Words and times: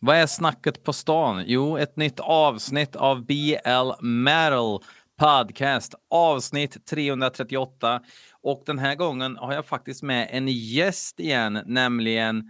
Vad 0.00 0.16
är 0.16 0.26
snacket 0.26 0.84
på 0.84 0.92
stan? 0.92 1.44
Jo, 1.46 1.78
ett 1.78 1.96
nytt 1.96 2.20
avsnitt 2.20 2.96
av 2.96 3.26
BL 3.26 3.92
Metal 4.00 4.80
Podcast, 5.18 5.94
avsnitt 6.10 6.86
338. 6.86 8.00
Och 8.42 8.62
den 8.66 8.78
här 8.78 8.94
gången 8.94 9.36
har 9.36 9.52
jag 9.52 9.66
faktiskt 9.66 10.02
med 10.02 10.28
en 10.30 10.48
gäst 10.48 11.20
igen, 11.20 11.62
nämligen 11.66 12.44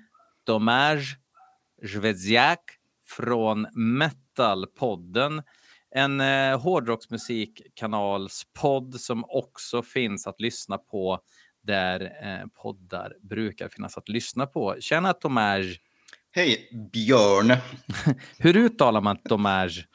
Domage 0.45 1.19
Zvezjak 1.87 2.61
från 3.07 3.67
Metalpodden. 3.73 5.43
En 5.95 6.21
eh, 6.21 6.61
hårdrocksmusikkanalspodd 6.61 8.95
som 8.95 9.25
också 9.29 9.83
finns 9.83 10.27
att 10.27 10.41
lyssna 10.41 10.79
på 10.79 11.21
där 11.63 12.01
eh, 12.01 12.47
poddar 12.63 13.13
brukar 13.23 13.69
finnas 13.69 13.99
att 13.99 14.09
lyssna 14.09 14.47
på. 14.47 14.77
Tjena 14.81 15.13
Tomage! 15.13 15.81
Hej 16.31 16.69
Björn! 16.93 17.57
Hur 18.39 18.57
uttalar 18.57 19.01
man 19.01 19.17
Tomage? 19.17 19.87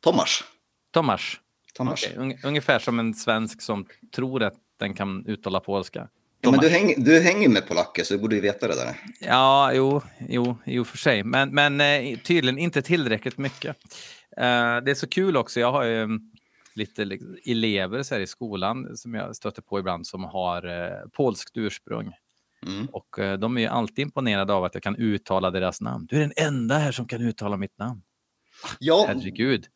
Tomas. 0.00 0.44
Tomas? 0.90 1.40
Tomas. 1.74 2.04
Okay. 2.04 2.16
Un 2.16 2.38
ungefär 2.44 2.78
som 2.78 2.98
en 2.98 3.14
svensk 3.14 3.62
som 3.62 3.86
tror 4.14 4.42
att 4.42 4.54
den 4.78 4.94
kan 4.94 5.26
uttala 5.26 5.60
polska. 5.60 6.08
Ja, 6.40 6.50
men 6.50 6.60
du, 6.60 6.68
häng, 6.68 6.94
du 6.96 7.20
hänger 7.20 7.48
med 7.48 7.68
polacker 7.68 8.04
så 8.04 8.14
du 8.14 8.20
borde 8.20 8.34
ju 8.34 8.40
veta 8.40 8.68
det 8.68 8.74
där. 8.74 8.96
Ja, 9.20 9.72
jo, 9.72 10.02
jo, 10.28 10.56
jo 10.64 10.84
för 10.84 10.98
sig. 10.98 11.24
Men, 11.24 11.54
men 11.54 11.80
eh, 11.80 12.18
tydligen 12.18 12.58
inte 12.58 12.82
tillräckligt 12.82 13.38
mycket. 13.38 13.76
Uh, 14.36 14.84
det 14.84 14.90
är 14.90 14.94
så 14.94 15.08
kul 15.08 15.36
också. 15.36 15.60
Jag 15.60 15.72
har 15.72 15.84
ju 15.84 16.02
um, 16.02 16.32
lite 16.74 17.18
elever 17.46 18.02
så 18.02 18.16
i 18.16 18.26
skolan 18.26 18.96
som 18.96 19.14
jag 19.14 19.36
stöter 19.36 19.62
på 19.62 19.78
ibland 19.78 20.06
som 20.06 20.24
har 20.24 20.66
uh, 20.66 21.08
polskt 21.12 21.56
ursprung. 21.56 22.12
Mm. 22.66 22.86
Och 22.86 23.18
uh, 23.18 23.32
de 23.32 23.58
är 23.58 23.68
alltid 23.68 24.02
imponerade 24.02 24.52
av 24.52 24.64
att 24.64 24.74
jag 24.74 24.82
kan 24.82 24.96
uttala 24.96 25.50
deras 25.50 25.80
namn. 25.80 26.06
Du 26.06 26.16
är 26.16 26.20
den 26.20 26.32
enda 26.36 26.78
här 26.78 26.92
som 26.92 27.08
kan 27.08 27.22
uttala 27.22 27.56
mitt 27.56 27.78
namn. 27.78 28.02
Ja, 28.78 29.04
Herregud. 29.08 29.66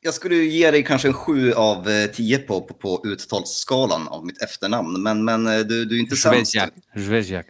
Jag 0.00 0.14
skulle 0.14 0.36
ge 0.36 0.70
dig 0.70 0.84
kanske 0.84 1.08
en 1.08 1.14
sju 1.14 1.52
av 1.52 2.06
tio 2.06 2.38
på, 2.38 2.60
på, 2.60 2.74
på 2.74 3.02
uttalsskalan 3.06 4.08
av 4.08 4.26
mitt 4.26 4.42
efternamn, 4.42 5.02
men, 5.02 5.24
men 5.24 5.44
du, 5.44 5.84
du 5.84 5.96
är 5.96 6.00
inte 6.00 6.16
sämst. 6.16 6.52
Zvezjak. 6.94 7.46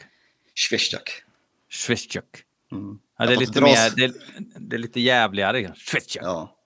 Zvezjak. 0.69 1.11
Zvezjak. 1.73 2.43
Mm. 2.73 2.99
Ja, 3.19 3.27
det, 3.27 3.33
är 3.33 3.37
lite 3.37 3.61
dras... 3.61 3.97
mer, 3.97 4.09
det, 4.09 4.15
det 4.59 4.77
är 4.77 4.81
lite 4.81 5.01
jävligare. 5.01 5.75
Zvezjak. 5.77 6.25
Ja. 6.25 6.57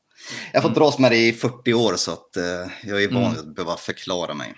Jag 0.53 0.61
har 0.61 0.69
fått 0.69 0.79
dras 0.79 0.99
med 0.99 1.11
det 1.11 1.29
i 1.29 1.33
40 1.33 1.75
år 1.75 1.97
så 1.97 2.13
att, 2.13 2.37
uh, 2.37 2.73
jag 2.83 3.03
är 3.03 3.09
van 3.09 3.25
mm. 3.25 3.39
att 3.39 3.55
behöva 3.55 3.77
förklara 3.77 4.35
mig. 4.35 4.55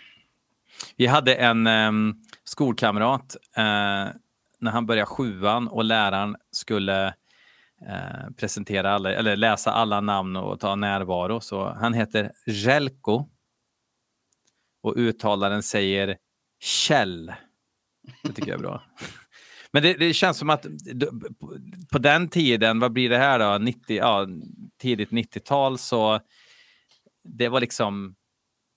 Vi 0.96 1.06
hade 1.06 1.34
en 1.34 1.66
um, 1.66 2.22
skolkamrat 2.50 3.36
eh, 3.56 4.08
när 4.58 4.70
han 4.70 4.86
började 4.86 5.06
sjuan 5.06 5.68
och 5.68 5.84
läraren 5.84 6.36
skulle 6.50 7.06
eh, 7.88 8.30
presentera 8.36 8.90
alla, 8.90 9.12
eller 9.12 9.36
läsa 9.36 9.72
alla 9.72 10.00
namn 10.00 10.36
och 10.36 10.60
ta 10.60 10.74
närvaro. 10.74 11.40
Så 11.40 11.68
han 11.68 11.94
heter 11.94 12.32
Jelko 12.46 13.28
och 14.82 14.94
uttalaren 14.96 15.62
säger 15.62 16.16
Kjell. 16.62 17.32
Det 18.22 18.32
tycker 18.32 18.50
jag 18.50 18.58
är 18.58 18.62
bra. 18.62 18.82
Men 19.72 19.82
det, 19.82 19.94
det, 19.94 20.14
känns 20.14 20.38
som 20.38 20.50
att 20.50 20.66
på 21.92 21.98
den 21.98 22.28
tiden, 22.28 22.80
vad 22.80 22.92
blir 22.92 23.10
det 23.10 23.18
här 23.18 23.38
då, 23.38 23.58
90, 23.64 23.96
ja, 23.96 24.26
tidigt 24.78 25.10
90-tal, 25.10 25.78
så 25.78 26.20
det 27.24 27.48
var 27.48 27.60
liksom, 27.60 28.14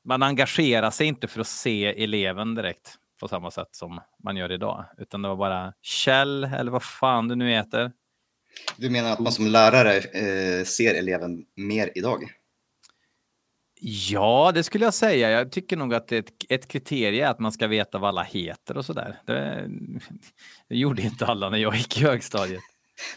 man 0.05 0.23
engagerar 0.23 0.91
sig 0.91 1.07
inte 1.07 1.27
för 1.27 1.41
att 1.41 1.47
se 1.47 2.03
eleven 2.03 2.55
direkt 2.55 2.99
på 3.19 3.27
samma 3.27 3.51
sätt 3.51 3.67
som 3.71 4.01
man 4.23 4.37
gör 4.37 4.51
idag, 4.51 4.85
utan 4.97 5.21
det 5.21 5.27
var 5.27 5.35
bara 5.35 5.73
Kjell 5.81 6.43
eller 6.43 6.71
vad 6.71 6.83
fan 6.83 7.27
du 7.27 7.35
nu 7.35 7.49
heter. 7.49 7.91
Du 8.77 8.89
menar 8.89 9.11
att 9.11 9.19
man 9.19 9.31
som 9.31 9.47
lärare 9.47 9.97
eh, 9.97 10.63
ser 10.63 10.95
eleven 10.95 11.45
mer 11.55 11.91
idag? 11.95 12.23
Ja, 13.85 14.51
det 14.55 14.63
skulle 14.63 14.85
jag 14.85 14.93
säga. 14.93 15.31
Jag 15.31 15.51
tycker 15.51 15.77
nog 15.77 15.93
att 15.93 16.11
ett, 16.11 16.31
ett 16.49 16.67
kriterie 16.67 17.25
är 17.25 17.29
att 17.29 17.39
man 17.39 17.51
ska 17.51 17.67
veta 17.67 17.97
vad 17.97 18.09
alla 18.09 18.23
heter 18.23 18.77
och 18.77 18.85
sådär. 18.85 19.19
Det, 19.25 19.69
det 20.69 20.75
gjorde 20.75 21.01
inte 21.01 21.25
alla 21.25 21.49
när 21.49 21.57
jag 21.57 21.75
gick 21.75 22.01
i 22.01 22.03
högstadiet. 22.03 22.61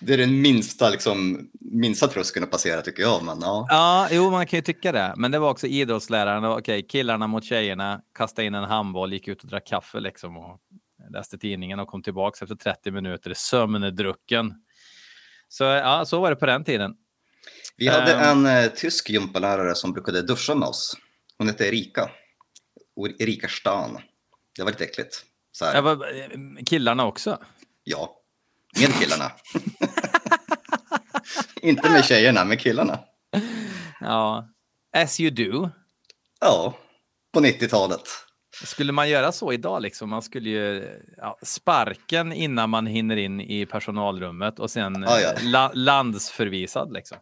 Det 0.01 0.13
är 0.13 0.19
den 0.19 0.41
minsta, 0.41 0.91
liksom, 0.91 1.49
minsta 1.61 2.09
tröskeln 2.09 2.45
att 2.45 2.51
passera 2.51 2.83
tycker 2.83 3.03
jag. 3.03 3.25
Men, 3.25 3.39
ja. 3.41 3.67
ja, 3.69 4.09
jo, 4.11 4.31
man 4.31 4.47
kan 4.47 4.57
ju 4.57 4.63
tycka 4.63 4.93
det. 4.93 5.15
Men 5.17 5.31
det 5.31 5.39
var 5.39 5.51
också 5.51 5.67
idrottsläraren. 5.67 6.45
Okej, 6.45 6.59
okay, 6.59 6.83
killarna 6.83 7.27
mot 7.27 7.45
tjejerna, 7.45 8.01
kasta 8.15 8.43
in 8.43 8.55
en 8.55 8.65
handboll, 8.65 9.13
gick 9.13 9.29
ut 9.29 9.43
och 9.43 9.49
drack 9.49 9.67
kaffe 9.67 10.01
liksom 10.01 10.37
och 10.37 10.61
läste 11.11 11.39
tidningen 11.39 11.81
och 11.81 11.89
kom 11.89 12.03
tillbaka 12.03 12.45
efter 12.45 12.57
30 12.57 12.91
minuter 12.91 13.33
sömndrucken. 13.37 14.55
Så 15.49 15.65
ja, 15.65 16.05
så 16.05 16.21
var 16.21 16.31
det 16.31 16.37
på 16.37 16.47
den 16.47 16.65
tiden. 16.65 16.95
Vi 17.77 17.89
hade 17.89 18.15
um, 18.33 18.47
en 18.47 18.65
uh, 18.65 18.71
tysk 18.71 19.11
gympalärare 19.11 19.75
som 19.75 19.93
brukade 19.93 20.23
duscha 20.23 20.55
med 20.55 20.69
oss. 20.69 20.97
Hon 21.39 21.49
hette 21.49 21.67
Erika. 21.69 22.11
Erika 23.19 23.49
Stan. 23.49 23.99
Det 24.57 24.63
var 24.63 24.71
lite 24.71 24.85
äckligt. 24.85 25.17
Så 25.53 25.65
här. 25.65 25.83
Var, 25.83 26.65
killarna 26.65 27.07
också? 27.07 27.39
Ja, 27.85 28.21
med 28.81 29.01
killarna. 29.01 29.33
Inte 31.63 31.91
med 31.91 32.05
tjejerna, 32.05 32.45
med 32.45 32.61
killarna. 32.61 32.99
Ja, 34.01 34.49
as 34.97 35.21
you 35.21 35.31
do. 35.31 35.71
Ja, 36.41 36.75
på 37.35 37.41
90-talet. 37.41 38.01
Skulle 38.65 38.93
man 38.93 39.09
göra 39.09 39.33
så 39.33 39.53
idag, 39.53 39.83
liksom? 39.83 40.11
man 40.11 40.23
skulle 40.23 40.51
ju 40.51 40.99
ja, 41.17 41.39
sparken 41.43 42.33
innan 42.33 42.71
man 42.71 42.87
hinner 42.87 43.17
in 43.17 43.41
i 43.41 43.67
personalrummet 43.67 44.59
och 44.59 44.71
sen 44.71 45.05
ah, 45.05 45.21
ja. 45.21 45.33
la, 45.43 45.71
landsförvisad. 45.75 46.93
Liksom. 46.93 47.19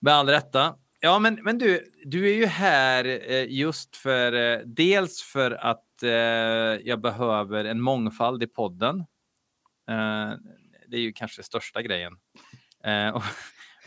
Med 0.00 0.14
all 0.14 0.28
rätta. 0.28 0.74
Ja, 1.00 1.18
men, 1.18 1.38
men 1.42 1.58
du, 1.58 1.92
du 2.04 2.30
är 2.30 2.34
ju 2.34 2.46
här 2.46 3.30
eh, 3.30 3.46
just 3.48 3.96
för 3.96 4.32
eh, 4.32 4.58
dels 4.64 5.22
för 5.22 5.50
att 5.50 6.02
eh, 6.02 6.10
jag 6.88 7.00
behöver 7.00 7.64
en 7.64 7.80
mångfald 7.80 8.42
i 8.42 8.46
podden. 8.46 9.04
Eh, 9.88 10.36
det 10.88 10.96
är 10.96 11.00
ju 11.00 11.12
kanske 11.12 11.42
största 11.42 11.82
grejen. 11.82 12.12
Eh, 12.84 13.08
och, 13.08 13.22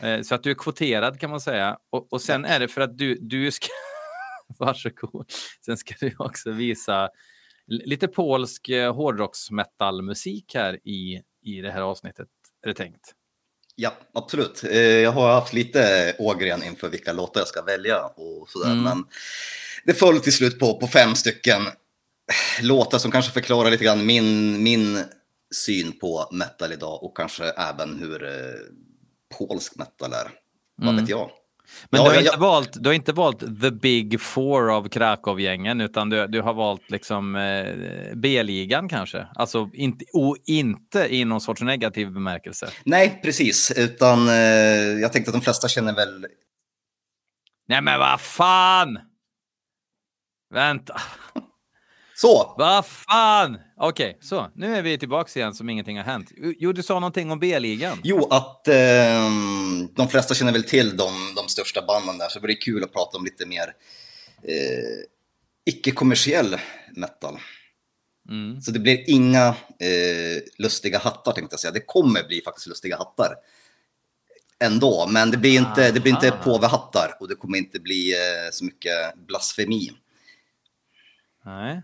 eh, 0.06 0.22
så 0.22 0.34
att 0.34 0.42
du 0.42 0.50
är 0.50 0.54
kvoterad 0.54 1.20
kan 1.20 1.30
man 1.30 1.40
säga. 1.40 1.78
Och, 1.90 2.12
och 2.12 2.22
sen 2.22 2.44
är 2.44 2.60
det 2.60 2.68
för 2.68 2.80
att 2.80 2.98
du, 2.98 3.18
du 3.20 3.50
ska... 3.50 3.66
Varsågod. 4.58 5.32
Sen 5.64 5.76
ska 5.76 5.94
du 6.00 6.14
också 6.18 6.50
visa 6.50 7.10
lite 7.66 8.08
polsk 8.08 8.70
hårdrocksmetallmusik 8.94 10.54
här 10.54 10.88
i, 10.88 11.22
i 11.42 11.60
det 11.60 11.70
här 11.70 11.80
avsnittet, 11.80 12.28
är 12.62 12.68
det 12.68 12.74
tänkt. 12.74 13.14
Ja, 13.74 13.92
absolut. 14.14 14.62
Jag 15.02 15.12
har 15.12 15.32
haft 15.32 15.52
lite 15.52 16.14
ågren 16.18 16.62
inför 16.62 16.88
vilka 16.88 17.12
låtar 17.12 17.40
jag 17.40 17.48
ska 17.48 17.62
välja 17.62 18.04
och 18.04 18.48
sådär. 18.48 18.72
Mm. 18.72 18.84
Men 18.84 19.04
det 19.84 19.94
föll 19.94 20.20
till 20.20 20.32
slut 20.32 20.58
på, 20.58 20.78
på 20.78 20.86
fem 20.86 21.14
stycken 21.14 21.62
låtar 22.60 22.98
som 22.98 23.10
kanske 23.10 23.32
förklarar 23.32 23.70
lite 23.70 23.84
grann 23.84 24.06
min, 24.06 24.62
min 24.62 25.04
syn 25.54 25.98
på 25.98 26.28
metal 26.32 26.72
idag 26.72 27.04
och 27.04 27.16
kanske 27.16 27.44
även 27.44 27.98
hur 27.98 28.24
eh, 28.24 28.30
polsk 29.38 29.76
metal 29.76 30.12
är. 30.12 30.30
Vad 30.76 30.88
mm. 30.88 31.00
vet 31.00 31.10
jag? 31.10 31.30
Men 31.90 32.00
ja, 32.00 32.04
du, 32.04 32.08
har 32.08 32.14
jag, 32.14 32.24
inte 32.24 32.38
valt, 32.38 32.82
du 32.82 32.88
har 32.88 32.94
inte 32.94 33.12
valt 33.12 33.60
the 33.62 33.70
big 33.70 34.20
four 34.20 34.76
av 34.76 34.88
Krakow-gängen 34.88 35.80
utan 35.80 36.10
du, 36.10 36.26
du 36.26 36.40
har 36.40 36.54
valt 36.54 36.90
liksom 36.90 37.36
eh, 37.36 37.74
B-ligan 38.14 38.88
kanske? 38.88 39.26
Alltså 39.34 39.70
inte, 39.72 40.04
och 40.12 40.36
inte 40.46 41.14
i 41.14 41.24
någon 41.24 41.40
sorts 41.40 41.62
negativ 41.62 42.12
bemärkelse? 42.12 42.68
Nej, 42.84 43.20
precis. 43.22 43.72
Utan 43.76 44.28
eh, 44.28 44.34
jag 45.00 45.12
tänkte 45.12 45.30
att 45.30 45.34
de 45.34 45.42
flesta 45.42 45.68
känner 45.68 45.94
väl... 45.94 46.26
Nej 47.68 47.82
men 47.82 47.98
vad 47.98 48.20
fan! 48.20 48.98
Vänta. 50.54 51.00
Så! 52.22 52.54
Vad 52.58 52.86
fan! 52.86 53.58
Okej, 53.76 54.10
okay, 54.10 54.20
så. 54.20 54.50
Nu 54.54 54.76
är 54.76 54.82
vi 54.82 54.98
tillbaka 54.98 55.40
igen 55.40 55.54
som 55.54 55.68
ingenting 55.68 55.96
har 55.96 56.04
hänt. 56.04 56.32
Jo, 56.36 56.72
du 56.72 56.82
sa 56.82 56.94
någonting 56.94 57.30
om 57.30 57.38
B-ligan. 57.38 57.98
Jo, 58.04 58.28
att 58.30 58.68
eh, 58.68 59.30
de 59.96 60.08
flesta 60.10 60.34
känner 60.34 60.52
väl 60.52 60.64
till 60.64 60.96
de, 60.96 61.12
de 61.36 61.48
största 61.48 61.82
banden 61.82 62.18
där, 62.18 62.28
så 62.28 62.38
det 62.38 62.46
blir 62.46 62.60
kul 62.60 62.84
att 62.84 62.92
prata 62.92 63.18
om 63.18 63.24
lite 63.24 63.46
mer 63.46 63.74
eh, 64.42 65.04
icke-kommersiell 65.64 66.56
metal. 66.96 67.38
Mm. 68.28 68.60
Så 68.60 68.70
det 68.70 68.78
blir 68.78 69.10
inga 69.10 69.48
eh, 69.78 70.42
lustiga 70.58 70.98
hattar 70.98 71.32
tänkte 71.32 71.54
jag 71.54 71.60
säga. 71.60 71.72
Det 71.72 71.86
kommer 71.86 72.24
bli 72.28 72.42
faktiskt 72.44 72.66
lustiga 72.66 72.96
hattar 72.96 73.34
ändå, 74.64 75.06
men 75.06 75.30
det 75.30 75.36
blir 75.36 75.58
inte, 75.58 75.90
det 75.90 76.00
blir 76.00 76.12
inte 76.12 76.30
påvehattar 76.30 77.16
och 77.20 77.28
det 77.28 77.34
kommer 77.34 77.58
inte 77.58 77.80
bli 77.80 78.12
eh, 78.12 78.50
så 78.52 78.64
mycket 78.64 79.14
blasfemi. 79.26 79.90
Nej. 81.44 81.82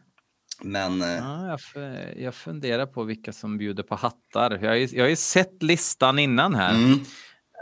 Men... 0.63 1.03
Eh, 1.03 1.09
ja, 1.09 1.59
jag, 1.75 2.19
jag 2.19 2.35
funderar 2.35 2.87
på 2.87 3.05
vilka 3.05 3.33
som 3.33 3.59
bjuder 3.59 3.83
på 3.83 3.95
hattar. 3.95 4.59
Jag 4.63 4.69
har 4.69 4.75
ju, 4.75 4.89
jag 4.93 5.05
har 5.05 5.09
ju 5.09 5.17
sett 5.17 5.63
listan 5.63 6.19
innan 6.19 6.55
här. 6.55 6.75
Mm. 6.75 7.01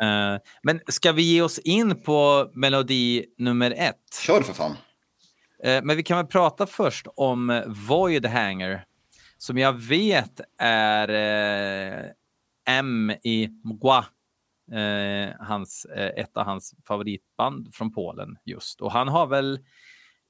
Uh, 0.03 0.41
men 0.63 0.81
ska 0.87 1.13
vi 1.13 1.23
ge 1.23 1.43
oss 1.43 1.59
in 1.59 2.03
på 2.03 2.51
melodi 2.55 3.25
nummer 3.39 3.71
ett? 3.71 4.21
Kör 4.27 4.43
för 4.43 4.53
fan. 4.53 4.71
Uh, 5.67 5.81
men 5.83 5.97
vi 5.97 6.03
kan 6.03 6.17
väl 6.17 6.27
prata 6.27 6.67
först 6.67 7.07
om 7.17 7.63
Void 7.89 8.27
Hanger 8.27 8.85
som 9.39 9.59
jag 9.59 9.73
vet 9.73 10.41
är 10.59 11.09
M 12.69 13.11
i 13.11 13.49
Mgła. 13.65 14.05
Eh, 14.73 15.31
hans, 15.39 15.85
eh, 15.85 16.23
ett 16.23 16.37
av 16.37 16.45
hans 16.45 16.75
favoritband 16.89 17.75
från 17.75 17.93
Polen 17.93 18.37
just. 18.45 18.81
Och 18.81 18.93
han 18.93 19.09
har 19.09 19.27
väl 19.27 19.59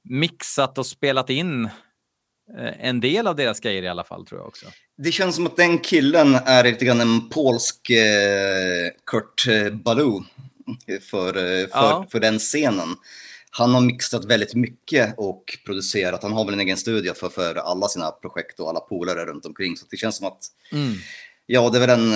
mixat 0.03 0.77
och 0.77 0.85
spelat 0.85 1.29
in 1.29 1.65
eh, 1.65 1.71
en 2.79 2.99
del 2.99 3.27
av 3.27 3.35
deras 3.35 3.59
grejer 3.59 3.83
i 3.83 3.87
alla 3.87 4.03
fall 4.03 4.25
tror 4.25 4.39
jag 4.39 4.47
också. 4.47 4.65
Det 4.97 5.11
känns 5.11 5.35
som 5.35 5.45
att 5.45 5.57
den 5.57 5.77
killen 5.79 6.35
är 6.35 6.63
lite 6.63 6.85
grann 6.85 7.01
en 7.01 7.29
polsk 7.29 7.89
eh, 7.89 8.91
Kurt 9.05 9.47
eh, 9.47 9.73
Baloo 9.73 10.23
för, 11.01 11.33
för, 11.33 11.69
ja. 11.71 12.05
för 12.11 12.19
den 12.19 12.39
scenen. 12.39 12.95
Han 13.51 13.73
har 13.73 13.81
mixat 13.81 14.25
väldigt 14.25 14.55
mycket 14.55 15.13
och 15.17 15.57
producerat. 15.65 16.23
Han 16.23 16.33
har 16.33 16.45
väl 16.45 16.53
en 16.53 16.59
egen 16.59 16.77
studio 16.77 17.13
för, 17.13 17.29
för 17.29 17.55
alla 17.55 17.87
sina 17.87 18.11
projekt 18.11 18.59
och 18.59 18.69
alla 18.69 18.79
polare 18.79 19.25
runt 19.25 19.45
omkring. 19.45 19.77
Så 19.77 19.85
det 19.89 19.97
känns 19.97 20.17
som 20.17 20.27
att, 20.27 20.39
mm. 20.71 20.93
ja, 21.45 21.69
det 21.69 21.77
är 21.77 21.87
väl 21.87 21.99
en, 21.99 22.11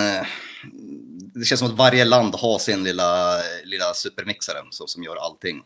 det 1.33 1.45
känns 1.45 1.59
som 1.59 1.69
att 1.69 1.77
varje 1.77 2.05
land 2.05 2.35
har 2.35 2.59
sin 2.59 2.83
lilla, 2.83 3.37
lilla 3.63 3.93
supermixare 3.93 4.57
så, 4.71 4.87
som 4.87 5.03
gör 5.03 5.15
allting. 5.15 5.61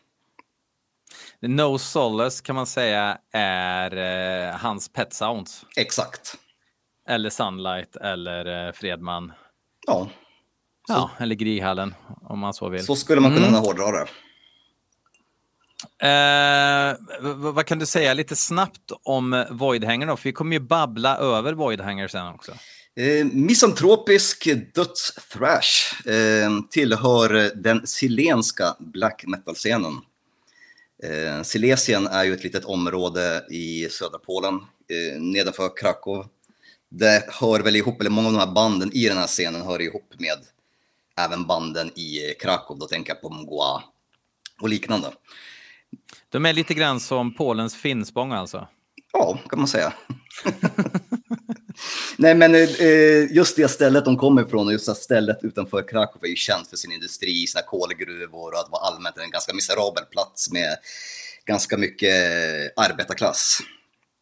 No 1.41 1.77
Solace 1.77 2.43
kan 2.43 2.55
man 2.55 2.65
säga 2.65 3.17
är 3.31 3.97
eh, 4.47 4.55
hans 4.55 4.89
Pet 4.89 5.13
Sounds. 5.13 5.65
Exakt. 5.75 6.35
Eller 7.09 7.29
Sunlight 7.29 7.95
eller 7.95 8.67
eh, 8.67 8.73
Fredman. 8.73 9.31
Ja. 9.87 10.09
Så. 10.87 10.93
Ja, 10.93 11.09
eller 11.17 11.35
Grihallen 11.35 11.95
om 12.21 12.39
man 12.39 12.53
så 12.53 12.69
vill. 12.69 12.85
Så 12.85 12.95
skulle 12.95 13.21
man 13.21 13.33
kunna 13.33 13.47
mm. 13.47 13.59
hårdra 13.59 13.91
det. 13.91 14.07
Eh, 16.01 16.95
vad 17.35 17.65
kan 17.65 17.79
du 17.79 17.85
säga 17.85 18.13
lite 18.13 18.35
snabbt 18.35 18.91
om 19.03 19.45
Voidhanger 19.49 20.07
då? 20.07 20.17
För 20.17 20.23
vi 20.23 20.33
kommer 20.33 20.53
ju 20.55 20.59
babbla 20.59 21.17
över 21.17 21.53
Voidhanger 21.53 22.07
sen 22.07 22.27
också. 22.27 22.51
Eh, 22.99 23.25
misantropisk 23.25 24.47
dödsthrash 24.75 26.09
eh, 26.09 26.49
tillhör 26.71 27.51
den 27.55 27.87
silenska 27.87 28.75
black 28.79 29.23
metal-scenen. 29.27 29.93
Eh, 31.03 31.43
Silesien 31.43 32.07
är 32.07 32.23
ju 32.23 32.33
ett 32.33 32.43
litet 32.43 32.65
område 32.65 33.45
i 33.49 33.89
södra 33.89 34.19
Polen, 34.19 34.55
eh, 34.55 35.21
nedanför 35.21 35.77
Krakow. 35.77 36.25
Det 36.89 37.25
hör 37.27 37.59
väl 37.59 37.75
ihop, 37.75 38.01
eller 38.01 38.09
många 38.09 38.27
av 38.27 38.33
de 38.33 38.39
här 38.39 38.53
banden 38.53 38.91
i 38.93 39.07
den 39.07 39.17
här 39.17 39.27
scenen 39.27 39.61
hör 39.61 39.81
ihop 39.81 40.13
med 40.17 40.37
även 41.17 41.47
banden 41.47 41.91
i 41.99 42.33
Krakow, 42.39 42.79
då 42.79 42.87
tänker 42.87 43.13
jag 43.13 43.21
på 43.21 43.29
Mgła 43.29 43.83
och 44.61 44.69
liknande. 44.69 45.11
De 46.29 46.45
är 46.45 46.53
lite 46.53 46.73
grann 46.73 46.99
som 46.99 47.35
Polens 47.35 47.75
Finspång 47.75 48.31
alltså? 48.31 48.67
Ja, 49.13 49.39
kan 49.49 49.59
man 49.59 49.67
säga. 49.67 49.93
Nej, 52.17 52.35
men 52.35 52.55
eh, 52.55 53.31
just 53.31 53.55
det 53.55 53.67
stället 53.67 54.05
de 54.05 54.17
kommer 54.17 54.45
ifrån 54.45 54.67
och 54.67 54.73
just 54.73 54.85
det 54.85 54.95
stället 54.95 55.43
utanför 55.43 55.87
Krakow 55.87 56.23
är 56.23 56.27
ju 56.27 56.35
känt 56.35 56.67
för 56.67 56.77
sin 56.77 56.91
industri, 56.91 57.47
sina 57.47 57.61
kolgruvor 57.61 58.53
och 58.53 58.59
att 58.59 58.71
vara 58.71 58.81
allmänt 58.81 59.17
en 59.17 59.31
ganska 59.31 59.53
miserabel 59.53 60.05
plats 60.05 60.51
med 60.51 60.77
ganska 61.45 61.77
mycket 61.77 62.13
arbetarklass. 62.75 63.59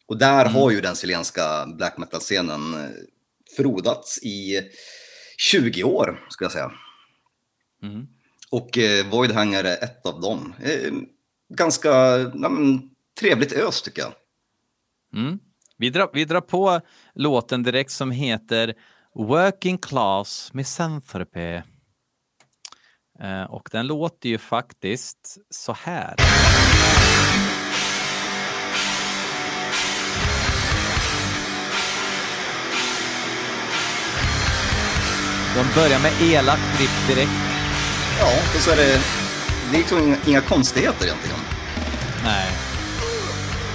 Och 0.06 0.18
där 0.18 0.40
mm. 0.40 0.54
har 0.54 0.70
ju 0.70 0.80
den 0.80 0.94
chilenska 0.94 1.66
black 1.66 1.98
metal-scenen 1.98 2.74
eh, 2.74 2.90
frodats 3.56 4.18
i 4.22 4.60
20 5.38 5.84
år, 5.84 6.26
skulle 6.30 6.46
jag 6.46 6.52
säga. 6.52 6.72
Mm. 7.82 8.06
Och 8.50 8.78
eh, 8.78 9.06
Voidhanger 9.06 9.64
är 9.64 9.84
ett 9.84 10.06
av 10.06 10.20
dem. 10.20 10.54
Eh, 10.62 10.92
ganska 11.48 11.92
men, 12.34 12.90
trevligt 13.20 13.52
ös 13.52 13.82
tycker 13.82 14.02
jag. 14.02 14.12
Mm. 15.14 15.38
Vi, 15.78 15.90
drar, 15.90 16.10
vi 16.12 16.24
drar 16.24 16.40
på 16.40 16.80
låten 17.14 17.62
direkt 17.62 17.90
som 17.90 18.10
heter 18.10 18.74
Working 19.14 19.78
Class 19.78 20.50
Misanthropy. 20.52 21.62
Eh, 23.20 23.42
och 23.48 23.68
den 23.72 23.86
låter 23.86 24.28
ju 24.28 24.38
faktiskt 24.38 25.38
så 25.50 25.72
här. 25.72 26.16
De 35.56 35.80
börjar 35.80 36.00
med 36.00 36.12
elakt 36.22 36.80
riff 36.80 37.08
direkt. 37.08 37.30
Ja, 38.20 38.32
och 38.54 38.60
så 38.60 38.70
är 38.70 38.76
det, 38.76 39.00
det 39.70 39.76
är 39.76 39.78
liksom 39.78 40.16
inga 40.26 40.40
konstigheter 40.40 41.04
egentligen. 41.04 41.38
Nej. 42.24 42.63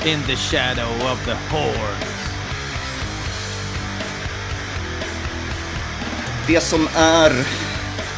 In 0.06 0.24
the 0.24 0.36
shadow 0.36 1.12
of 1.12 1.26
the 1.26 1.34
horns. 1.50 2.20
Det 6.48 6.62
som 6.62 6.90
är... 6.96 7.46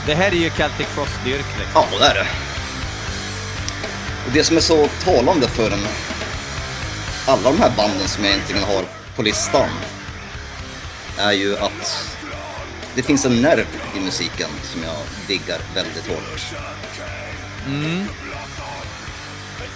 Det 0.06 0.16
här 0.16 0.31
är 0.31 0.36
ju 0.36 0.50
Celtic 0.50 0.88
Frost-dyrk. 0.88 1.45
Liksom. 1.60 1.83
Ja, 1.92 2.00
det 2.00 2.06
är 2.06 2.13
det. 2.13 2.28
Och 4.25 4.31
det 4.33 4.44
som 4.44 4.57
är 4.57 4.62
så 4.62 4.88
talande 5.04 5.48
för 5.48 5.72
en... 5.72 5.88
Alla 7.28 7.51
de 7.51 7.60
här 7.60 7.72
banden 7.78 8.07
som 8.07 8.24
jag 8.24 8.34
egentligen 8.34 8.63
har 8.63 8.84
på 9.16 9.22
listan 9.22 9.69
är 11.18 11.31
ju 11.31 11.57
att 11.57 12.16
det 12.95 13.04
finns 13.04 13.25
en 13.25 13.42
nerv 13.42 13.68
i 13.98 14.00
musiken 14.00 14.50
som 14.63 14.84
jag 14.84 14.98
diggar 15.27 15.60
väldigt 15.75 16.07
hårt. 16.07 16.42
Mm. 17.68 18.07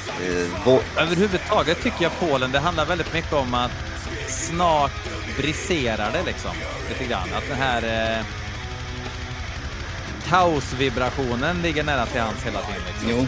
Eh, 0.08 1.04
Överhuvudtaget 1.04 1.84
tycker 1.84 2.04
jag 2.04 2.12
Polen, 2.20 2.52
det 2.52 2.60
handlar 2.60 2.86
väldigt 2.86 3.14
mycket 3.14 3.34
om 3.34 3.54
att 3.54 3.72
snart 4.28 4.92
briserar 5.38 6.12
det 6.12 6.24
liksom. 6.26 6.52
Lite 6.90 7.06
grann. 7.06 7.28
Att 7.38 7.48
den 7.50 7.58
här 7.58 8.18
eh, 8.18 8.26
kaosvibrationen 10.30 11.62
ligger 11.62 11.84
nära 11.84 12.06
till 12.06 12.22
hands 12.22 12.44
hela 12.44 12.60
tiden. 12.62 12.82
Liksom. 12.88 13.10
Jo. 13.10 13.28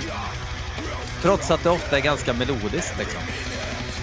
Trots 1.21 1.51
att 1.51 1.63
det 1.63 1.69
ofta 1.69 1.97
är 1.97 2.01
ganska 2.01 2.33
melodiskt 2.33 2.93
liksom. 2.99 3.21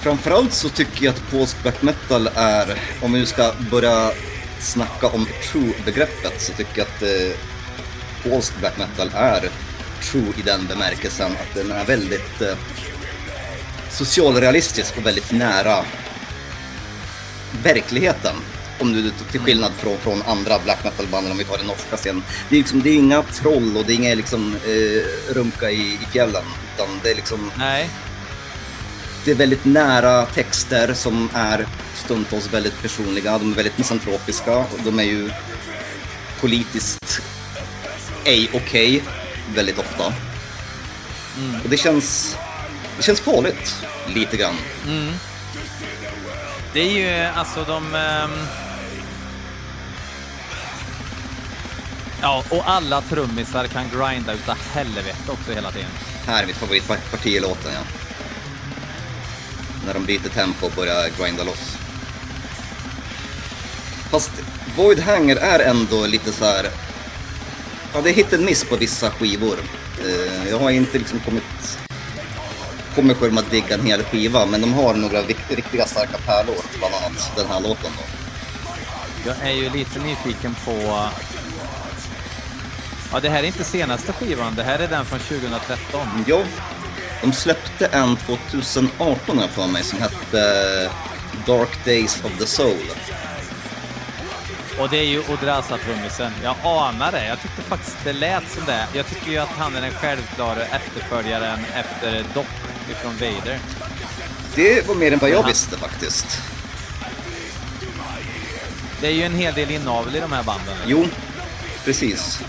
Framförallt 0.01 0.53
så 0.53 0.69
tycker 0.69 1.05
jag 1.05 1.15
att 1.15 1.31
polsk 1.31 1.63
black 1.63 1.83
metal 1.83 2.29
är, 2.35 2.79
om 3.03 3.13
vi 3.13 3.19
nu 3.19 3.27
ska 3.27 3.53
börja 3.71 4.11
snacka 4.59 5.07
om 5.07 5.27
true-begreppet, 5.43 6.41
så 6.41 6.53
tycker 6.53 6.79
jag 6.79 6.87
att 6.87 7.03
eh, 7.03 8.31
polsk 8.31 8.59
black 8.59 8.79
metal 8.79 9.11
är 9.15 9.49
true 10.11 10.33
i 10.39 10.43
den 10.43 10.67
bemärkelsen 10.67 11.33
att 11.33 11.55
den 11.55 11.73
är 11.73 11.85
väldigt 11.85 12.41
eh, 12.41 12.57
socialrealistisk 13.91 14.97
och 14.97 15.07
väldigt 15.07 15.33
nära 15.33 15.85
verkligheten. 17.63 18.35
Om 18.81 18.93
du 18.93 19.11
till 19.31 19.41
skillnad 19.41 19.73
från, 19.73 19.99
från 19.99 20.23
andra 20.23 20.59
black 20.59 20.85
metal-banden, 20.85 21.33
om 21.33 21.39
vi 21.39 21.45
tar 21.45 21.59
den 21.59 21.67
norska 21.67 21.97
scenen. 21.97 22.23
Det 22.49 22.57
är, 22.57 22.59
liksom, 22.59 22.83
det 22.83 22.91
är 22.91 22.95
inga 22.95 23.23
troll 23.23 23.77
och 23.77 23.85
det 23.87 23.93
är 23.93 23.95
inga 23.95 24.15
liksom, 24.15 24.57
eh, 24.67 25.35
runka 25.35 25.71
i, 25.71 25.99
i 26.03 26.07
fjällen. 26.13 26.45
Utan 26.75 26.89
det 27.03 27.11
är 27.11 27.15
liksom... 27.15 27.51
Nej. 27.59 27.91
Det 29.25 29.31
är 29.31 29.35
väldigt 29.35 29.65
nära 29.65 30.27
texter 30.27 30.95
som 30.95 31.29
är 31.35 31.67
stundtals 31.95 32.53
väldigt 32.53 32.83
personliga. 32.83 33.39
De 33.39 33.53
är 33.53 33.57
väldigt 33.57 33.79
misantropiska 33.79 34.57
och 34.57 34.81
de 34.85 34.99
är 34.99 35.05
ju 35.05 35.31
politiskt 36.41 37.23
ej 38.25 38.51
okej. 38.53 38.97
Okay 38.97 39.24
väldigt 39.55 39.79
ofta. 39.79 40.13
Mm. 41.39 41.61
Och 41.65 41.69
det 41.69 41.77
känns, 41.77 42.37
det 42.97 43.03
känns 43.03 43.21
farligt, 43.21 43.87
lite 44.07 44.37
grann. 44.37 44.57
Mm. 44.87 45.13
Det 46.73 46.81
är 46.81 46.91
ju 46.91 47.25
alltså 47.35 47.65
de... 47.65 47.77
Um... 47.95 48.47
Ja, 52.23 52.45
och 52.49 52.71
alla 52.71 53.01
trummisar 53.01 53.67
kan 53.67 53.85
grinda 53.89 54.33
utav 54.33 54.57
helvete 54.73 55.33
också 55.33 55.53
hela 55.53 55.71
tiden. 55.71 55.91
Här 56.27 56.43
är 56.43 56.47
mitt 56.47 56.57
favoritparti 56.57 57.27
i 57.27 57.41
låten, 57.41 57.73
ja. 57.73 57.81
När 59.87 59.95
de 59.95 60.05
byter 60.05 60.29
tempo 60.35 60.67
och 60.67 60.73
börjar 60.73 61.09
grinda 61.19 61.45
loss. 61.45 61.77
Fast 64.11 64.31
Void 64.77 65.01
Hanger 65.01 65.37
är 65.37 65.61
ändå 65.61 66.07
lite 66.07 66.33
så 66.33 66.45
här 66.45 66.71
Ja, 67.95 68.01
det 68.01 68.11
är 68.11 68.15
hit 68.15 68.33
and 68.33 68.45
miss 68.45 68.65
på 68.65 68.77
vissa 68.77 69.11
skivor. 69.11 69.59
Eh, 70.01 70.49
jag 70.51 70.59
har 70.59 70.71
inte 70.71 70.99
liksom 70.99 71.21
kommit 71.21 71.79
kommit 72.95 73.17
själv 73.17 73.39
att 73.39 73.51
digga 73.51 73.75
en 73.75 73.87
hel 73.87 74.03
skiva, 74.03 74.47
men 74.47 74.61
de 74.61 74.75
har 74.75 74.95
några 74.95 75.23
riktiga 75.49 75.87
starka 75.87 76.19
pärlor, 76.27 76.57
bland 76.79 76.95
annat 76.95 77.33
den 77.37 77.47
här 77.47 77.61
låten 77.61 77.91
då. 77.97 78.03
Jag 79.27 79.51
är 79.51 79.53
ju 79.53 79.71
lite 79.71 79.99
nyfiken 79.99 80.57
på... 80.65 81.09
Ja, 83.13 83.21
det 83.21 83.29
här 83.29 83.43
är 83.43 83.47
inte 83.47 83.65
senaste 83.65 84.13
skivan, 84.13 84.55
det 84.55 84.63
här 84.63 84.79
är 84.79 84.89
den 84.89 85.05
från 85.05 85.19
2013. 85.19 86.09
Jo, 86.27 86.45
de 87.21 87.33
släppte 87.33 87.87
en 87.87 88.17
2018 88.17 89.39
här 89.39 89.49
för 89.49 89.67
mig 89.67 89.83
som 89.83 89.99
hette 89.99 90.91
Dark 91.47 91.85
Days 91.85 92.25
of 92.25 92.39
the 92.39 92.47
Soul. 92.47 92.91
Och 94.81 94.89
det 94.91 94.99
är 94.99 95.05
ju 95.05 95.23
Odrasa 95.33 95.79
trummisen. 95.79 96.33
Jag 96.43 96.57
anar 96.65 97.13
det. 97.13 97.27
Jag 97.27 97.41
tyckte 97.41 97.63
faktiskt 97.63 97.97
det 98.05 98.13
lät 98.13 98.51
som 98.51 98.65
det. 98.67 98.87
Jag 98.95 99.07
tycker 99.07 99.31
ju 99.31 99.39
att 99.39 99.49
han 99.49 99.77
är 99.77 99.81
den 99.81 99.93
självklara 99.93 100.63
efterföljaren 100.63 101.59
efter 101.75 102.25
Doc 102.35 102.47
ifrån 102.91 103.13
Vader. 103.13 103.59
Det 104.55 104.89
var 104.89 104.95
mer 104.95 105.13
än 105.13 105.19
vad 105.19 105.31
jag 105.31 105.47
visste 105.47 105.77
faktiskt. 105.77 106.27
Det 109.01 109.07
är 109.07 109.13
ju 109.13 109.23
en 109.23 109.35
hel 109.35 109.55
del 109.55 109.71
inavel 109.71 110.17
i 110.17 110.21
de 110.21 110.33
här 110.33 110.43
banden. 110.43 110.77
Jo, 110.87 111.07
precis. 111.85 112.41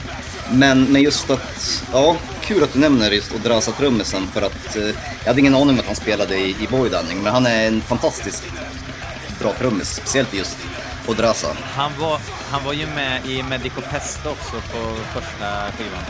Men, 0.51 0.83
men 0.83 1.01
just 1.01 1.29
att, 1.29 1.83
ja, 1.93 2.15
kul 2.41 2.63
att 2.63 2.73
du 2.73 2.79
nämner 2.79 3.11
just 3.11 3.35
Odrasa 3.35 3.71
trummisen 3.71 4.27
för 4.33 4.41
att 4.41 4.75
eh, 4.75 4.83
jag 5.19 5.27
hade 5.27 5.39
ingen 5.39 5.55
aning 5.55 5.69
om 5.69 5.79
att 5.79 5.85
han 5.85 5.95
spelade 5.95 6.37
i, 6.37 6.49
i 6.49 6.67
Voidanding, 6.69 7.23
men 7.23 7.33
han 7.33 7.45
är 7.45 7.67
en 7.67 7.81
fantastiskt 7.81 8.43
bra 9.39 9.53
trummis, 9.53 9.95
speciellt 9.95 10.33
just 10.33 10.57
Odrasa. 11.07 11.47
Han 11.63 11.91
var, 11.99 12.19
han 12.51 12.63
var 12.63 12.73
ju 12.73 12.85
med 12.87 13.25
i 13.25 13.43
Medico 13.43 13.81
Pest 13.81 14.25
också 14.25 14.55
på 14.55 14.95
första 15.13 15.71
skivan. 15.71 16.03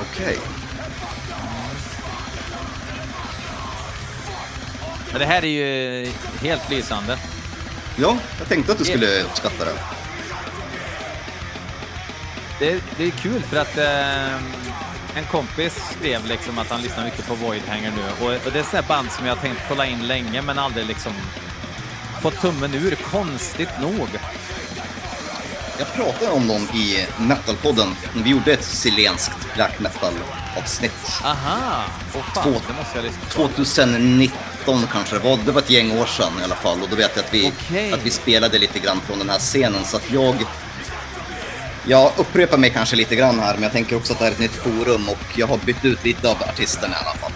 Okej. 0.00 0.24
Okay. 0.26 0.36
Men 5.10 5.20
det 5.20 5.26
här 5.26 5.44
är 5.44 5.48
ju 5.48 6.12
helt 6.40 6.70
lysande. 6.70 7.18
Ja, 7.96 8.16
jag 8.38 8.48
tänkte 8.48 8.72
att 8.72 8.78
du 8.78 8.84
skulle 8.84 9.22
uppskatta 9.22 9.64
det. 9.64 9.72
Det, 12.58 12.82
det 12.96 13.04
är 13.04 13.10
kul 13.10 13.42
för 13.42 13.56
att 13.56 13.78
eh, 13.78 14.34
en 15.16 15.24
kompis 15.30 15.94
skrev 15.98 16.26
liksom 16.26 16.58
att 16.58 16.70
han 16.70 16.82
lyssnar 16.82 17.04
mycket 17.04 17.26
på 17.26 17.34
Voidhanger 17.34 17.90
nu 17.96 18.26
och, 18.26 18.46
och 18.46 18.52
det 18.52 18.74
är 18.74 18.78
ett 18.78 18.88
band 18.88 19.10
som 19.10 19.26
jag 19.26 19.40
tänkt 19.40 19.60
kolla 19.68 19.86
in 19.86 20.06
länge 20.06 20.42
men 20.42 20.58
aldrig 20.58 20.86
liksom 20.86 21.12
fått 22.22 22.40
tummen 22.40 22.74
ur, 22.74 22.94
konstigt 22.94 23.80
nog. 23.80 24.08
Jag 25.78 25.94
pratade 25.94 26.30
om 26.30 26.48
dem 26.48 26.68
i 26.74 27.06
Metalpodden 27.18 27.88
när 28.14 28.22
vi 28.22 28.30
gjorde 28.30 28.52
ett 28.52 28.64
silenskt 28.64 29.54
black 29.54 29.78
metal-avsnitt. 29.78 31.20
Aha! 31.24 31.84
Oh, 32.14 32.22
fan, 32.34 32.44
Två, 32.44 32.50
det 32.50 32.74
måste 32.74 32.98
jag 32.98 33.04
lyssna 33.04 33.20
på. 33.26 33.48
2019 33.48 34.86
kanske 34.92 35.18
det 35.18 35.28
var. 35.28 35.38
Det 35.46 35.52
var 35.52 35.60
ett 35.60 35.70
gäng 35.70 35.98
år 35.98 36.06
sedan 36.06 36.32
i 36.40 36.44
alla 36.44 36.54
fall. 36.54 36.82
Och 36.82 36.88
då 36.90 36.96
vet 36.96 37.10
jag 37.14 37.24
att 37.24 37.34
vi, 37.34 37.48
okay. 37.48 37.92
att 37.92 38.06
vi 38.06 38.10
spelade 38.10 38.58
lite 38.58 38.78
grann 38.78 39.00
från 39.00 39.18
den 39.18 39.30
här 39.30 39.38
scenen. 39.38 39.84
Så 39.84 39.96
att 39.96 40.10
jag... 40.10 40.36
Jag 41.88 42.12
upprepar 42.16 42.58
mig 42.58 42.70
kanske 42.70 42.96
lite 42.96 43.16
grann 43.16 43.38
här, 43.38 43.54
men 43.54 43.62
jag 43.62 43.72
tänker 43.72 43.96
också 43.96 44.12
att 44.12 44.18
det 44.18 44.24
här 44.24 44.32
är 44.32 44.34
ett 44.34 44.40
nytt 44.40 44.54
forum 44.54 45.08
och 45.08 45.38
jag 45.38 45.46
har 45.46 45.58
bytt 45.58 45.84
ut 45.84 46.04
lite 46.04 46.30
av 46.30 46.42
artisterna 46.42 46.94
i 46.94 46.98
alla 47.04 47.18
fall. 47.18 47.32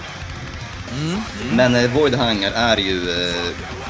Mm, 0.92 1.10
mm. 1.10 1.56
Men 1.56 1.74
eh, 1.74 1.90
Voidhanger 1.90 2.52
är 2.52 2.76
ju 2.76 3.10
eh, 3.10 3.34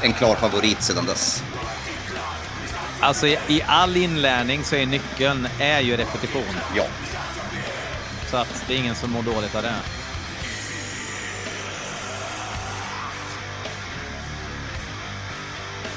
en 0.01 0.13
klar 0.13 0.35
favorit 0.35 0.81
sedan 0.81 1.05
dess. 1.05 1.43
Alltså 2.99 3.27
i 3.27 3.63
all 3.67 3.97
inlärning 3.97 4.63
så 4.63 4.75
är 4.75 4.85
nyckeln 4.85 5.47
är 5.59 5.79
ju 5.79 5.97
repetition. 5.97 6.55
Ja. 6.75 6.85
Så 8.27 8.37
att 8.37 8.63
det 8.67 8.73
är 8.73 8.77
ingen 8.77 8.95
som 8.95 9.11
mår 9.11 9.23
dåligt 9.23 9.55
av 9.55 9.63
det. 9.63 9.73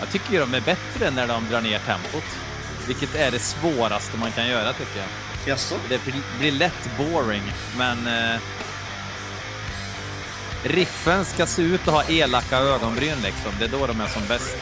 Jag 0.01 0.11
tycker 0.11 0.33
ju 0.33 0.41
de 0.41 0.55
är 0.55 0.61
bättre 0.61 1.11
när 1.11 1.27
de 1.27 1.49
drar 1.51 1.61
ner 1.61 1.79
tempot. 1.79 2.25
Vilket 2.87 3.15
är 3.15 3.31
det 3.31 3.39
svåraste 3.39 4.17
man 4.17 4.33
kan 4.33 4.49
göra 4.49 4.73
tycker 4.73 4.99
jag. 4.99 5.09
Jaså? 5.47 5.75
Det 5.89 6.01
blir 6.39 6.53
lätt 6.53 6.91
boring, 6.99 7.43
men 7.79 8.07
eh, 8.07 8.41
riffen 10.65 11.25
ska 11.25 11.47
se 11.47 11.63
ut 11.63 11.89
att 11.89 11.95
ha 11.95 12.05
elaka 12.05 12.59
ögonbryn 12.59 13.17
liksom. 13.23 13.53
Det 13.59 13.65
är 13.65 13.69
då 13.69 13.87
de 13.87 14.01
är 14.01 14.09
som 14.09 14.23
bäst. 14.29 14.57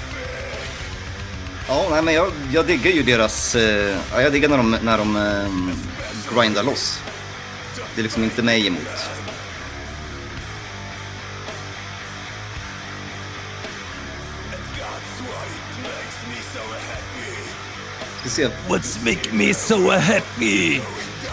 Ja, 1.68 1.86
nej, 1.90 2.02
men 2.02 2.14
jag, 2.14 2.32
jag 2.52 2.66
diggar 2.66 2.90
ju 2.90 3.02
deras... 3.02 3.54
Eh, 3.54 3.96
ja, 4.12 4.22
jag 4.22 4.32
diggar 4.32 4.48
när 4.48 4.56
de, 4.56 4.70
när 4.70 4.98
de 4.98 5.16
eh, 5.16 6.36
grindar 6.36 6.62
loss. 6.62 7.00
Det 7.94 8.00
är 8.00 8.02
liksom 8.02 8.24
inte 8.24 8.42
mig 8.42 8.66
emot. 8.66 8.82
Ska 18.20 18.28
se. 18.28 18.48
What's 18.68 19.04
make 19.04 19.32
me 19.32 19.54
so 19.54 19.90
happy? 19.90 20.80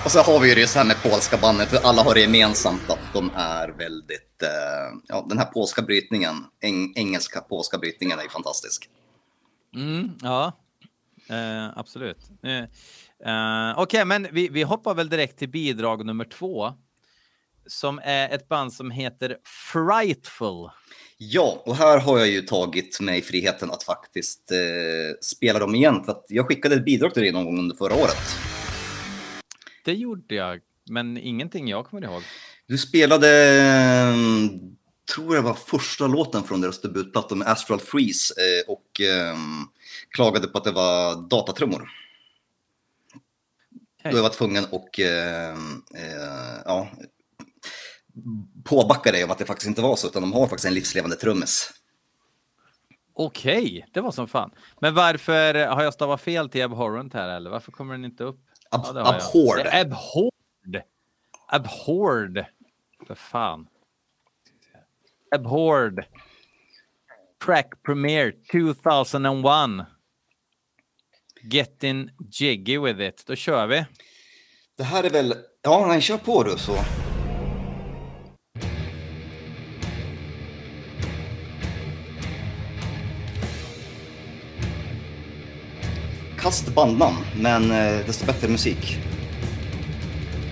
Och 0.06 0.12
så 0.12 0.20
har 0.20 0.39
vi 0.39 0.50
ju 0.50 0.56
det 0.56 0.68
så 0.68 0.79
här 0.79 0.86
med 0.86 1.03
polska 1.03 1.38
bandet, 1.38 1.70
för 1.70 1.77
alla 1.84 2.03
har 2.03 2.13
det 2.13 2.22
gemensamt 2.22 2.89
att 2.89 3.13
de 3.13 3.32
är 3.36 3.68
väldigt, 3.68 4.44
eh, 4.44 5.00
ja 5.08 5.25
den 5.29 5.38
här 5.38 5.46
polska 5.46 5.82
brytningen, 5.82 6.36
eng, 6.62 6.94
engelska 6.96 7.41
polska 7.41 7.77
brytningen 7.77 8.20
är 8.20 8.24
ju 8.24 8.29
fantastisk. 8.29 8.89
Mm, 9.75 10.12
ja, 10.22 10.53
eh, 11.29 11.77
absolut. 11.77 12.18
Eh, 12.44 12.51
eh 12.53 13.72
Okej, 13.77 13.84
okay, 13.84 14.06
men 14.06 14.27
vi, 14.32 14.50
vi 14.50 14.63
hoppar 14.63 14.94
väl 14.94 15.10
direkt 15.10 15.39
till 15.39 15.50
bidrag 15.50 16.06
nummer 16.06 16.25
två. 16.25 16.74
Som 17.68 18.00
är 18.03 18.29
ett 18.29 18.48
band 18.48 18.74
som 18.74 18.91
heter 18.91 19.38
Frightful. 19.72 20.70
Ja, 21.18 21.62
och 21.65 21.75
här 21.75 22.00
har 22.00 22.18
jag 22.18 22.27
ju 22.27 22.41
tagit 22.41 23.00
mig 23.00 23.22
friheten 23.22 23.72
att 23.72 23.84
faktiskt 23.84 24.51
eh, 24.51 25.18
spela 25.22 25.60
dem 25.60 25.75
igen. 25.75 26.03
För 26.03 26.12
att 26.12 26.25
jag 26.27 26.48
skickade 26.48 26.75
ett 26.75 26.86
bidrag 26.86 27.13
till 27.13 27.24
dig 27.24 27.32
någon 27.32 27.46
gång 27.46 27.60
under 27.60 27.75
förra 27.75 27.96
året. 27.96 28.18
Det 29.89 29.96
gjorde 29.96 30.36
jag, 30.36 30.60
men 30.89 31.17
ingenting 31.17 31.67
jag 31.67 31.86
kommer 31.86 32.03
ihåg. 32.03 32.24
Du 32.67 32.77
spelade 32.77 33.27
tror 35.15 35.36
jag 35.36 35.43
var 35.43 35.53
första 35.53 36.08
låten 36.08 36.43
från 36.43 36.62
deras 36.62 36.81
debutplatta 36.81 37.36
med 37.36 37.48
Astral 37.48 37.79
Freeze 37.79 38.34
eh, 38.38 38.74
och 38.74 39.01
eh, 39.01 39.38
klagade 40.10 40.48
på 40.48 40.58
att 40.58 40.63
det 40.63 40.72
var 40.72 41.29
datatrummor. 41.29 41.89
Hey. 44.01 44.12
Då 44.12 44.17
jag 44.17 44.24
var 44.24 44.29
tvungen 44.29 44.65
och 44.72 45.00
eh, 45.00 45.53
eh, 45.96 46.62
ja, 46.65 46.89
påbacka 48.63 49.12
dig 49.12 49.24
om 49.24 49.31
att 49.31 49.38
det 49.38 49.46
faktiskt 49.46 49.67
inte 49.67 49.81
var 49.81 49.96
så, 49.96 50.08
utan 50.08 50.22
de 50.22 50.34
har 50.34 50.48
faktiskt 50.48 50.65
en 50.65 50.74
livslevande 50.74 51.15
trummis. 51.15 51.72
Okej, 53.13 53.86
det 53.93 54.01
var 54.01 54.12
som 54.12 54.27
fan. 54.27 54.51
Men 54.81 54.96
varför 54.96 55.67
har 55.67 55.84
jag 55.84 55.93
stavat 55.93 56.22
fel 56.22 56.50
till 56.50 56.63
Abhorrent 56.63 57.13
här 57.13 57.29
eller 57.29 57.50
varför 57.50 57.72
kommer 57.72 57.93
den 57.93 58.05
inte 58.05 58.24
upp? 58.24 58.49
Ab 58.72 58.82
ja, 58.86 59.14
abhorred. 59.14 59.68
Abhorred. 59.68 60.84
Abhorred. 61.48 62.46
För 63.08 63.16
fan. 63.16 63.68
Abhorred. 65.36 66.06
Track 67.46 67.84
premiere 67.84 68.32
2001. 68.52 69.86
Getting 71.44 72.10
jiggy 72.32 72.78
with 72.78 73.02
it. 73.02 73.24
Då 73.26 73.36
kör 73.36 73.68
vi. 73.68 73.86
Det 74.78 74.84
här 74.84 75.04
är 75.04 75.10
väl... 75.10 75.36
Ja, 75.62 75.88
nej, 75.88 76.02
kör 76.02 76.18
på 76.18 76.44
du 76.44 76.58
så. 76.58 76.76
Kast 86.50 86.75
bandnamn, 86.75 87.18
men 87.36 87.72
eh, 87.72 88.06
desto 88.06 88.25
bättre 88.25 88.48
musik. 88.48 88.98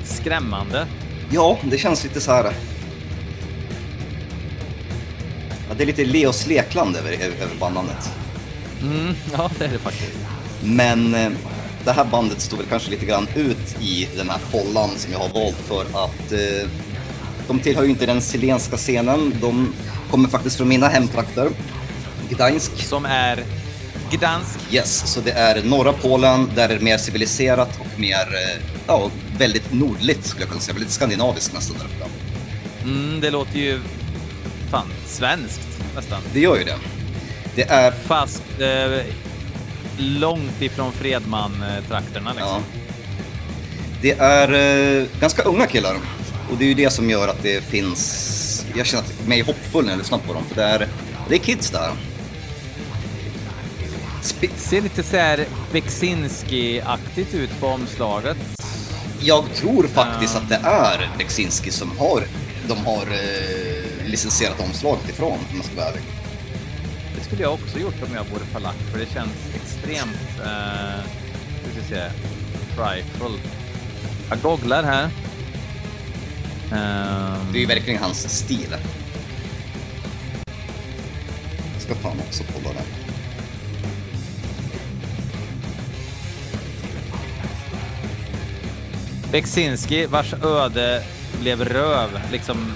Skrämmande. 0.04 0.88
Ja, 1.32 1.58
det 1.64 1.78
känns 1.78 2.04
lite 2.04 2.22
så 2.22 2.32
här 2.32 2.44
Ja, 5.70 5.76
det 5.78 5.84
är 5.84 5.88
lite 5.88 6.06
Leos 6.06 6.48
Lekland 6.48 6.96
över, 6.96 7.12
över 7.12 7.56
bandnamnet. 7.60 8.10
Mm, 8.82 9.14
ja, 9.34 9.52
det 9.60 9.66
är 9.66 9.70
det 9.70 9.80
faktiskt. 9.80 10.18
Men 10.64 11.16
eh, 11.16 11.32
det 11.86 11.92
här 11.92 12.06
bandet 12.06 12.42
står 12.42 12.58
väl 12.58 12.66
kanske 12.66 12.92
lite 12.92 13.06
grann 13.06 13.28
ut 13.36 13.82
i 13.82 14.08
den 14.18 14.30
här 14.30 14.40
follan 14.40 14.90
som 14.98 15.12
jag 15.12 15.20
har 15.20 15.30
valt 15.30 15.58
för 15.58 15.82
att 15.82 16.32
eh, 16.32 16.70
de 17.48 17.60
tillhör 17.60 17.84
ju 17.84 17.90
inte 17.90 18.06
den 18.06 18.22
zilenska 18.22 18.78
scenen. 18.78 19.34
De 19.42 19.74
kommer 20.12 20.30
faktiskt 20.30 20.58
från 20.58 20.68
mina 20.68 20.88
hemtrakter, 20.88 21.50
Gdansk. 22.30 22.84
Som 22.84 23.06
är 23.06 23.44
Gdansk? 24.12 24.60
Yes, 24.72 25.14
så 25.14 25.22
det 25.22 25.32
är 25.32 25.64
norra 25.64 25.94
Polen 25.94 26.52
där 26.56 26.68
det 26.68 26.74
är 26.74 26.80
mer 26.80 26.98
civiliserat 26.98 27.80
och 27.80 28.00
mer, 28.00 28.16
eh, 28.16 28.64
ja, 28.88 29.12
väldigt 29.38 29.74
nordligt 29.74 30.26
skulle 30.26 30.44
jag 30.44 30.50
kunna 30.50 30.62
säga. 30.62 30.74
Väldigt 30.74 30.94
skandinaviskt 30.94 31.54
nästan 31.54 31.78
där. 31.78 32.08
Mm, 32.84 33.22
det 33.22 33.32
låter 33.32 33.60
ju 33.60 33.80
fan 34.72 34.88
svenskt 35.06 35.68
nästan. 35.96 36.22
Det 36.34 36.40
gör 36.40 36.58
ju 36.58 36.64
det. 36.64 36.76
Det 37.56 37.64
är... 37.70 37.92
Fast 37.92 38.44
eh, 38.60 39.06
långt 39.98 40.62
ifrån 40.62 40.92
Fredman-trakterna 40.92 42.34
liksom. 42.34 42.48
Ja. 42.48 42.62
Det 44.02 44.12
är 44.12 44.54
eh, 45.02 45.08
ganska 45.20 45.42
unga 45.42 45.68
killar 45.68 45.96
och 46.52 46.58
det 46.58 46.66
är 46.66 46.68
ju 46.68 46.74
det 46.74 46.90
som 46.90 47.10
gör 47.10 47.28
att 47.28 47.44
det 47.44 47.64
finns... 47.64 48.66
Jag 48.76 48.86
känner 48.86 49.06
mig 49.28 49.42
hoppfull 49.42 49.86
när 49.86 49.92
jag 49.92 49.98
lyssnar 49.98 50.18
på 50.18 50.34
dem 50.34 50.44
för 50.48 50.56
det 50.56 50.64
är, 50.64 50.88
det 51.30 51.36
är 51.36 51.40
kids 51.40 51.70
där. 51.70 51.92
Ser 54.56 54.82
lite 54.82 55.04
så 55.04 55.18
här 55.18 55.46
Beksinski-aktigt 55.72 57.36
ut 57.36 57.60
på 57.60 57.68
omslaget. 57.68 58.38
Jag 59.22 59.46
tror 59.56 59.88
faktiskt 59.88 60.36
att 60.36 60.50
det 60.50 60.60
är 60.64 61.10
Beksinski 61.18 61.72
som 61.72 61.98
har, 61.98 62.24
de 62.68 62.86
har 62.86 63.02
eh, 63.02 64.10
licensierat 64.10 64.60
omslaget 64.60 65.10
ifrån, 65.10 65.38
om 65.52 65.58
man 65.58 65.64
ska 65.64 65.76
vara 65.76 65.88
ärlig. 65.88 66.02
Det 67.18 67.24
skulle 67.24 67.42
jag 67.42 67.54
också 67.54 67.80
gjort 67.80 68.04
om 68.10 68.16
jag 68.16 68.24
vore 68.24 68.46
polack, 68.54 68.78
för 68.92 69.00
det 69.00 69.14
känns 69.14 69.56
extremt, 69.56 70.40
eh, 70.46 71.02
hur 71.76 71.84
ska 71.84 71.96
jag 71.96 72.12
frightful. 72.78 73.40
Jag 74.30 74.42
googlar 74.42 74.84
här. 74.84 75.04
Um... 76.72 77.52
Det 77.52 77.58
är 77.58 77.62
ju 77.62 77.66
verkligen 77.66 78.04
hans 78.04 78.38
stil. 78.38 78.76
Jag 81.74 81.82
ska 81.82 81.96
fan 81.96 82.18
också 82.28 82.44
kolla 82.54 82.74
den. 82.74 83.07
Beksinski, 89.32 90.06
vars 90.06 90.34
öde 90.34 91.04
blev 91.40 91.66
röv, 91.66 92.20
liksom 92.32 92.74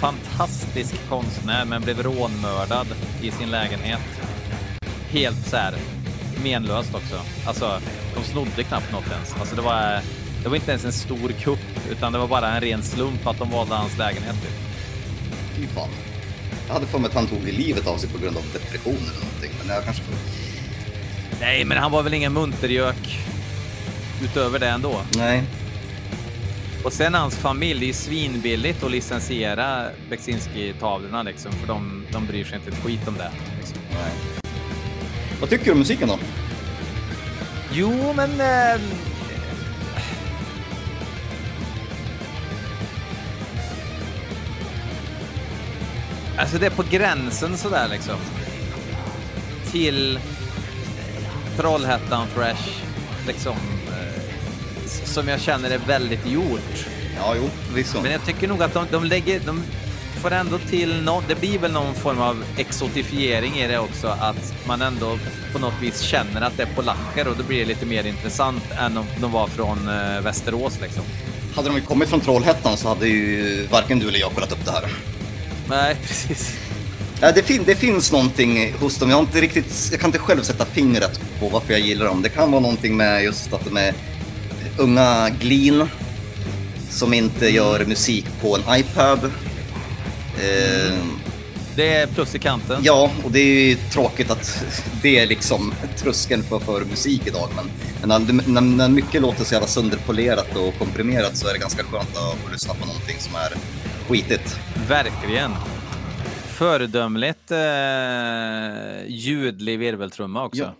fantastisk 0.00 0.94
konstnär, 1.08 1.64
men 1.64 1.82
blev 1.82 2.02
rånmördad 2.02 2.86
i 3.22 3.30
sin 3.30 3.50
lägenhet. 3.50 4.00
Helt 5.10 5.46
så 5.46 5.56
här 5.56 5.74
menlöst 6.42 6.94
också. 6.94 7.20
Alltså, 7.46 7.80
de 8.14 8.24
snodde 8.24 8.62
knappt 8.62 8.92
något 8.92 9.10
ens. 9.12 9.34
Alltså, 9.40 9.56
det 9.56 9.62
var, 9.62 10.00
det 10.42 10.48
var 10.48 10.56
inte 10.56 10.70
ens 10.70 10.84
en 10.84 10.92
stor 10.92 11.28
kupp, 11.28 11.90
utan 11.90 12.12
det 12.12 12.18
var 12.18 12.28
bara 12.28 12.48
en 12.54 12.60
ren 12.60 12.82
slump 12.82 13.26
att 13.26 13.38
de 13.38 13.50
valde 13.50 13.74
hans 13.74 13.98
lägenhet. 13.98 14.36
Typ. 14.42 14.52
Fy 15.56 15.66
fan. 15.66 15.88
Jag 16.66 16.74
hade 16.74 16.86
för 16.86 16.98
mig 16.98 17.08
att 17.08 17.14
han 17.14 17.26
tog 17.26 17.44
livet 17.44 17.86
av 17.86 17.96
sig 17.96 18.08
på 18.10 18.18
grund 18.18 18.36
av 18.36 18.42
depression 18.52 18.96
eller 18.96 19.24
någonting, 19.24 19.50
men 19.58 19.74
jag 19.74 19.84
kanske... 19.84 20.02
Nej, 21.40 21.64
men 21.64 21.78
han 21.78 21.90
var 21.90 22.02
väl 22.02 22.14
ingen 22.14 22.32
muntergök 22.32 23.18
utöver 24.22 24.58
det 24.58 24.68
ändå. 24.68 25.00
Nej. 25.16 25.44
Och 26.84 26.92
sen 26.92 27.14
hans 27.14 27.36
familj, 27.36 27.80
det 27.80 27.88
är 27.88 27.92
svinbilligt 27.92 28.82
att 28.82 28.90
licensiera 28.90 29.86
Beksinski-tavlorna 30.10 31.22
liksom, 31.22 31.52
för 31.52 31.66
de, 31.66 32.06
de 32.12 32.26
bryr 32.26 32.44
sig 32.44 32.58
inte 32.58 32.70
ett 32.70 32.84
skit 32.84 33.08
om 33.08 33.14
det. 33.16 33.30
Liksom. 33.58 33.78
Vad 35.40 35.50
tycker 35.50 35.64
du 35.64 35.72
om 35.72 35.78
musiken 35.78 36.08
då? 36.08 36.18
Jo, 37.72 38.12
men... 38.16 38.40
Eh... 38.40 38.80
Alltså 46.38 46.58
det 46.58 46.66
är 46.66 46.70
på 46.70 46.84
gränsen 46.90 47.56
sådär 47.56 47.88
liksom. 47.90 48.16
Till 49.70 50.20
Trollhättan 51.56 52.26
Fresh, 52.26 52.82
liksom. 53.26 53.56
Som 55.10 55.28
jag 55.28 55.40
känner 55.40 55.70
är 55.70 55.78
väldigt 55.78 56.26
gjort. 56.26 56.86
Ja, 57.16 57.34
jo, 57.36 57.50
visst. 57.74 57.94
Men 58.02 58.12
jag 58.12 58.26
tycker 58.26 58.48
nog 58.48 58.62
att 58.62 58.74
de, 58.74 58.86
de 58.90 59.04
lägger... 59.04 59.40
De 59.46 59.62
får 60.20 60.30
ändå 60.30 60.58
till 60.58 61.02
något. 61.02 61.24
Det 61.28 61.40
blir 61.40 61.58
väl 61.58 61.72
någon 61.72 61.94
form 61.94 62.20
av 62.20 62.44
exotifiering 62.56 63.54
i 63.54 63.68
det 63.68 63.78
också. 63.78 64.08
Att 64.08 64.54
man 64.66 64.82
ändå 64.82 65.18
på 65.52 65.58
något 65.58 65.74
vis 65.82 66.00
känner 66.00 66.40
att 66.40 66.56
det 66.56 66.62
är 66.62 66.74
polacker 66.74 67.28
och 67.28 67.36
då 67.36 67.42
blir 67.44 67.58
det 67.58 67.64
lite 67.64 67.86
mer 67.86 68.04
intressant 68.04 68.62
än 68.78 68.96
om 68.96 69.06
de 69.20 69.32
var 69.32 69.46
från 69.46 69.88
eh, 69.88 70.20
Västerås 70.20 70.78
liksom. 70.82 71.02
Hade 71.54 71.68
de 71.68 71.80
kommit 71.80 72.08
från 72.08 72.20
Trollhättan 72.20 72.76
så 72.76 72.88
hade 72.88 73.08
ju 73.08 73.66
varken 73.66 73.98
du 73.98 74.08
eller 74.08 74.18
jag 74.18 74.32
kollat 74.34 74.52
upp 74.52 74.64
det 74.64 74.70
här. 74.70 74.84
Nej, 75.68 75.96
precis. 76.06 76.56
Ja, 77.20 77.32
det, 77.32 77.42
fin 77.42 77.62
det 77.66 77.74
finns 77.74 78.12
någonting 78.12 78.74
hos 78.80 78.98
dem. 78.98 79.10
Jag, 79.10 79.16
har 79.16 79.22
inte 79.22 79.40
riktigt, 79.40 79.88
jag 79.90 80.00
kan 80.00 80.08
inte 80.08 80.18
själv 80.18 80.42
sätta 80.42 80.64
fingret 80.64 81.20
på 81.40 81.48
varför 81.48 81.72
jag 81.72 81.80
gillar 81.80 82.06
dem. 82.06 82.22
Det 82.22 82.28
kan 82.28 82.50
vara 82.50 82.60
någonting 82.60 82.96
med 82.96 83.24
just 83.24 83.52
att 83.52 83.64
de 83.64 83.76
är 83.76 83.94
unga 84.78 85.28
glin 85.40 85.88
som 86.90 87.14
inte 87.14 87.48
gör 87.48 87.84
musik 87.84 88.26
på 88.40 88.56
en 88.56 88.80
iPad. 88.80 89.24
Eh, 89.24 90.94
det 91.76 91.94
är 91.94 92.06
plus 92.06 92.34
i 92.34 92.38
kanten. 92.38 92.80
Ja, 92.84 93.10
och 93.24 93.30
det 93.30 93.38
är 93.38 93.68
ju 93.68 93.74
tråkigt 93.74 94.30
att 94.30 94.64
det 95.02 95.18
är 95.18 95.26
liksom 95.26 95.74
tröskeln 95.96 96.42
för, 96.42 96.58
för 96.58 96.84
musik 96.84 97.26
idag. 97.26 97.48
Men, 97.56 98.24
men 98.24 98.42
när, 98.46 98.60
när 98.60 98.88
mycket 98.88 99.22
låter 99.22 99.44
så 99.44 99.54
jävla 99.54 99.68
sönderpolerat 99.68 100.56
och 100.56 100.78
komprimerat 100.78 101.36
så 101.36 101.48
är 101.48 101.52
det 101.52 101.58
ganska 101.58 101.84
skönt 101.84 102.16
att 102.16 102.38
få 102.38 102.52
lyssna 102.52 102.74
på 102.74 102.86
någonting 102.86 103.16
som 103.18 103.34
är 103.34 103.54
skitigt. 104.08 104.56
Verkligen. 104.88 105.50
Föredömligt 106.46 107.50
eh, 107.50 107.58
ljudlig 109.06 109.78
virveltrumma 109.78 110.44
också. 110.44 110.62
Ja. 110.62 110.74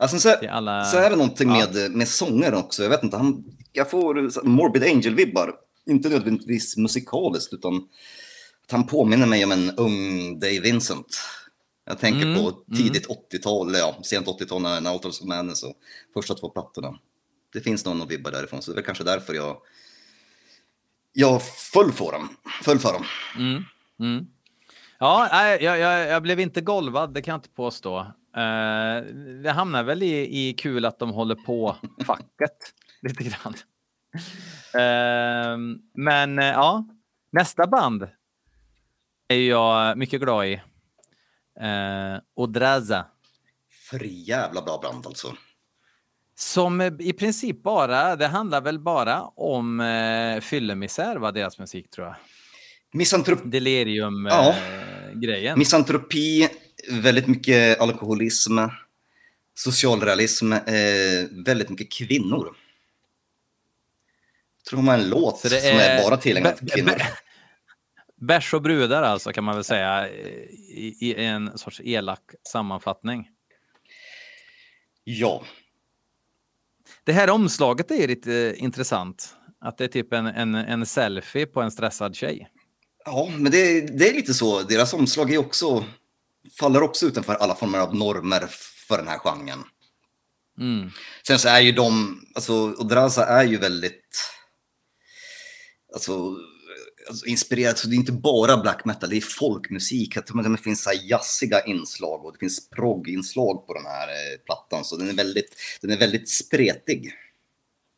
Alltså, 0.00 0.18
så, 0.18 0.34
alla... 0.50 0.84
så 0.84 0.96
är 0.96 1.10
det 1.10 1.16
någonting 1.16 1.48
med, 1.48 1.90
med 1.90 2.08
sångaren 2.08 2.54
också. 2.54 2.82
Jag 2.82 2.90
vet 2.90 3.02
inte, 3.02 3.16
han, 3.16 3.44
jag 3.72 3.90
får 3.90 4.44
Morbid 4.44 4.82
Angel-vibbar. 4.82 5.54
Inte 5.86 6.08
nödvändigtvis 6.08 6.76
musikaliskt, 6.76 7.52
utan 7.52 7.76
att 8.64 8.70
han 8.70 8.86
påminner 8.86 9.26
mig 9.26 9.44
om 9.44 9.52
en 9.52 9.70
ung 9.70 10.38
Dave 10.40 10.60
Vincent. 10.60 11.20
Jag 11.86 11.98
tänker 11.98 12.22
mm. 12.22 12.34
på 12.34 12.40
mm. 12.40 12.76
tidigt 12.76 13.06
mm. 13.06 13.18
80-tal, 13.32 13.74
ja, 13.74 13.98
sent 14.02 14.26
80-tal 14.26 14.62
när 14.62 14.80
Nautilus 14.80 15.20
of 15.20 15.26
Madness 15.26 15.62
och 15.62 15.74
första 16.14 16.34
två 16.34 16.48
plattorna. 16.48 16.98
Det 17.52 17.60
finns 17.60 17.84
någon 17.84 18.08
vibbar 18.08 18.30
därifrån, 18.30 18.62
så 18.62 18.72
det 18.72 18.80
är 18.80 18.84
kanske 18.84 19.04
därför 19.04 19.34
jag 19.34 19.56
jag 21.12 21.42
föll 21.72 21.92
för 21.92 22.12
dem. 22.12 22.28
Föll 22.62 22.78
för 22.78 22.92
dem. 22.92 23.04
Mm. 23.38 23.64
Mm. 24.00 24.26
Ja, 24.98 25.28
jag, 25.60 25.62
jag, 25.62 26.08
jag, 26.08 26.22
blev 26.22 26.40
inte 26.40 26.60
golvad, 26.60 27.14
det 27.14 27.22
kan 27.22 27.32
jag 27.32 27.38
inte 27.38 27.48
påstå. 27.48 28.06
Uh, 28.36 29.14
det 29.42 29.50
hamnar 29.50 29.82
väl 29.82 30.02
i, 30.02 30.48
i 30.48 30.52
kul 30.52 30.84
att 30.84 30.98
de 30.98 31.10
håller 31.10 31.34
på 31.34 31.76
facket 32.06 32.74
lite 33.02 33.24
grann. 33.24 33.54
Uh, 34.74 35.78
men 35.94 36.38
uh, 36.38 36.44
ja, 36.44 36.88
nästa 37.32 37.66
band 37.66 38.08
är 39.28 39.48
jag 39.48 39.98
mycket 39.98 40.20
glad 40.20 40.46
i. 40.46 40.54
Uh, 41.60 42.20
Odraza. 42.34 43.06
För 43.90 44.04
jävla 44.04 44.62
bra 44.62 44.80
band 44.82 45.06
alltså. 45.06 45.36
Som 46.40 46.80
i 47.00 47.12
princip 47.12 47.62
bara, 47.62 48.16
det 48.16 48.26
handlar 48.26 48.60
väl 48.60 48.78
bara 48.78 49.22
om 49.22 49.80
eh, 49.80 50.40
fyllemisär 50.40 51.16
var 51.16 51.32
deras 51.32 51.58
musik 51.58 51.90
tror 51.90 52.06
jag. 52.06 52.16
Misantrop... 52.92 53.38
Delirium-grejen. 53.44 55.44
Ja. 55.44 55.56
Misantropi, 55.56 56.48
väldigt 56.90 57.26
mycket 57.26 57.80
alkoholism, 57.80 58.58
socialrealism, 59.54 60.52
eh, 60.52 61.28
väldigt 61.46 61.68
mycket 61.68 61.92
kvinnor. 61.92 62.56
Jag 64.56 64.64
tror 64.68 64.76
de 64.76 64.88
har 64.88 64.94
en 64.98 65.08
låt 65.08 65.44
är... 65.44 65.48
som 65.48 65.78
är 65.78 66.02
bara 66.02 66.16
tillägnad 66.16 66.58
för 66.58 66.66
kvinnor. 66.66 66.94
Bärs 68.20 68.54
och 68.54 68.62
brudar 68.62 69.02
alltså 69.02 69.32
kan 69.32 69.44
man 69.44 69.54
väl 69.54 69.64
säga 69.64 70.08
i, 70.08 70.96
i 71.00 71.24
en 71.24 71.58
sorts 71.58 71.80
elak 71.84 72.22
sammanfattning. 72.48 73.28
Ja, 75.04 75.44
det 77.04 77.12
här 77.12 77.30
omslaget 77.30 77.90
är 77.90 78.08
lite 78.08 78.54
intressant. 78.56 79.36
Att 79.60 79.78
det 79.78 79.84
är 79.84 79.88
typ 79.88 80.12
en, 80.12 80.26
en, 80.26 80.54
en 80.54 80.86
selfie 80.86 81.46
på 81.46 81.62
en 81.62 81.70
stressad 81.70 82.16
tjej. 82.16 82.48
Ja, 83.04 83.30
men 83.38 83.52
det, 83.52 83.80
det 83.98 84.08
är 84.08 84.14
lite 84.14 84.34
så. 84.34 84.62
Deras 84.62 84.94
omslag 84.94 85.32
är 85.32 85.38
också, 85.38 85.84
faller 86.58 86.82
också 86.82 87.06
utanför 87.06 87.34
alla 87.34 87.54
former 87.54 87.78
av 87.78 87.96
normer 87.96 88.46
för 88.88 88.98
den 88.98 89.08
här 89.08 89.18
genren. 89.18 89.64
Mm. 90.60 90.90
Sen 91.26 91.38
så 91.38 91.48
är 91.48 91.60
ju 91.60 91.72
de, 91.72 92.20
alltså 92.34 92.54
Odraza 92.54 93.26
är 93.26 93.44
ju 93.44 93.56
väldigt, 93.56 94.32
alltså 95.94 96.36
alltså, 97.08 97.26
inspirerat, 97.26 97.78
så 97.78 97.88
det 97.88 97.94
är 97.94 97.96
inte 97.96 98.12
bara 98.12 98.56
black 98.56 98.84
metal, 98.84 99.10
det 99.10 99.16
är 99.16 99.20
folkmusik. 99.20 100.14
Det 100.14 100.58
finns 100.62 100.82
så 100.82 100.90
jazziga 101.02 101.64
inslag 101.64 102.24
och 102.24 102.32
det 102.32 102.38
finns 102.38 102.70
progginslag 102.70 103.66
på 103.66 103.74
den 103.74 103.86
här 103.86 104.08
eh, 104.08 104.38
plattan. 104.46 104.84
Så 104.84 104.96
den 104.96 105.08
är, 105.08 105.14
väldigt, 105.14 105.56
den 105.80 105.90
är 105.90 105.98
väldigt 105.98 106.28
spretig. 106.28 107.12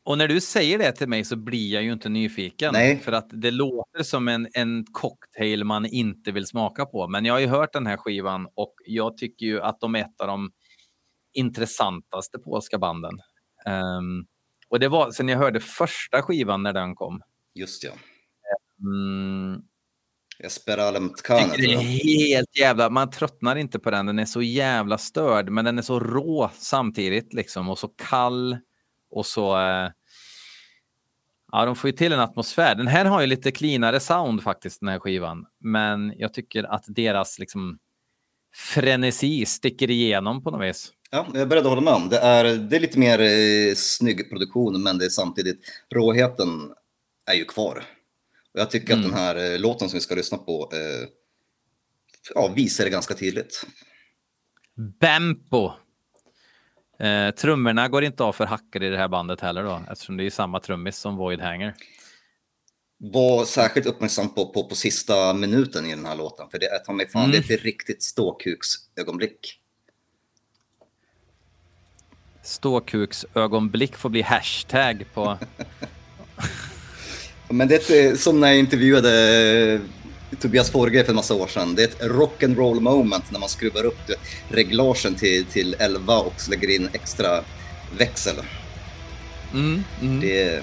Och 0.04 0.18
när 0.18 0.28
du 0.28 0.40
säger 0.40 0.78
det 0.78 0.92
till 0.92 1.08
mig 1.08 1.24
så 1.24 1.36
blir 1.36 1.72
jag 1.72 1.82
ju 1.82 1.92
inte 1.92 2.08
nyfiken. 2.08 2.70
Nej. 2.72 2.98
För 2.98 3.12
att 3.12 3.28
det 3.32 3.50
låter 3.50 4.02
som 4.02 4.28
en, 4.28 4.48
en 4.52 4.84
cocktail 4.92 5.64
man 5.64 5.86
inte 5.86 6.32
vill 6.32 6.46
smaka 6.46 6.86
på. 6.86 7.08
Men 7.08 7.24
jag 7.24 7.34
har 7.34 7.40
ju 7.40 7.46
hört 7.46 7.72
den 7.72 7.86
här 7.86 7.96
skivan 7.96 8.48
och 8.54 8.74
jag 8.86 9.16
tycker 9.16 9.46
ju 9.46 9.60
att 9.60 9.80
de 9.80 9.94
är 9.94 10.00
ett 10.00 10.20
av 10.20 10.26
de 10.26 10.50
intressantaste 11.32 12.38
polska 12.38 12.78
banden. 12.78 13.14
Um, 13.66 14.26
och 14.68 14.80
det 14.80 14.88
var 14.88 15.10
sen 15.10 15.28
jag 15.28 15.38
hörde 15.38 15.60
första 15.60 16.22
skivan 16.22 16.62
när 16.62 16.72
den 16.72 16.94
kom. 16.94 17.20
Just 17.54 17.84
ja. 17.84 17.92
Mm. 18.80 19.62
Esperalem 20.38 21.10
Tkana. 21.14 21.54
Det 21.56 21.72
är 21.72 21.78
helt 21.78 22.58
jävla, 22.58 22.90
man 22.90 23.10
tröttnar 23.10 23.56
inte 23.56 23.78
på 23.78 23.90
den. 23.90 24.06
Den 24.06 24.18
är 24.18 24.24
så 24.24 24.42
jävla 24.42 24.98
störd, 24.98 25.48
men 25.50 25.64
den 25.64 25.78
är 25.78 25.82
så 25.82 26.00
rå 26.00 26.50
samtidigt 26.54 27.34
liksom 27.34 27.68
och 27.68 27.78
så 27.78 27.88
kall 27.88 28.58
och 29.12 29.26
så. 29.26 29.56
Eh, 29.56 29.90
ja, 31.52 31.64
de 31.64 31.76
får 31.76 31.90
ju 31.90 31.96
till 31.96 32.12
en 32.12 32.20
atmosfär. 32.20 32.74
Den 32.74 32.86
här 32.86 33.04
har 33.04 33.20
ju 33.20 33.26
lite 33.26 33.50
cleanare 33.50 34.00
sound 34.00 34.42
faktiskt, 34.42 34.80
den 34.80 34.88
här 34.88 34.98
skivan, 34.98 35.46
men 35.60 36.14
jag 36.16 36.34
tycker 36.34 36.64
att 36.64 36.84
deras 36.88 37.38
liksom 37.38 37.78
frenesi 38.54 39.46
sticker 39.46 39.90
igenom 39.90 40.42
på 40.42 40.50
något 40.50 40.68
vis. 40.68 40.92
Ja, 41.10 41.26
jag 41.32 41.42
är 41.42 41.46
beredd 41.46 41.62
att 41.62 41.68
hålla 41.68 41.80
med 41.80 41.94
om. 41.94 42.08
Det 42.08 42.18
är, 42.18 42.44
det 42.44 42.76
är 42.76 42.80
lite 42.80 42.98
mer 42.98 43.20
eh, 43.20 43.74
snygg 43.74 44.30
produktion, 44.30 44.82
men 44.82 44.98
det 44.98 45.04
är 45.04 45.08
samtidigt 45.08 45.60
råheten 45.94 46.48
är 47.26 47.34
ju 47.34 47.44
kvar. 47.44 47.84
Och 48.54 48.60
jag 48.60 48.70
tycker 48.70 48.92
mm. 48.92 49.04
att 49.04 49.10
den 49.10 49.20
här 49.20 49.52
eh, 49.52 49.58
låten 49.58 49.88
som 49.88 49.96
vi 49.96 50.00
ska 50.00 50.14
lyssna 50.14 50.38
på 50.38 50.70
eh, 50.72 51.08
ja, 52.34 52.52
visar 52.56 52.84
det 52.84 52.90
ganska 52.90 53.14
tydligt. 53.14 53.66
Bempo. 55.00 55.72
Eh, 57.02 57.30
trummorna 57.30 57.88
går 57.88 58.04
inte 58.04 58.24
av 58.24 58.32
för 58.32 58.46
hackor 58.46 58.82
i 58.82 58.88
det 58.88 58.96
här 58.96 59.08
bandet 59.08 59.40
heller 59.40 59.62
då, 59.62 59.82
eftersom 59.90 60.16
det 60.16 60.26
är 60.26 60.30
samma 60.30 60.60
trummis 60.60 60.96
som 60.96 61.16
Void 61.16 61.40
Hanger. 61.40 61.74
Var 62.98 63.44
särskilt 63.44 63.86
uppmärksam 63.86 64.34
på, 64.34 64.52
på, 64.52 64.68
på 64.68 64.74
sista 64.74 65.34
minuten 65.34 65.86
i 65.86 65.90
den 65.90 66.06
här 66.06 66.16
låten, 66.16 66.46
för 66.50 66.58
det 66.58 66.66
är 66.66 66.78
ta 66.78 66.92
mig 66.92 67.08
fan, 67.08 67.24
mm. 67.24 67.32
det 67.32 67.50
är 67.50 67.56
ett 67.56 67.64
riktigt 67.64 68.02
ståkuksögonblick. 68.02 69.60
Ståkuksögonblick 72.42 73.96
får 73.96 74.08
bli 74.08 74.22
hashtag 74.22 75.04
på 75.14 75.38
Men 77.48 77.68
det 77.68 77.90
är 77.90 78.16
som 78.16 78.40
när 78.40 78.48
jag 78.48 78.58
intervjuade 78.58 79.80
Tobias 80.40 80.70
Forge 80.70 81.04
för 81.04 81.12
en 81.12 81.16
massa 81.16 81.34
år 81.34 81.46
sedan. 81.46 81.74
Det 81.74 81.82
är 81.82 81.88
ett 81.88 82.00
rock'n'roll 82.00 82.80
moment 82.80 83.30
när 83.30 83.40
man 83.40 83.48
skruvar 83.48 83.84
upp 83.84 83.98
det, 84.06 84.14
reglagen 84.48 85.14
till, 85.14 85.44
till 85.44 85.76
11 85.78 86.18
och 86.18 86.34
lägger 86.50 86.70
in 86.70 86.88
extra 86.92 87.44
växel. 87.98 88.36
Mm, 89.52 89.84
mm. 90.02 90.20
Det, 90.20 90.62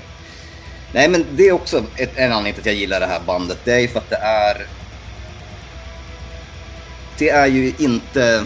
nej 0.94 1.10
men 1.10 1.26
det 1.36 1.48
är 1.48 1.52
också 1.52 1.84
ett, 1.96 2.12
en 2.16 2.32
anledning 2.32 2.54
till 2.54 2.62
att 2.62 2.66
jag 2.66 2.76
gillar 2.76 3.00
det 3.00 3.06
här 3.06 3.22
bandet. 3.26 3.58
Det 3.64 3.74
är 3.74 3.80
ju 3.80 3.88
för 3.88 4.00
att 4.00 4.10
det 4.10 4.16
är... 4.16 4.68
Det 7.18 7.30
är 7.30 7.48
ju 7.48 7.74
inte... 7.80 8.46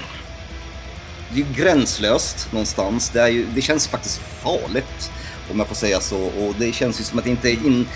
Det 1.29 1.41
är 1.41 1.45
ju 1.45 1.53
gränslöst 1.55 2.51
någonstans. 2.51 3.09
Det, 3.09 3.21
är 3.21 3.27
ju, 3.27 3.45
det 3.55 3.61
känns 3.61 3.87
faktiskt 3.87 4.21
farligt, 4.41 5.11
om 5.51 5.59
jag 5.59 5.67
får 5.67 5.75
säga 5.75 5.99
så. 5.99 6.17
Och 6.17 6.55
det 6.59 6.71
känns 6.71 6.99
ju 6.99 7.03
som 7.03 7.19
att 7.19 7.25
det 7.25 7.31
inte 7.31 7.49
är 7.49 7.65
in 7.65 7.87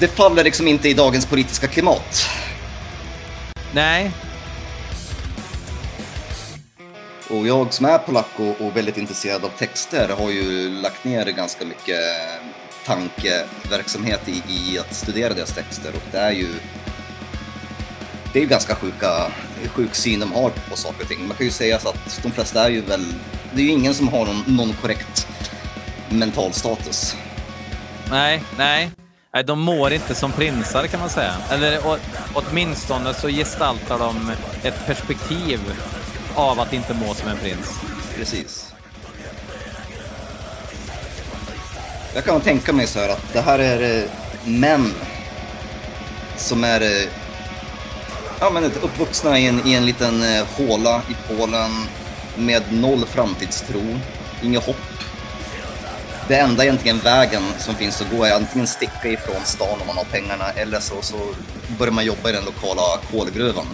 det 0.00 0.08
faller 0.08 0.44
liksom 0.44 0.68
inte 0.68 0.88
i 0.88 0.94
dagens 0.94 1.26
politiska 1.26 1.66
klimat. 1.66 2.26
Nej. 3.74 4.10
Och 7.30 7.46
jag 7.46 7.72
som 7.72 7.86
är 7.86 7.98
polack 7.98 8.30
och, 8.36 8.66
och 8.66 8.76
väldigt 8.76 8.96
intresserad 8.98 9.44
av 9.44 9.48
texter 9.48 10.08
har 10.18 10.30
ju 10.30 10.70
lagt 10.70 11.04
ner 11.04 11.26
ganska 11.26 11.64
mycket 11.64 12.00
tankeverksamhet 12.86 14.28
i, 14.28 14.42
i 14.48 14.78
att 14.78 14.94
studera 14.94 15.34
deras 15.34 15.54
texter 15.54 15.90
och 15.94 16.02
det 16.12 16.18
är 16.18 16.32
ju 16.32 16.48
det 18.32 18.38
är 18.38 18.42
ju 18.42 18.48
ganska 18.48 18.74
sjuka, 18.74 19.32
sjuk 19.66 19.94
syn 19.94 20.20
de 20.20 20.32
har 20.32 20.50
på 20.50 20.76
saker 20.76 21.02
och 21.02 21.08
ting. 21.08 21.26
Man 21.28 21.36
kan 21.36 21.46
ju 21.46 21.52
säga 21.52 21.78
så 21.78 21.88
att 21.88 22.20
de 22.22 22.32
flesta 22.32 22.64
är 22.64 22.70
ju 22.70 22.80
väl, 22.80 23.14
det 23.52 23.60
är 23.60 23.64
ju 23.64 23.70
ingen 23.70 23.94
som 23.94 24.08
har 24.08 24.26
någon, 24.26 24.56
någon 24.56 24.72
korrekt 24.72 25.28
mental 26.08 26.52
status. 26.52 27.16
Nej, 28.10 28.42
nej. 28.58 28.90
Nej, 29.34 29.44
de 29.44 29.60
mår 29.60 29.92
inte 29.92 30.14
som 30.14 30.32
prinsar 30.32 30.86
kan 30.86 31.00
man 31.00 31.10
säga. 31.10 31.34
Eller 31.50 31.80
åtminstone 32.34 33.14
så 33.14 33.28
gestaltar 33.28 33.98
de 33.98 34.32
ett 34.62 34.86
perspektiv 34.86 35.60
av 36.34 36.60
att 36.60 36.72
inte 36.72 36.94
må 36.94 37.14
som 37.14 37.28
en 37.28 37.36
prins. 37.36 37.80
Precis. 38.16 38.74
Jag 42.14 42.24
kan 42.24 42.40
tänka 42.40 42.72
mig 42.72 42.86
så 42.86 42.98
här 43.00 43.08
att 43.08 43.32
det 43.32 43.40
här 43.40 43.58
är 43.58 43.98
eh, 43.98 44.10
män 44.44 44.92
som 46.36 46.64
är 46.64 46.80
eh, 46.80 47.08
ja, 48.40 48.50
men 48.50 48.64
uppvuxna 48.64 49.38
i 49.38 49.46
en, 49.46 49.66
i 49.66 49.74
en 49.74 49.86
liten 49.86 50.22
eh, 50.22 50.46
håla 50.56 51.02
i 51.08 51.16
Polen 51.28 51.70
med 52.36 52.62
noll 52.72 53.06
framtidstro, 53.06 53.98
inget 54.42 54.66
hopp 54.66 54.91
det 56.32 56.38
enda 56.38 56.64
egentligen 56.64 56.98
vägen 56.98 57.42
som 57.58 57.74
finns 57.74 58.00
att 58.00 58.10
gå 58.10 58.24
är 58.24 58.34
antingen 58.34 58.66
sticka 58.66 59.08
ifrån 59.08 59.44
stan 59.44 59.80
om 59.80 59.86
man 59.86 59.96
har 59.96 60.04
pengarna 60.04 60.50
eller 60.50 60.80
så, 60.80 60.94
så 61.02 61.16
börjar 61.78 61.92
man 61.92 62.04
jobba 62.04 62.30
i 62.30 62.32
den 62.32 62.44
lokala 62.44 62.82
kolgruvan. 63.10 63.66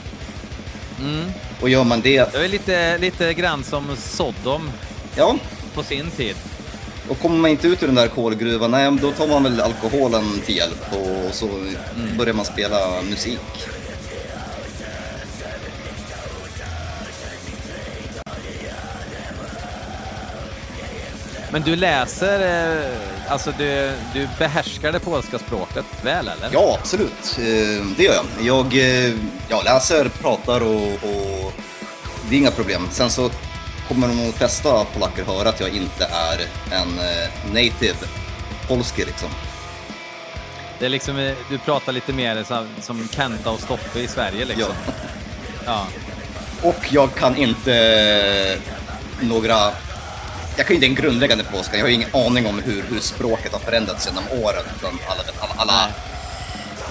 Mm. 1.01 1.33
Och 1.61 1.69
gör 1.69 1.85
man 1.85 2.01
det... 2.01 2.33
Det 2.33 2.45
är 2.45 2.49
lite, 2.49 2.99
lite 2.99 3.35
grann 3.35 3.65
som 3.65 3.97
Sodom 3.97 4.71
ja. 5.17 5.37
på 5.75 5.83
sin 5.83 6.11
tid. 6.11 6.37
Och 7.09 7.19
kommer 7.21 7.37
man 7.39 7.51
inte 7.51 7.69
ut 7.69 7.83
ur 7.83 7.87
den 7.87 7.95
där 7.95 8.09
kolgruvan, 8.09 8.71
nej, 8.71 8.99
då 9.03 9.13
tar 9.13 9.27
man 9.27 9.43
väl 9.43 9.61
alkoholen 9.61 10.41
till 10.47 10.57
hjälp 10.57 10.93
och 10.93 11.35
så 11.35 11.47
mm. 11.47 12.17
börjar 12.17 12.35
man 12.35 12.45
spela 12.45 13.03
musik. 13.03 13.41
Men 21.51 21.63
du 21.63 21.77
läser, 21.77 22.67
eh, 22.85 23.33
alltså 23.33 23.53
du, 23.59 23.93
du 24.13 24.29
behärskar 24.39 24.93
det 24.93 25.01
polska 25.01 25.39
språket 25.39 25.85
väl 26.03 26.29
eller? 26.29 26.49
Ja, 26.53 26.77
absolut. 26.81 27.39
Eh, 27.39 27.87
det 27.97 28.03
gör 28.03 28.15
jag. 28.15 28.47
Jag, 28.47 28.75
eh, 28.75 29.15
jag 29.49 29.65
läser, 29.65 30.09
pratar 30.09 30.61
och, 30.61 30.93
och 30.93 31.53
det 32.29 32.37
är 32.37 32.39
inga 32.39 32.51
problem. 32.51 32.89
Sen 32.91 33.11
så 33.11 33.31
kommer 33.89 34.09
de 34.09 34.33
flesta 34.33 34.85
polacker 34.85 35.25
höra 35.25 35.49
att 35.49 35.61
jag 35.61 35.69
inte 35.69 36.05
är 36.05 36.41
en 36.77 36.95
native 37.55 37.97
polski 38.69 39.05
liksom. 39.05 39.29
Det 40.79 40.87
är 40.87 40.91
liksom, 40.91 41.35
du 41.51 41.59
pratar 41.59 41.93
lite 41.93 42.13
mer 42.13 42.45
som 42.81 43.09
Kenta 43.09 43.51
och 43.51 43.61
Stoffe 43.61 44.01
i 44.01 44.09
Sverige 44.09 44.45
liksom. 44.45 44.73
Ja. 44.87 45.87
ja. 46.63 46.69
Och 46.69 46.93
jag 46.93 47.15
kan 47.15 47.37
inte 47.37 48.59
några 49.21 49.73
jag 50.59 50.67
kan 50.67 50.77
ju 50.77 50.87
inte 50.87 50.87
en 50.87 51.05
grundläggande 51.05 51.45
polska, 51.45 51.77
jag 51.77 51.85
har 51.85 51.89
ju 51.89 51.95
ingen 51.95 52.15
aning 52.15 52.47
om 52.47 52.59
hur, 52.59 52.83
hur 52.83 53.01
språket 53.01 53.53
har 53.53 53.59
förändrats 53.59 54.07
genom 54.07 54.25
åren. 54.43 54.65
Utan 54.77 54.99
alla, 55.09 55.23
alla, 55.39 55.55
alla 55.57 55.91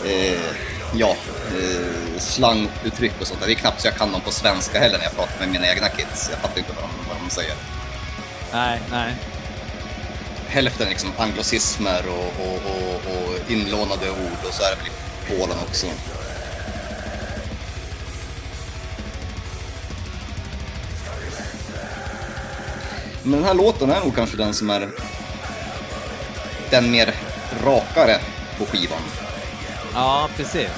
eh, 0.05 0.51
ja, 0.93 1.15
eh, 1.59 2.19
slanguttryck 2.19 3.11
och 3.21 3.27
sånt. 3.27 3.39
Det 3.45 3.51
är 3.51 3.55
knappt 3.55 3.81
så 3.81 3.87
jag 3.87 3.95
kan 3.95 4.11
dem 4.11 4.21
på 4.21 4.31
svenska 4.31 4.79
heller 4.79 4.97
när 4.97 5.03
jag 5.05 5.15
pratar 5.15 5.39
med 5.39 5.49
mina 5.49 5.67
egna 5.67 5.89
kids. 5.89 6.29
Jag 6.31 6.39
fattar 6.39 6.57
inte 6.57 6.71
vad 6.73 6.83
de, 6.83 6.89
vad 7.09 7.17
de 7.23 7.29
säger. 7.29 7.55
Nej, 8.53 8.79
nej. 8.91 9.15
Hälften 10.47 10.85
är 10.85 10.89
liksom 10.89 11.09
anglosismer 11.17 12.03
och, 12.09 12.45
och, 12.47 12.55
och, 12.55 12.95
och 12.95 13.51
inlånade 13.51 14.09
ord 14.09 14.47
och 14.47 14.53
så 14.53 14.63
är 14.63 14.69
det 14.69 14.75
väl 14.75 14.87
i 14.87 15.39
Polen 15.39 15.57
också. 15.67 15.87
Men 23.27 23.39
den 23.39 23.47
här 23.47 23.53
låten 23.53 23.89
är 23.89 23.99
nog 23.99 24.15
kanske 24.15 24.37
den 24.37 24.53
som 24.53 24.69
är 24.69 24.89
den 26.69 26.91
mer 26.91 27.15
rakare 27.63 28.17
på 28.57 28.65
skivan. 28.65 29.01
Ja, 29.93 30.29
precis. 30.35 30.69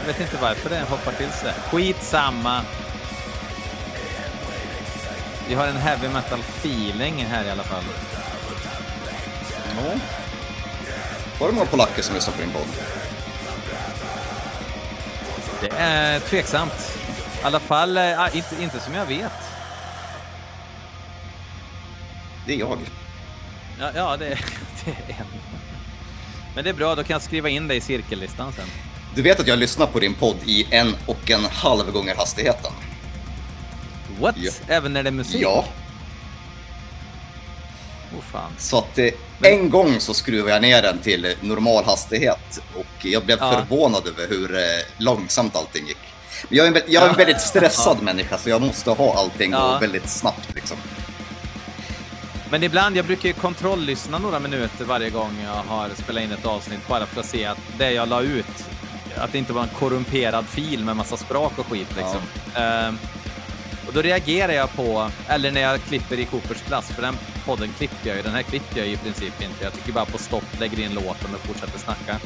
Jag 0.00 0.06
vet 0.06 0.20
inte 0.20 0.36
varför 0.42 0.70
det 0.70 0.80
hoppar 0.80 1.12
till 1.12 1.30
sig. 1.30 1.52
Skitsamma. 1.70 2.60
Vi 5.48 5.54
har 5.54 5.66
en 5.66 5.76
heavy 5.76 6.08
metal 6.08 6.40
feeling 6.40 7.14
här 7.14 7.44
i 7.44 7.50
alla 7.50 7.62
fall. 7.62 7.84
Ja. 9.76 10.00
Var 11.40 11.48
det 11.48 11.54
några 11.54 11.66
polacker 11.66 12.02
som 12.02 12.14
lyssnade 12.14 12.38
på 12.38 12.44
din 12.44 12.52
podd? 12.52 12.68
Det 15.70 15.76
är 15.76 16.20
tveksamt. 16.20 16.98
I 17.42 17.44
alla 17.44 17.60
fall 17.60 17.96
äh, 17.96 18.36
inte, 18.36 18.62
inte 18.62 18.80
som 18.80 18.94
jag 18.94 19.06
vet. 19.06 19.32
Det 22.46 22.54
är 22.54 22.58
jag. 22.58 22.78
Ja, 23.80 23.90
ja 23.94 24.16
det, 24.16 24.24
det 24.84 24.90
är 24.90 25.20
en. 25.20 25.26
Men 26.54 26.64
det 26.64 26.70
är 26.70 26.74
bra, 26.74 26.94
då 26.94 27.04
kan 27.04 27.14
jag 27.14 27.22
skriva 27.22 27.48
in 27.48 27.68
dig 27.68 27.76
i 27.76 27.80
cirkellistan 27.80 28.52
sen. 28.52 28.64
Du 29.14 29.22
vet 29.22 29.40
att 29.40 29.46
jag 29.46 29.58
lyssnar 29.58 29.86
på 29.86 29.98
din 29.98 30.14
podd 30.14 30.36
i 30.46 30.66
en 30.70 30.94
och 31.06 31.30
en 31.30 31.44
halv 31.44 31.92
gånger 31.92 32.14
hastigheten? 32.14 32.72
What? 34.20 34.34
Ja. 34.38 34.52
Även 34.68 34.92
när 34.92 35.02
det 35.02 35.08
är 35.08 35.12
musik? 35.12 35.42
Ja. 35.42 35.64
Fan. 38.34 38.52
Så 38.58 38.78
att 38.78 38.98
eh, 38.98 39.10
en 39.42 39.70
gång 39.70 40.00
så 40.00 40.14
skruvade 40.14 40.52
jag 40.52 40.62
ner 40.62 40.82
den 40.82 40.98
till 40.98 41.34
normal 41.40 41.84
hastighet 41.84 42.62
och 42.74 43.06
jag 43.06 43.24
blev 43.24 43.38
ja. 43.40 43.52
förvånad 43.52 44.06
över 44.06 44.28
hur 44.28 44.54
eh, 44.54 44.60
långsamt 44.98 45.56
allting 45.56 45.86
gick. 45.86 45.98
Jag 46.48 46.66
är 46.66 46.72
en, 46.72 46.82
jag 46.86 47.04
är 47.04 47.08
en 47.08 47.16
väldigt 47.16 47.40
stressad 47.40 48.02
människa 48.02 48.38
så 48.38 48.50
jag 48.50 48.62
måste 48.62 48.90
ha 48.90 49.14
allting 49.18 49.52
ja. 49.52 49.78
väldigt 49.80 50.08
snabbt 50.08 50.54
liksom. 50.54 50.76
Men 52.50 52.62
ibland, 52.62 52.96
jag 52.96 53.04
brukar 53.04 53.28
ju 53.28 53.32
kontrolllyssna 53.32 54.18
några 54.18 54.38
minuter 54.38 54.84
varje 54.84 55.10
gång 55.10 55.32
jag 55.44 55.74
har 55.74 55.88
spelat 56.02 56.22
in 56.22 56.32
ett 56.32 56.46
avsnitt 56.46 56.88
bara 56.88 57.06
för 57.06 57.20
att 57.20 57.26
se 57.26 57.44
att 57.44 57.58
det 57.78 57.92
jag 57.92 58.08
la 58.08 58.22
ut, 58.22 58.64
att 59.16 59.32
det 59.32 59.38
inte 59.38 59.52
var 59.52 59.62
en 59.62 59.68
korrumperad 59.78 60.46
fil 60.46 60.84
med 60.84 60.96
massa 60.96 61.16
språk 61.16 61.52
och 61.58 61.66
skit 61.66 61.88
liksom. 61.96 62.20
Ja. 62.54 62.88
Uh, 62.88 62.94
och 63.86 63.92
då 63.92 64.02
reagerar 64.02 64.52
jag 64.52 64.72
på, 64.72 65.10
eller 65.28 65.50
när 65.50 65.60
jag 65.60 65.82
klipper 65.82 66.18
i 66.18 66.24
Coopers 66.24 66.62
klass, 66.62 66.88
för 66.88 67.02
den 67.02 67.16
podden 67.46 67.68
klipper 67.78 68.08
jag 68.08 68.16
ju. 68.16 68.22
Den 68.22 68.32
här 68.32 68.42
klipper 68.42 68.78
jag 68.78 68.86
ju 68.86 68.92
i 68.92 68.96
princip 68.96 69.42
inte. 69.42 69.64
Jag 69.64 69.72
tycker 69.72 69.92
bara 69.92 70.04
på 70.04 70.18
stopp, 70.18 70.60
lägger 70.60 70.80
in 70.80 70.94
låten 70.94 71.34
och 71.34 71.40
fortsätter 71.40 71.78
snacka. 71.78 72.20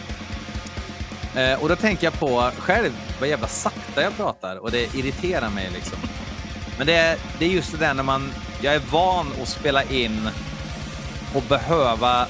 Eh, 1.35 1.63
och 1.63 1.69
då 1.69 1.77
tänker 1.77 2.07
jag 2.07 2.15
på 2.15 2.51
själv 2.59 2.91
vad 3.21 3.29
jävla 3.29 3.49
sakta 3.49 4.03
jag 4.03 4.17
pratar 4.17 4.57
och 4.57 4.71
det 4.71 4.95
irriterar 4.95 5.51
mig 5.51 5.71
liksom. 5.75 5.99
Men 6.79 6.87
det 6.87 6.95
är, 6.95 7.19
det 7.39 7.45
är 7.45 7.49
just 7.49 7.73
det 7.73 7.79
där 7.79 7.95
när 7.95 8.03
man, 8.03 8.31
jag 8.61 8.75
är 8.75 8.83
van 8.91 9.33
att 9.43 9.49
spela 9.49 9.83
in 9.83 10.29
och 11.35 11.43
behöva 11.43 12.27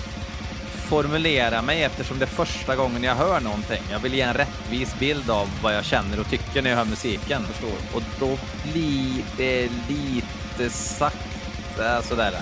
formulera 0.89 1.63
mig 1.63 1.83
eftersom 1.83 2.19
det 2.19 2.25
är 2.25 2.27
första 2.27 2.77
gången 2.77 3.05
jag 3.05 3.15
hör 3.15 3.41
någonting. 3.41 3.83
Jag 3.91 3.99
vill 3.99 4.15
ge 4.15 4.21
en 4.21 4.35
rättvis 4.35 4.99
bild 4.99 5.31
av 5.31 5.49
vad 5.63 5.75
jag 5.75 5.85
känner 5.85 6.21
och 6.21 6.31
tycker 6.31 6.63
när 6.63 6.71
jag 6.71 6.77
hör 6.77 6.85
musiken. 6.85 7.43
Förstår. 7.45 7.97
Och 7.97 8.03
då 8.21 8.39
blir 8.73 9.23
det 9.37 9.69
lite 9.89 10.71
sakta 10.71 12.03
sådär. 12.03 12.33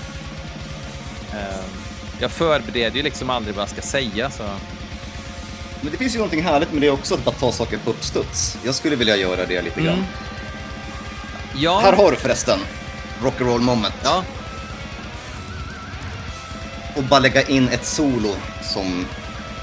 Ehm, 1.33 1.65
jag 2.21 2.31
förbereder 2.31 2.97
ju 2.97 3.03
liksom 3.03 3.31
aldrig 3.31 3.55
vad 3.55 3.63
jag 3.63 3.71
ska 3.71 3.83
säga. 3.83 4.31
Så. 4.31 4.43
Men 5.81 5.93
det 5.93 5.99
finns 5.99 6.15
ju 6.15 6.19
någonting 6.19 6.43
härligt 6.43 6.73
med 6.73 6.83
det 6.83 6.91
också, 6.91 7.15
att 7.15 7.25
bara 7.25 7.35
ta 7.35 7.53
saker 7.53 7.79
på 7.79 7.91
uppstuds. 7.91 8.59
Jag 8.65 8.75
skulle 8.75 8.97
vilja 8.97 9.17
göra 9.17 9.47
det 9.47 9.63
lite 9.63 9.81
grann. 9.81 9.95
Mm. 9.95 10.07
Ja. 11.57 11.81
Här 11.81 11.93
har 11.93 12.11
du 12.11 12.17
förresten 12.17 12.59
Rock'n'roll 13.23 13.61
moment. 13.61 13.95
Ja. 14.05 14.25
och 16.97 17.03
bara 17.03 17.21
lägga 17.21 17.43
in 17.43 17.69
ett 17.69 17.87
solo 17.87 18.35
som 18.63 19.07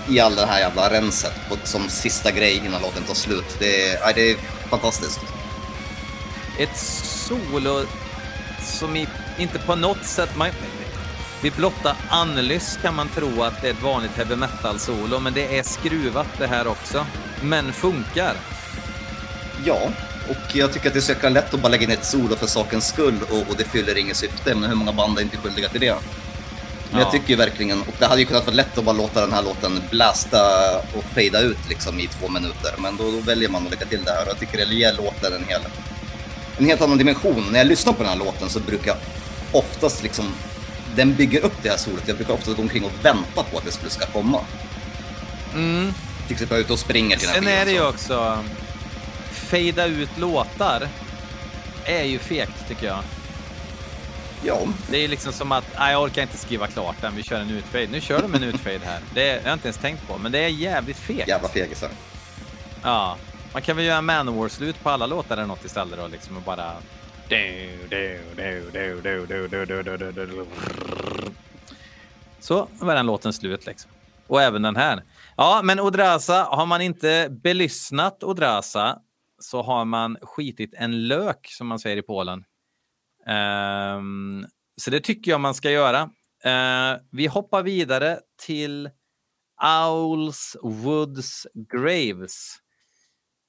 i 0.09 0.19
all 0.19 0.35
det 0.35 0.45
här 0.45 0.59
jävla 0.59 0.89
renset 0.89 1.33
som 1.63 1.89
sista 1.89 2.31
grej 2.31 2.61
innan 2.65 2.81
låten 2.81 3.03
tar 3.03 3.13
slut. 3.13 3.55
Det 3.59 3.89
är, 3.89 4.13
det 4.13 4.31
är 4.31 4.37
fantastiskt. 4.69 5.19
Ett 6.59 6.77
solo 6.77 7.85
som 8.63 8.95
i, 8.95 9.07
inte 9.37 9.59
på 9.59 9.75
något 9.75 10.05
sätt... 10.05 10.29
Man, 10.35 10.49
vid 11.43 11.53
blotta 11.53 11.95
analys 12.09 12.79
kan 12.81 12.95
man 12.95 13.09
tro 13.09 13.43
att 13.43 13.61
det 13.61 13.67
är 13.67 13.71
ett 13.71 13.81
vanligt 13.81 14.11
heavy 14.11 14.35
metal-solo, 14.35 15.19
men 15.19 15.33
det 15.33 15.57
är 15.57 15.63
skruvat 15.63 16.27
det 16.37 16.47
här 16.47 16.67
också. 16.67 17.05
Men 17.41 17.73
funkar. 17.73 18.35
Ja, 19.65 19.89
och 20.29 20.55
jag 20.55 20.73
tycker 20.73 20.87
att 20.87 20.93
det 20.93 20.99
är 20.99 21.15
så 21.21 21.29
lätt 21.29 21.53
att 21.53 21.61
bara 21.61 21.69
lägga 21.69 21.83
in 21.83 21.91
ett 21.91 22.05
solo 22.05 22.35
för 22.35 22.47
sakens 22.47 22.87
skull 22.87 23.19
och, 23.29 23.37
och 23.37 23.55
det 23.57 23.63
fyller 23.63 23.97
inget 23.97 24.17
syfte. 24.17 24.55
Men 24.55 24.69
hur 24.69 24.75
många 24.75 24.91
band 24.91 25.17
är 25.17 25.21
inte 25.21 25.37
skyldiga 25.37 25.69
till 25.69 25.81
det? 25.81 25.95
Men 26.91 26.99
ja. 26.99 27.05
jag 27.05 27.11
tycker 27.11 27.29
ju 27.29 27.35
verkligen, 27.35 27.81
och 27.81 27.95
det 27.99 28.05
hade 28.05 28.21
ju 28.21 28.25
kunnat 28.25 28.45
vara 28.45 28.55
lätt 28.55 28.77
att 28.77 28.83
bara 28.83 28.97
låta 28.97 29.21
den 29.21 29.33
här 29.33 29.43
låten 29.43 29.81
blasta 29.91 30.39
och 30.77 31.03
fejda 31.03 31.39
ut 31.39 31.69
liksom 31.69 31.99
i 31.99 32.07
två 32.07 32.27
minuter. 32.27 32.73
Men 32.77 32.97
då, 32.97 33.11
då 33.11 33.19
väljer 33.19 33.49
man 33.49 33.65
att 33.65 33.71
lägga 33.71 33.85
till 33.85 34.03
det 34.03 34.11
här 34.11 34.21
och 34.21 34.29
jag 34.29 34.39
tycker 34.39 34.57
det 34.57 34.73
ger 34.73 34.93
låten 34.93 35.33
en 35.33 35.45
hel, 35.47 35.61
en 36.57 36.65
helt 36.65 36.81
annan 36.81 36.97
dimension. 36.97 37.47
När 37.51 37.59
jag 37.59 37.67
lyssnar 37.67 37.93
på 37.93 38.03
den 38.03 38.11
här 38.11 38.19
låten 38.19 38.49
så 38.49 38.59
brukar 38.59 38.87
jag 38.87 38.97
oftast 39.51 40.03
liksom, 40.03 40.33
den 40.95 41.15
bygger 41.15 41.41
upp 41.41 41.53
det 41.61 41.69
här 41.69 41.77
solot. 41.77 42.03
Jag 42.07 42.15
brukar 42.15 42.33
ofta 42.33 42.53
gå 42.53 42.61
omkring 42.61 42.85
och 42.85 42.91
vänta 43.01 43.43
på 43.43 43.57
att 43.57 43.65
det 43.65 43.71
skulle 43.71 43.89
ska 43.89 44.05
komma. 44.05 44.39
Mm. 45.53 45.93
Till 46.27 46.33
exempel 46.33 46.55
jag 46.55 46.59
är 46.59 46.63
ute 46.63 46.73
och 46.73 46.79
springer 46.79 47.17
till 47.17 47.27
den 47.27 47.35
Sen 47.35 47.47
är 47.47 47.65
det 47.65 47.71
ju 47.71 47.87
också, 47.87 48.43
fejda 49.31 49.85
ut 49.85 50.17
låtar 50.17 50.87
är 51.85 52.03
ju 52.03 52.19
fegt 52.19 52.67
tycker 52.67 52.87
jag. 52.87 52.99
Ja. 54.45 54.59
Det 54.89 54.97
är 54.97 55.07
liksom 55.07 55.33
som 55.33 55.51
att, 55.51 55.65
nej, 55.79 55.91
jag 55.91 56.03
orkar 56.03 56.21
inte 56.21 56.37
skriva 56.37 56.67
klart 56.67 56.95
den, 57.01 57.15
vi 57.15 57.23
kör 57.23 57.39
en 57.39 57.49
utfade. 57.49 57.87
Nu 57.87 58.01
kör 58.01 58.21
de 58.21 58.33
en 58.33 58.43
utfade 58.43 58.79
här. 58.85 58.99
Det 59.13 59.29
har 59.29 59.49
jag 59.49 59.53
inte 59.53 59.67
ens 59.67 59.77
tänkt 59.77 60.07
på, 60.07 60.17
men 60.17 60.31
det 60.31 60.39
är 60.39 60.47
jävligt 60.47 60.97
fegt. 60.97 61.27
Jävla 61.27 61.49
fegisar. 61.49 61.89
Ja. 62.83 63.17
Man 63.53 63.61
kan 63.61 63.75
väl 63.75 63.85
göra 63.85 63.97
en 63.97 64.05
Manowar-slut 64.05 64.83
på 64.83 64.89
alla 64.89 65.05
låtar 65.05 65.37
eller 65.37 65.47
något 65.47 65.65
istället 65.65 65.99
då, 65.99 66.07
liksom 66.07 66.37
och 66.37 66.43
bara... 66.43 66.71
Så 72.39 72.67
var 72.79 72.95
den 72.95 73.05
låten 73.05 73.33
slut 73.33 73.65
liksom. 73.65 73.91
Och 74.27 74.41
även 74.41 74.61
den 74.61 74.75
här. 74.75 75.03
Ja, 75.37 75.61
men 75.63 75.79
Odrasa, 75.79 76.43
har 76.43 76.65
man 76.65 76.81
inte 76.81 77.27
belyssnat 77.31 78.23
Odrasa 78.23 78.99
så 79.39 79.61
har 79.61 79.85
man 79.85 80.17
skitit 80.21 80.73
en 80.73 81.07
lök, 81.07 81.47
som 81.49 81.67
man 81.67 81.79
säger 81.79 81.97
i 81.97 82.01
Polen. 82.01 82.43
Um, 83.97 84.47
så 84.81 84.91
det 84.91 84.99
tycker 84.99 85.31
jag 85.31 85.41
man 85.41 85.53
ska 85.53 85.71
göra. 85.71 86.03
Uh, 86.45 87.01
vi 87.11 87.27
hoppar 87.27 87.63
vidare 87.63 88.19
till 88.45 88.89
Owls 89.87 90.57
Woods 90.61 91.47
Graves. 91.53 92.55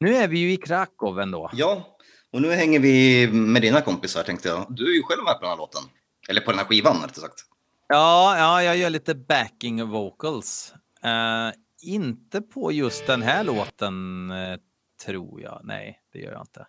Nu 0.00 0.14
är 0.14 0.28
vi 0.28 0.38
ju 0.38 0.52
i 0.52 0.56
Krakow 0.56 1.20
ändå. 1.20 1.50
Ja, 1.52 1.93
och 2.34 2.42
nu 2.42 2.52
hänger 2.52 2.80
vi 2.80 3.28
med 3.32 3.62
dina 3.62 3.80
kompisar 3.80 4.22
tänkte 4.22 4.48
jag. 4.48 4.66
Du 4.68 4.90
är 4.90 4.96
ju 4.96 5.02
själv 5.02 5.24
med 5.24 5.34
på 5.34 5.40
den 5.40 5.50
här 5.50 5.56
låten. 5.56 5.82
Eller 6.28 6.40
på 6.40 6.50
den 6.50 6.58
här 6.58 6.66
skivan 6.66 6.96
rättare 6.96 7.20
sagt. 7.20 7.40
Ja, 7.88 8.38
ja, 8.38 8.62
jag 8.62 8.76
gör 8.76 8.90
lite 8.90 9.14
backing 9.14 9.88
vocals. 9.88 10.74
Uh, 11.04 11.52
inte 11.82 12.40
på 12.40 12.72
just 12.72 13.06
den 13.06 13.22
här 13.22 13.44
låten, 13.44 14.30
uh, 14.30 14.56
tror 15.04 15.40
jag. 15.40 15.60
Nej, 15.64 16.00
det 16.12 16.18
gör 16.18 16.32
jag 16.32 16.42
inte. 16.42 16.60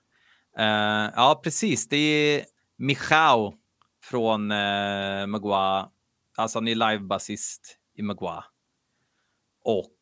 Uh, 0.60 1.14
ja, 1.16 1.42
precis. 1.44 1.88
Det 1.88 1.98
är 1.98 2.46
Michał 2.78 3.54
från 4.04 4.52
uh, 4.52 5.28
Magua. 5.28 5.90
Alltså 6.38 6.58
han 6.58 6.68
är 6.68 6.76
livebasist 6.76 7.78
i 7.96 8.02
Magua. 8.02 8.44
Och 9.64 9.98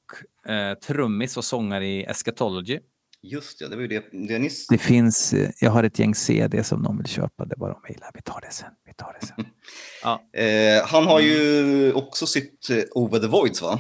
uh, 0.50 0.74
trummis 0.74 1.38
och 1.38 1.46
sångare 1.46 1.86
i 1.86 2.04
Eschatology. 2.04 2.80
Just 3.26 3.62
ja, 3.62 3.68
det 3.68 3.76
var 3.76 3.82
ju 3.82 3.88
det, 3.88 4.04
det 4.12 4.40
nyss. 4.40 4.68
Det 4.68 4.78
finns, 4.78 5.34
jag 5.60 5.72
har 5.72 5.84
ett 5.84 6.00
gäng 6.00 6.16
CD 6.16 6.64
som 6.64 6.82
någon 6.82 6.98
vill 6.98 7.08
köpa, 7.08 7.46
det 7.46 7.56
är 7.56 7.60
bara 7.60 7.72
att 7.72 7.84
mejla. 7.84 8.12
Vi 8.14 8.22
tar 8.22 8.42
det 8.42 8.52
sen. 8.52 8.72
Vi 8.86 8.94
tar 8.94 9.18
det 9.20 9.28
sen. 9.28 9.46
ja. 10.04 10.40
eh, 10.40 10.88
han 10.88 11.08
har 11.08 11.20
ju 11.20 11.94
också 11.94 12.28
sitt 12.28 12.68
Over 12.92 13.20
the 13.20 13.28
Voids 13.28 13.62
va? 13.62 13.80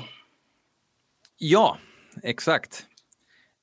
Ja, 1.38 1.78
exakt. 2.24 2.86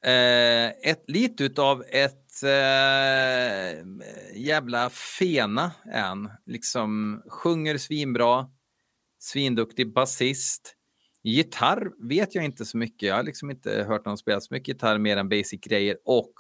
Eh, 0.05 0.66
ett, 0.90 1.05
lite 1.07 1.45
utav 1.45 1.85
ett 1.88 2.43
eh, 2.43 3.85
jävla 4.35 4.90
fena 4.90 5.73
är 5.93 6.03
han. 6.03 6.31
Liksom 6.47 7.23
sjunger 7.29 7.79
svinbra, 7.79 8.47
svinduktig 9.19 9.93
basist. 9.93 10.77
Gitarr 11.22 12.09
vet 12.09 12.35
jag 12.35 12.44
inte 12.44 12.64
så 12.64 12.76
mycket. 12.76 13.09
Jag 13.09 13.16
har 13.16 13.22
liksom 13.22 13.50
inte 13.50 13.85
hört 13.88 14.04
någon 14.04 14.18
spela 14.18 14.40
så 14.40 14.54
mycket 14.54 14.68
gitarr 14.68 14.98
mer 14.98 15.16
än 15.16 15.28
basic 15.28 15.61
grejer 15.61 15.96
och 16.04 16.33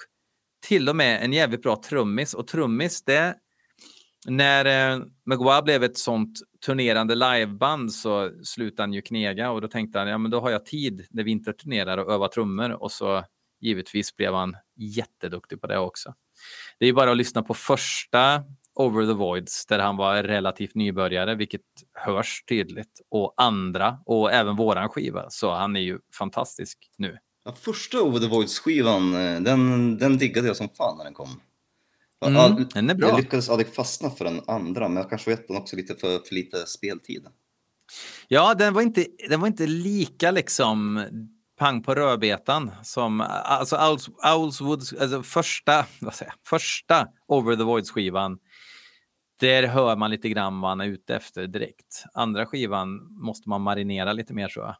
till 0.66 0.88
och 0.88 0.96
med 0.96 1.24
en 1.24 1.32
jävligt 1.32 1.62
bra 1.62 1.82
trummis. 1.88 2.34
Och 2.34 2.46
trummis, 2.46 3.02
det 3.04 3.34
när 4.26 4.92
eh, 4.92 5.02
Magua 5.26 5.62
blev 5.62 5.84
ett 5.84 5.98
sånt 5.98 6.38
turnerande 6.66 7.14
liveband 7.14 7.92
så 7.92 8.30
slutade 8.44 8.82
han 8.82 8.92
ju 8.92 9.02
knega 9.02 9.50
och 9.50 9.60
då 9.60 9.68
tänkte 9.68 9.98
han 9.98 10.08
ja 10.08 10.18
men 10.18 10.30
då 10.30 10.40
har 10.40 10.50
jag 10.50 10.66
tid 10.66 11.06
när 11.10 11.24
vi 11.24 11.30
inte 11.30 11.52
turnerar 11.52 11.98
och 11.98 12.12
övar 12.12 12.28
trummor 12.28 12.70
och 12.70 12.92
så 12.92 13.24
givetvis 13.60 14.16
blev 14.16 14.34
han 14.34 14.56
jätteduktig 14.76 15.60
på 15.60 15.66
det 15.66 15.78
också. 15.78 16.14
Det 16.78 16.86
är 16.86 16.92
bara 16.92 17.10
att 17.10 17.16
lyssna 17.16 17.42
på 17.42 17.54
första 17.54 18.44
Over 18.74 19.06
the 19.06 19.12
Voids 19.12 19.66
där 19.66 19.78
han 19.78 19.96
var 19.96 20.22
relativt 20.22 20.74
nybörjare, 20.74 21.34
vilket 21.34 21.60
hörs 21.94 22.44
tydligt. 22.48 23.00
Och 23.10 23.34
andra 23.36 23.98
och 24.06 24.32
även 24.32 24.56
våran 24.56 24.88
skiva. 24.88 25.26
Så 25.30 25.52
han 25.52 25.76
är 25.76 25.80
ju 25.80 25.98
fantastisk 26.18 26.78
nu. 26.96 27.18
Ja, 27.44 27.52
första 27.52 28.02
Over 28.02 28.18
the 28.18 28.26
Voids-skivan, 28.26 29.14
eh, 29.14 29.40
den, 29.40 29.98
den 29.98 30.18
diggade 30.18 30.46
jag 30.46 30.56
som 30.56 30.68
fan 30.68 30.96
när 30.96 31.04
den 31.04 31.14
kom. 31.14 31.40
Mm, 32.26 32.36
jag, 32.36 32.68
den 32.74 32.90
är 32.90 32.94
bra. 32.94 33.08
Jag 33.08 33.16
lyckades 33.16 33.50
aldrig 33.50 33.74
fastna 33.74 34.10
för 34.10 34.24
den 34.24 34.40
andra, 34.46 34.88
men 34.88 34.96
jag 34.96 35.10
kanske 35.10 35.30
vet 35.30 35.48
den 35.48 35.56
också 35.56 35.76
lite 35.76 35.94
för, 35.94 36.18
för 36.28 36.34
lite 36.34 36.66
speltid. 36.66 37.26
Ja, 38.28 38.54
den 38.54 38.74
var 38.74 38.82
inte, 38.82 39.06
den 39.28 39.40
var 39.40 39.46
inte 39.46 39.66
lika 39.66 40.30
liksom 40.30 41.06
pang 41.58 41.82
på 41.82 41.94
rödbetan 41.94 42.70
som 42.82 43.20
alltså 43.20 43.76
Owls, 43.76 44.08
Owlswoods, 44.08 44.92
alltså 44.92 45.22
första, 45.22 45.86
vad 46.00 46.14
säger 46.14 46.34
första 46.46 47.06
Over 47.28 47.56
the 47.56 47.62
Voids-skivan 47.62 48.38
där 49.40 49.62
hör 49.62 49.96
man 49.96 50.10
lite 50.10 50.28
grann 50.28 50.60
vad 50.60 50.70
han 50.70 50.80
är 50.80 50.86
ute 50.86 51.16
efter 51.16 51.46
direkt. 51.46 52.04
Andra 52.14 52.46
skivan 52.46 53.08
måste 53.10 53.48
man 53.48 53.62
marinera 53.62 54.12
lite 54.12 54.34
mer 54.34 54.52
jag, 54.54 54.76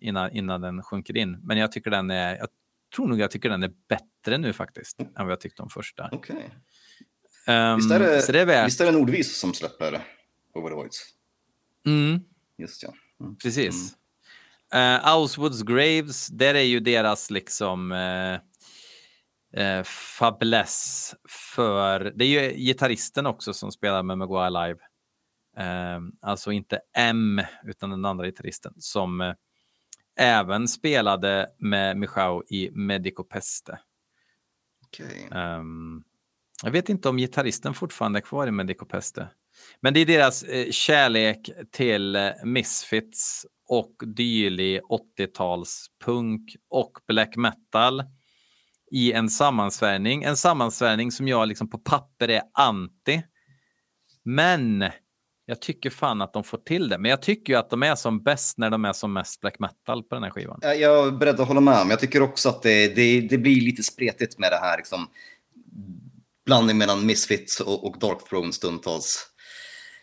innan, 0.00 0.30
innan 0.32 0.60
den 0.60 0.82
sjunker 0.82 1.16
in. 1.16 1.38
Men 1.42 1.58
jag 1.58 1.72
tycker 1.72 1.90
den 1.90 2.10
är, 2.10 2.36
jag 2.36 2.48
tror 2.96 3.08
nog 3.08 3.20
jag 3.20 3.30
tycker 3.30 3.48
den 3.48 3.62
är 3.62 3.72
bättre 3.88 4.38
nu 4.38 4.52
faktiskt, 4.52 5.00
än 5.00 5.08
vad 5.16 5.30
jag 5.30 5.40
tyckte 5.40 5.62
om 5.62 5.70
första. 5.70 6.08
Okej. 6.12 6.36
Okay. 6.36 6.48
Um, 7.56 7.76
visst, 7.76 7.90
är 7.90 7.98
det, 7.98 8.22
så 8.22 8.32
det 8.32 8.40
är 8.40 8.46
värt... 8.46 8.66
visst 8.66 8.80
är 8.80 8.84
det 8.84 8.92
Nordvis 8.92 9.36
som 9.36 9.54
släpper 9.54 10.04
Over 10.54 10.68
the 10.68 10.74
Voids? 10.74 11.02
Mm. 11.86 12.20
Just 12.58 12.82
ja. 12.82 12.92
Mm. 13.20 13.36
Precis. 13.36 13.94
Mm. 14.72 14.96
Uh, 14.96 15.08
Auswoods 15.08 15.62
Graves, 15.62 16.26
där 16.26 16.54
är 16.54 16.60
ju 16.60 16.80
deras 16.80 17.30
liksom 17.30 17.92
uh, 17.92 18.38
eh, 19.52 19.82
Fabless 20.18 21.14
för, 21.28 22.12
det 22.16 22.24
är 22.24 22.42
ju 22.42 22.56
gitarristen 22.56 23.26
också 23.26 23.52
som 23.52 23.72
spelar 23.72 24.02
med 24.02 24.18
Maguire 24.18 24.50
live. 24.50 24.80
Eh, 25.56 26.00
alltså 26.20 26.52
inte 26.52 26.80
M, 26.96 27.40
utan 27.64 27.90
den 27.90 28.04
andra 28.04 28.26
gitarristen 28.26 28.72
som 28.76 29.20
eh, 29.20 29.34
även 30.16 30.68
spelade 30.68 31.46
med 31.58 31.96
Michał 31.96 32.42
i 32.48 32.70
Medico 32.70 33.24
Peste. 33.24 33.78
Okay. 34.86 35.28
Um, 35.58 36.04
jag 36.62 36.70
vet 36.70 36.88
inte 36.88 37.08
om 37.08 37.16
gitarristen 37.16 37.74
fortfarande 37.74 38.18
är 38.18 38.20
kvar 38.20 38.46
i 38.46 38.50
Medico 38.50 38.84
Peste. 38.84 39.28
Men 39.80 39.94
det 39.94 40.00
är 40.00 40.06
deras 40.06 40.42
eh, 40.42 40.70
kärlek 40.70 41.50
till 41.70 42.16
eh, 42.16 42.30
Misfits 42.44 43.46
och 43.68 43.92
dylig 44.06 44.80
80-talspunk 45.18 46.56
och 46.68 46.98
black 47.06 47.36
metal 47.36 48.02
i 48.96 49.12
en 49.12 49.30
sammansvärjning. 49.30 50.22
En 50.22 50.36
sammansvärjning 50.36 51.12
som 51.12 51.28
jag 51.28 51.48
liksom 51.48 51.70
på 51.70 51.78
papper 51.78 52.28
är 52.28 52.42
anti. 52.52 53.22
Men 54.24 54.84
jag 55.46 55.60
tycker 55.60 55.90
fan 55.90 56.22
att 56.22 56.32
de 56.32 56.44
får 56.44 56.58
till 56.58 56.88
det. 56.88 56.98
Men 56.98 57.10
jag 57.10 57.22
tycker 57.22 57.52
ju 57.52 57.58
att 57.58 57.70
de 57.70 57.82
är 57.82 57.94
som 57.94 58.22
bäst 58.22 58.58
när 58.58 58.70
de 58.70 58.84
är 58.84 58.92
som 58.92 59.12
mest 59.12 59.40
black 59.40 59.58
metal 59.58 60.02
på 60.02 60.14
den 60.14 60.24
här 60.24 60.30
skivan. 60.30 60.60
Jag 60.62 61.06
är 61.06 61.10
beredd 61.10 61.40
att 61.40 61.48
hålla 61.48 61.60
med, 61.60 61.78
men 61.78 61.90
jag 61.90 62.00
tycker 62.00 62.22
också 62.22 62.48
att 62.48 62.62
det, 62.62 62.88
det, 62.88 63.20
det 63.20 63.38
blir 63.38 63.60
lite 63.60 63.82
spretigt 63.82 64.38
med 64.38 64.52
det 64.52 64.58
här 64.58 64.76
liksom, 64.76 65.06
blandning 66.46 66.78
mellan 66.78 67.06
Misfits 67.06 67.60
och, 67.60 67.86
och 67.86 67.98
Dark 67.98 68.28
Throne 68.28 68.52
stundtals. 68.52 69.26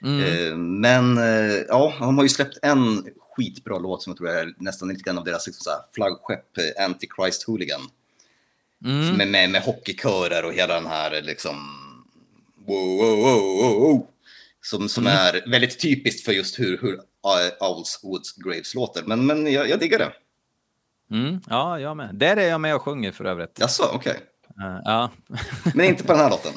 Mm. 0.04 0.24
Eh, 0.24 0.58
men 0.58 1.18
eh, 1.18 1.56
ja, 1.68 1.94
de 2.00 2.18
har 2.18 2.24
ju 2.24 2.30
släppt 2.30 2.58
en 2.62 3.06
skitbra 3.36 3.80
låt 3.80 4.04
som 4.04 4.12
jag 4.12 4.18
tror 4.18 4.30
är 4.30 4.54
nästan 4.58 4.88
lite 4.88 5.04
grann 5.04 5.18
av 5.18 5.24
deras 5.24 5.48
liksom, 5.48 5.64
så 5.64 5.70
här, 5.70 5.80
flaggskepp, 5.96 6.58
eh, 6.58 6.86
Antichrist 6.86 7.44
Hooligan. 7.44 7.82
Mm. 8.84 9.18
Med, 9.18 9.28
med, 9.28 9.50
med 9.50 9.62
hockeykörer 9.62 10.46
och 10.46 10.54
hela 10.54 10.74
den 10.74 10.88
här 10.88 11.22
liksom... 11.22 11.80
Wow, 12.68 12.98
wow, 12.98 13.18
wow, 13.18 13.82
wow. 13.82 14.08
Som, 14.62 14.90
som 14.90 15.08
mm. 15.08 15.18
är 15.18 15.50
väldigt 15.50 15.80
typiskt 15.80 16.26
för 16.26 16.32
just 16.32 16.60
hur, 16.60 16.78
hur 16.82 17.00
Owls 17.60 18.00
Woods 18.04 18.36
Graves 18.36 18.76
låter. 18.76 19.04
Men, 19.04 19.26
men 19.26 19.54
jag, 19.54 19.70
jag 19.70 19.80
diggar 19.80 20.00
det. 20.00 20.14
Mm, 21.16 21.42
ja, 21.50 21.80
jag 21.80 21.98
med. 21.98 22.16
Där 22.16 22.38
är 22.38 22.50
jag 22.50 22.62
med 22.62 22.76
och 22.76 22.82
sjunger 22.82 23.12
för 23.12 23.26
övrigt. 23.26 23.60
Jaså, 23.60 23.84
okej. 23.94 24.20
Okay. 24.56 24.68
Uh, 24.70 24.80
ja. 24.84 25.12
men 25.76 25.86
inte 25.86 26.04
på 26.04 26.12
den 26.12 26.22
här 26.22 26.30
låten? 26.30 26.52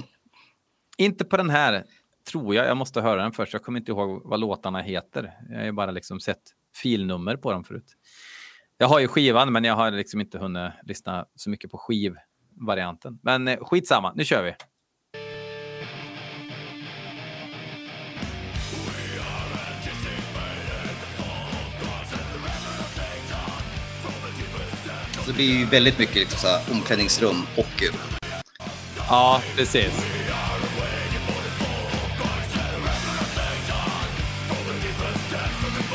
Inte 0.96 1.24
på 1.24 1.36
den 1.36 1.50
här, 1.50 1.84
tror 2.30 2.54
jag. 2.54 2.66
Jag 2.66 2.76
måste 2.76 3.00
höra 3.00 3.22
den 3.22 3.32
först. 3.32 3.52
Jag 3.52 3.62
kommer 3.62 3.78
inte 3.78 3.92
ihåg 3.92 4.22
vad 4.24 4.40
låtarna 4.40 4.82
heter. 4.82 5.34
Jag 5.50 5.58
har 5.58 5.64
ju 5.64 5.72
bara 5.72 5.90
liksom 5.90 6.20
sett 6.20 6.42
filnummer 6.82 7.36
på 7.36 7.52
dem 7.52 7.64
förut. 7.64 7.96
Jag 8.78 8.88
har 8.88 9.00
ju 9.00 9.08
skivan, 9.08 9.52
men 9.52 9.64
jag 9.64 9.76
har 9.76 9.90
liksom 9.90 10.20
inte 10.20 10.38
hunnit 10.38 10.72
lyssna 10.82 11.26
så 11.34 11.50
mycket 11.50 11.70
på 11.70 11.78
skivvarianten. 11.78 13.18
Men 13.22 13.48
eh, 13.48 13.58
skitsamma, 13.60 14.12
nu 14.16 14.24
kör 14.24 14.42
vi. 14.42 14.54
Så 25.12 25.30
det 25.30 25.32
blir 25.32 25.58
ju 25.58 25.64
väldigt 25.64 25.98
mycket 25.98 26.16
liksom 26.16 26.38
så 26.38 26.46
här, 26.46 26.60
omklädningsrum 26.72 27.36
och... 27.56 27.82
Ja, 29.08 29.40
precis. 29.56 30.06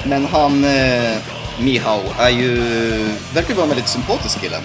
Men 0.05 0.25
han, 0.25 0.63
eh, 0.63 1.40
Mihao, 1.61 2.01
är 2.19 2.29
ju, 2.29 2.55
verkar 3.33 3.53
vara 3.53 3.63
en 3.63 3.69
väldigt 3.69 3.87
sympatisk 3.87 4.41
kille. 4.41 4.57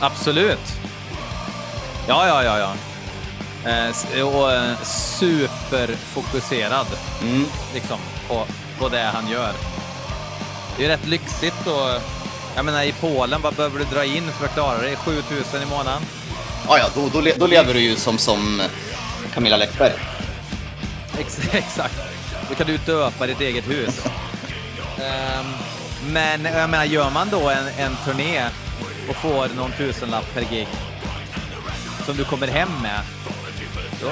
Absolut. 0.00 0.72
Ja, 2.08 2.26
ja, 2.26 2.44
ja, 2.44 2.58
ja. 2.58 2.74
Eh, 3.70 3.90
och 4.28 4.52
eh, 4.52 4.82
superfokuserad 4.82 6.86
mm. 7.22 7.46
liksom, 7.74 7.98
på, 8.28 8.46
på 8.78 8.88
det 8.88 9.10
han 9.14 9.28
gör. 9.28 9.52
Det 10.76 10.84
är 10.84 10.88
rätt 10.88 11.06
lyxigt 11.06 11.66
och 11.66 12.02
jag 12.56 12.64
menar 12.64 12.82
i 12.82 12.92
Polen, 12.92 13.42
vad 13.42 13.54
behöver 13.54 13.78
du 13.78 13.84
dra 13.84 14.04
in 14.04 14.32
för 14.32 14.46
att 14.46 14.54
klara 14.54 14.78
dig? 14.78 14.96
7000 14.96 15.62
i 15.62 15.66
månaden? 15.66 16.02
Ja, 16.68 16.78
ja, 16.78 16.86
då, 16.94 17.20
då, 17.20 17.30
då 17.36 17.46
lever 17.46 17.74
du 17.74 17.80
ju 17.80 17.96
som, 17.96 18.18
som 18.18 18.62
Camilla 19.34 19.56
Läckberg. 19.56 19.92
Exakt. 21.52 21.94
Då 22.48 22.54
kan 22.54 22.66
du 22.66 22.76
döpa 22.76 23.26
ditt 23.26 23.40
eget 23.40 23.68
hus. 23.68 24.04
Um, 25.00 25.46
men 26.12 26.44
jag 26.44 26.70
menar, 26.70 26.84
gör 26.84 27.10
man 27.10 27.28
då 27.30 27.48
en, 27.48 27.68
en 27.78 27.96
turné 28.04 28.44
och 29.08 29.16
får 29.16 29.56
någon 29.56 29.72
tusenlapp 29.72 30.34
per 30.34 30.42
gig 30.42 30.68
som 32.06 32.16
du 32.16 32.24
kommer 32.24 32.46
hem 32.46 32.68
med, 32.82 33.00
då 34.00 34.08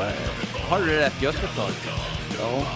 har 0.69 0.81
du 0.81 0.87
det 0.87 1.01
rätt 1.01 1.23
gött 1.23 1.35
ett 1.35 1.57
tag. 1.57 1.71
Ja. 2.39 2.67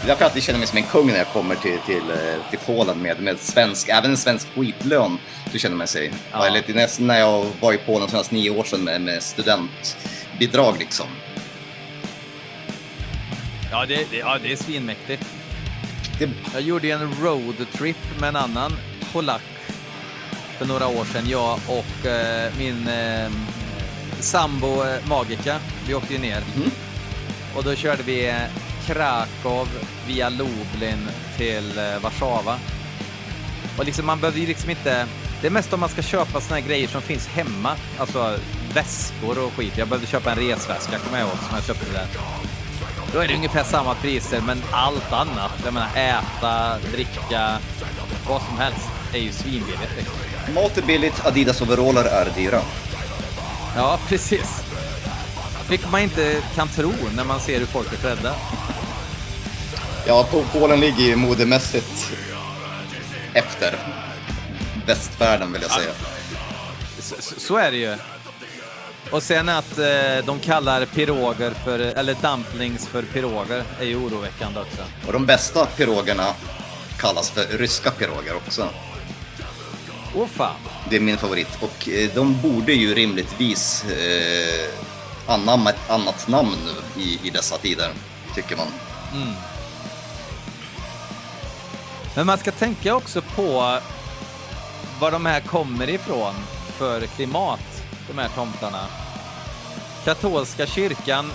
Det 0.00 0.04
är 0.04 0.06
därför 0.06 0.22
jag 0.22 0.28
alltid 0.28 0.42
känner 0.42 0.58
mig 0.58 0.68
som 0.68 0.78
en 0.78 0.84
kung 0.84 1.06
när 1.06 1.18
jag 1.18 1.26
kommer 1.26 1.54
till, 1.54 1.78
till, 1.86 2.10
eh, 2.10 2.50
till 2.50 2.58
Polen 2.58 3.02
med, 3.02 3.20
med 3.20 3.38
svensk, 3.38 3.88
även 3.88 4.10
en 4.10 4.16
svensk 4.16 4.48
skitlön. 4.54 5.18
Du 5.52 5.58
känner 5.58 5.76
man 5.76 5.86
sig. 5.86 6.12
Ja. 6.32 6.46
Eller 6.46 7.00
när 7.00 7.18
jag 7.18 7.46
var 7.60 7.72
i 7.72 7.78
Polen 7.78 8.08
senast 8.08 8.30
nio 8.30 8.50
år 8.50 8.64
sedan 8.64 8.84
med, 8.84 9.00
med 9.00 9.22
studentbidrag 9.22 10.78
liksom. 10.78 11.06
Ja, 13.70 13.86
det, 13.86 14.10
det, 14.10 14.16
ja, 14.16 14.38
det 14.42 14.52
är 14.52 14.56
svinmäktigt. 14.56 15.24
Det... 16.18 16.30
Jag 16.52 16.62
gjorde 16.62 16.90
en 16.90 17.14
roadtrip 17.22 17.96
med 18.20 18.28
en 18.28 18.36
annan 18.36 18.72
polack 19.12 19.42
för 20.58 20.66
några 20.66 20.86
år 20.88 21.04
sedan. 21.04 21.28
Jag 21.28 21.58
och 21.68 22.06
eh, 22.06 22.52
min 22.58 22.88
eh, 22.88 23.30
sambo 24.20 24.84
eh, 24.84 25.08
Magica, 25.08 25.60
vi 25.86 25.94
åkte 25.94 26.12
ju 26.12 26.18
ner. 26.18 26.42
Mm. 26.56 26.70
Och 27.56 27.64
då 27.64 27.74
körde 27.74 28.02
vi 28.02 28.34
Krakow 28.86 29.68
via 30.06 30.28
Lublin 30.28 31.08
till 31.36 31.78
eh, 31.78 31.98
Warszawa. 32.02 32.58
Och 33.78 33.84
liksom, 33.84 34.06
man 34.06 34.20
behöver 34.20 34.40
ju 34.40 34.46
liksom 34.46 34.70
inte... 34.70 35.06
Det 35.40 35.46
är 35.46 35.50
mest 35.50 35.72
om 35.72 35.80
man 35.80 35.88
ska 35.88 36.02
köpa 36.02 36.40
såna 36.40 36.60
här 36.60 36.68
grejer 36.68 36.88
som 36.88 37.02
finns 37.02 37.26
hemma. 37.26 37.76
Alltså 37.98 38.38
väskor 38.74 39.38
och 39.38 39.52
skit. 39.52 39.78
Jag 39.78 39.88
behövde 39.88 40.06
köpa 40.06 40.32
en 40.32 40.38
resväska, 40.38 40.98
kommer 40.98 41.18
jag 41.18 41.28
ihåg, 41.28 41.38
som 41.38 41.56
jag 41.56 41.64
köpte 41.64 41.92
där. 41.92 42.06
Då 43.12 43.18
är 43.18 43.28
det 43.28 43.34
ungefär 43.34 43.64
samma 43.64 43.94
priser, 43.94 44.40
men 44.40 44.62
allt 44.70 45.12
annat, 45.12 45.50
jag 45.64 45.74
menar 45.74 45.88
äta, 45.96 46.78
dricka, 46.92 47.58
vad 48.28 48.42
som 48.42 48.58
helst, 48.58 48.88
är 49.12 49.18
ju 49.18 49.32
svinbilligt. 49.32 49.96
Liksom. 49.96 50.54
Mat 50.54 50.78
är 50.78 50.82
billigt, 50.82 51.26
Adidas-overaller 51.26 52.04
är 52.04 52.30
dyra. 52.36 52.60
Ja, 53.76 53.98
precis. 54.08 54.64
Vilket 55.68 55.90
man 55.90 56.00
inte 56.00 56.42
kan 56.54 56.68
tro 56.68 56.92
när 57.16 57.24
man 57.24 57.40
ser 57.40 57.58
hur 57.58 57.66
folk 57.66 57.92
är 57.92 57.96
klädda. 57.96 58.34
Ja, 60.06 60.28
Polen 60.52 60.80
ligger 60.80 61.02
ju 61.04 61.16
modemässigt 61.16 62.12
efter 63.34 63.76
västvärlden 64.86 65.52
vill 65.52 65.62
jag 65.62 65.70
säga. 65.70 65.90
Så, 66.98 67.14
så 67.40 67.56
är 67.56 67.70
det 67.70 67.76
ju. 67.76 67.96
Och 69.10 69.22
sen 69.22 69.48
att 69.48 69.78
eh, 69.78 70.24
de 70.26 70.40
kallar 70.40 70.86
piroger 70.86 71.50
för, 71.50 71.78
eller 71.78 72.16
dumplings 72.22 72.86
för 72.86 73.02
piroger 73.02 73.64
är 73.80 73.84
ju 73.84 73.96
oroväckande 73.96 74.60
också. 74.60 74.82
Och 75.06 75.12
de 75.12 75.26
bästa 75.26 75.66
pirogerna 75.66 76.34
kallas 76.98 77.30
för 77.30 77.58
ryska 77.58 77.90
piroger 77.90 78.36
också. 78.36 78.68
Åh 80.14 80.22
oh, 80.22 80.26
fan. 80.26 80.56
Det 80.90 80.96
är 80.96 81.00
min 81.00 81.18
favorit 81.18 81.48
och 81.60 81.88
eh, 81.88 82.10
de 82.14 82.40
borde 82.42 82.72
ju 82.72 82.94
rimligtvis 82.94 83.84
eh, 83.84 84.70
anamma 85.26 85.70
ett 85.70 85.90
annat 85.90 86.28
namn 86.28 86.56
i, 86.96 87.18
i 87.22 87.30
dessa 87.30 87.58
tider, 87.58 87.90
tycker 88.34 88.56
man. 88.56 88.66
Mm. 89.12 89.34
Men 92.14 92.26
man 92.26 92.38
ska 92.38 92.50
tänka 92.50 92.94
också 92.94 93.22
på 93.22 93.78
var 95.00 95.10
de 95.10 95.26
här 95.26 95.40
kommer 95.40 95.88
ifrån 95.88 96.34
för 96.78 97.06
klimat, 97.06 97.60
de 98.08 98.18
här 98.18 98.28
tomtarna. 98.28 98.86
Katolska 100.04 100.66
kyrkan 100.66 101.30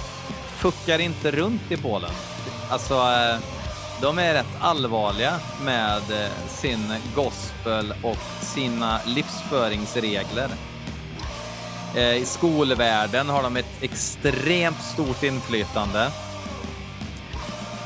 fuckar 0.58 1.00
inte 1.00 1.32
runt 1.32 1.72
i 1.72 1.78
Polen. 1.78 2.12
Alltså, 2.70 2.94
eh, 2.94 3.40
de 4.02 4.20
är 4.20 4.34
rätt 4.34 4.62
allvarliga 4.62 5.40
med 5.66 6.02
eh, 6.12 6.32
sin 6.48 6.94
gospel 7.16 7.94
och 8.04 8.18
sina 8.42 9.00
livsföringsregler. 9.06 10.50
Eh, 11.96 12.16
I 12.16 12.26
skolvärlden 12.26 13.30
har 13.30 13.44
de 13.44 13.58
ett 13.58 13.82
extremt 13.82 14.82
stort 14.82 15.24
inflytande. 15.24 16.12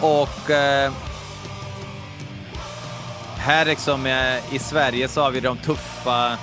Och 0.02 0.52
här 3.38 3.66
liksom 3.66 4.08
i 4.52 4.60
Sverige 4.60 5.08
så 5.08 5.22
har 5.22 5.32
vi 5.32 5.40
de 5.40 5.58
tuffa. 5.58 6.38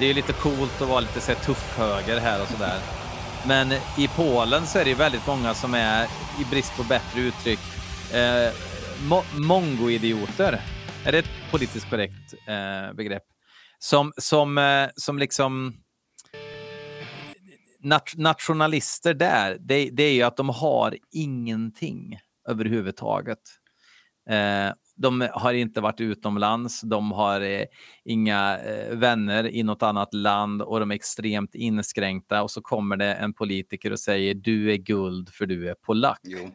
Det 0.00 0.06
är 0.06 0.14
lite 0.14 0.32
coolt 0.32 0.82
att 0.82 0.88
vara 0.88 1.00
lite 1.00 1.20
så 1.20 1.34
tuff 1.34 1.76
höger 1.76 2.20
här 2.20 2.42
och 2.42 2.48
sådär. 2.48 2.80
Men 3.46 3.72
i 3.98 4.08
Polen 4.16 4.66
så 4.66 4.78
är 4.78 4.84
det 4.84 4.94
väldigt 4.94 5.26
många 5.26 5.54
som 5.54 5.74
är, 5.74 6.04
i 6.40 6.44
brist 6.50 6.76
på 6.76 6.82
bättre 6.82 7.20
uttryck, 7.20 7.58
eh, 8.14 8.52
mo 9.08 9.22
mongoidioter. 9.38 10.60
Är 11.04 11.12
det 11.12 11.18
ett 11.18 11.50
politiskt 11.50 11.90
korrekt 11.90 12.34
eh, 12.46 12.94
begrepp? 12.94 13.22
Som, 13.78 14.12
som, 14.16 14.58
eh, 14.58 14.88
som 14.96 15.18
liksom 15.18 15.74
nat 17.80 18.14
nationalister 18.16 19.14
där, 19.14 19.56
det, 19.60 19.90
det, 19.90 20.02
är 20.02 20.12
ju 20.12 20.22
att 20.22 20.36
de 20.36 20.48
har 20.48 20.96
ingenting 21.10 22.18
överhuvudtaget. 22.48 23.38
Eh, 24.30 24.72
de 24.98 25.28
har 25.32 25.52
inte 25.52 25.80
varit 25.80 26.00
utomlands, 26.00 26.80
de 26.80 27.12
har 27.12 27.40
eh, 27.40 27.64
inga 28.04 28.58
eh, 28.58 28.96
vänner 28.96 29.54
i 29.54 29.62
något 29.62 29.82
annat 29.82 30.14
land 30.14 30.62
och 30.62 30.80
de 30.80 30.90
är 30.90 30.94
extremt 30.94 31.54
inskränkta 31.54 32.42
och 32.42 32.50
så 32.50 32.60
kommer 32.60 32.96
det 32.96 33.14
en 33.14 33.32
politiker 33.32 33.92
och 33.92 34.00
säger 34.00 34.34
du 34.34 34.72
är 34.72 34.76
guld 34.76 35.28
för 35.28 35.46
du 35.46 35.68
är 35.70 35.74
polack. 35.74 36.20
Jo. 36.22 36.50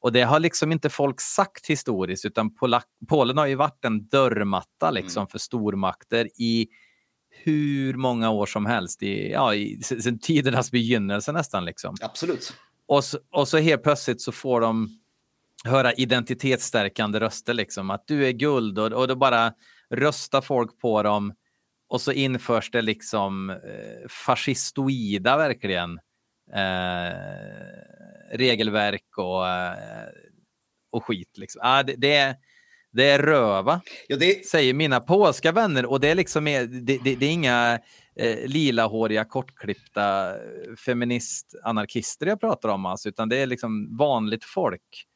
Och 0.00 0.12
det 0.12 0.22
har 0.22 0.40
liksom 0.40 0.72
inte 0.72 0.90
folk 0.90 1.20
sagt 1.20 1.66
historiskt 1.66 2.24
utan 2.24 2.54
Polack, 2.54 2.86
Polen 3.08 3.38
har 3.38 3.46
ju 3.46 3.54
varit 3.54 3.84
en 3.84 4.08
dörrmatta 4.08 4.90
liksom 4.90 5.20
mm. 5.20 5.26
för 5.28 5.38
stormakter 5.38 6.28
i 6.40 6.68
hur 7.30 7.94
många 7.94 8.30
år 8.30 8.46
som 8.46 8.66
helst, 8.66 9.02
i, 9.02 9.30
ja, 9.30 9.54
i, 9.54 9.82
sen 9.82 10.18
tidernas 10.18 10.70
begynnelse 10.70 11.32
nästan. 11.32 11.64
Liksom. 11.64 11.96
Absolut. 12.00 12.54
Och 12.86 13.04
så, 13.04 13.18
och 13.30 13.48
så 13.48 13.58
helt 13.58 13.82
plötsligt 13.82 14.20
så 14.20 14.32
får 14.32 14.60
de 14.60 14.98
höra 15.64 15.92
identitetsstärkande 15.92 17.20
röster, 17.20 17.54
liksom, 17.54 17.90
att 17.90 18.06
du 18.06 18.26
är 18.26 18.32
guld 18.32 18.78
och, 18.78 18.92
och 18.92 19.08
då 19.08 19.16
bara 19.16 19.52
röstar 19.90 20.40
folk 20.40 20.80
på 20.80 21.02
dem 21.02 21.34
och 21.88 22.00
så 22.00 22.12
införs 22.12 22.70
det 22.70 22.82
liksom 22.82 23.50
eh, 23.50 24.08
fascistoida 24.08 25.36
verkligen 25.36 25.98
eh, 26.54 27.14
regelverk 28.32 29.18
och, 29.18 29.48
eh, 29.48 30.08
och 30.90 31.04
skit. 31.04 31.38
Liksom. 31.38 31.60
Ah, 31.64 31.82
det, 31.82 31.94
det, 31.96 32.14
är, 32.14 32.34
det 32.92 33.10
är 33.10 33.18
röva, 33.18 33.80
ja, 34.08 34.16
det... 34.16 34.46
säger 34.46 34.74
mina 34.74 35.00
polska 35.00 35.52
vänner. 35.52 35.86
Och 35.86 36.00
det 36.00 36.08
är 36.08 36.14
liksom 36.14 36.44
det, 36.44 36.66
det, 36.66 36.98
det 36.98 37.26
är 37.26 37.32
inga 37.32 37.80
eh, 38.16 38.46
lilahåriga, 38.46 39.24
kortklippta 39.24 40.36
feminist-anarkister 40.86 42.26
jag 42.26 42.40
pratar 42.40 42.68
om, 42.68 42.86
alltså, 42.86 43.08
utan 43.08 43.28
det 43.28 43.36
är 43.36 43.46
liksom 43.46 43.96
vanligt 43.96 44.44
folk 44.44 45.06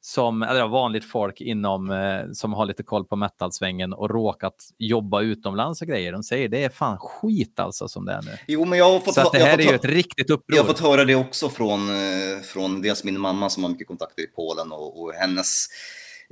som, 0.00 0.42
eller 0.42 0.68
vanligt 0.68 1.04
folk 1.04 1.40
inom, 1.40 1.90
eh, 1.90 2.20
som 2.32 2.52
har 2.52 2.66
lite 2.66 2.82
koll 2.82 3.04
på 3.04 3.16
metalsvängen 3.16 3.92
och 3.92 4.10
råkat 4.10 4.54
jobba 4.78 5.22
utomlands 5.22 5.82
och 5.82 5.88
grejer. 5.88 6.12
De 6.12 6.22
säger 6.22 6.48
det 6.48 6.64
är 6.64 6.68
fan 6.68 6.98
skit 6.98 7.58
alltså 7.58 7.88
som 7.88 8.04
det 8.04 8.12
är 8.12 8.22
nu. 8.22 8.38
Jo, 8.46 8.64
men 8.64 8.78
jag 8.78 8.92
har 8.92 9.00
fått, 9.00 9.14
Så 9.14 9.20
att 9.20 9.32
det 9.32 9.38
här 9.38 9.58
är 9.58 9.62
ju 9.62 9.74
ett 9.74 9.84
riktigt 9.84 10.30
uppror. 10.30 10.56
Jag 10.56 10.62
har 10.62 10.68
fått 10.68 10.80
höra 10.80 11.04
det 11.04 11.14
också 11.14 11.48
från, 11.48 11.88
eh, 11.88 12.40
från 12.42 12.82
dels 12.82 13.04
min 13.04 13.20
mamma 13.20 13.50
som 13.50 13.62
har 13.62 13.70
mycket 13.70 13.86
kontakter 13.86 14.22
i 14.22 14.26
Polen 14.26 14.72
och, 14.72 15.02
och 15.02 15.12
hennes 15.12 15.66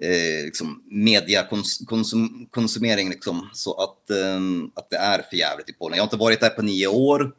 eh, 0.02 0.44
liksom 0.44 0.82
mediakonsumering. 0.90 3.08
Liksom, 3.08 3.50
så 3.52 3.74
att, 3.74 4.10
eh, 4.10 4.40
att 4.74 4.90
det 4.90 4.96
är 4.96 5.22
för 5.30 5.36
jävligt 5.36 5.70
i 5.70 5.72
Polen. 5.72 5.96
Jag 5.96 6.02
har 6.02 6.06
inte 6.06 6.16
varit 6.16 6.40
där 6.40 6.50
på 6.50 6.62
nio 6.62 6.86
år. 6.86 7.32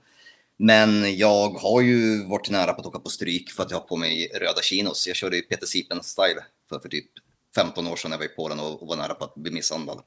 Men 0.57 1.17
jag 1.17 1.49
har 1.49 1.81
ju 1.81 2.23
varit 2.25 2.49
nära 2.49 2.73
på 2.73 2.81
att 2.81 2.87
åka 2.87 2.99
på 2.99 3.09
stryk 3.09 3.51
för 3.51 3.63
att 3.63 3.71
jag 3.71 3.77
har 3.77 3.87
på 3.87 3.95
mig 3.95 4.27
röda 4.27 4.61
chinos. 4.61 5.07
Jag 5.07 5.15
körde 5.15 5.35
ju 5.35 5.41
Peter 5.41 5.65
Sipen-style 5.65 6.41
för, 6.69 6.79
för 6.79 6.89
typ 6.89 7.11
15 7.55 7.87
år 7.87 7.95
sedan 7.95 8.09
när 8.11 8.17
jag 8.17 8.19
var 8.19 8.25
i 8.25 8.35
Polen 8.35 8.59
och, 8.59 8.81
och 8.81 8.87
var 8.87 8.95
nära 8.95 9.13
på 9.13 9.25
att 9.25 9.35
bli 9.35 9.51
misshandlad. 9.51 10.01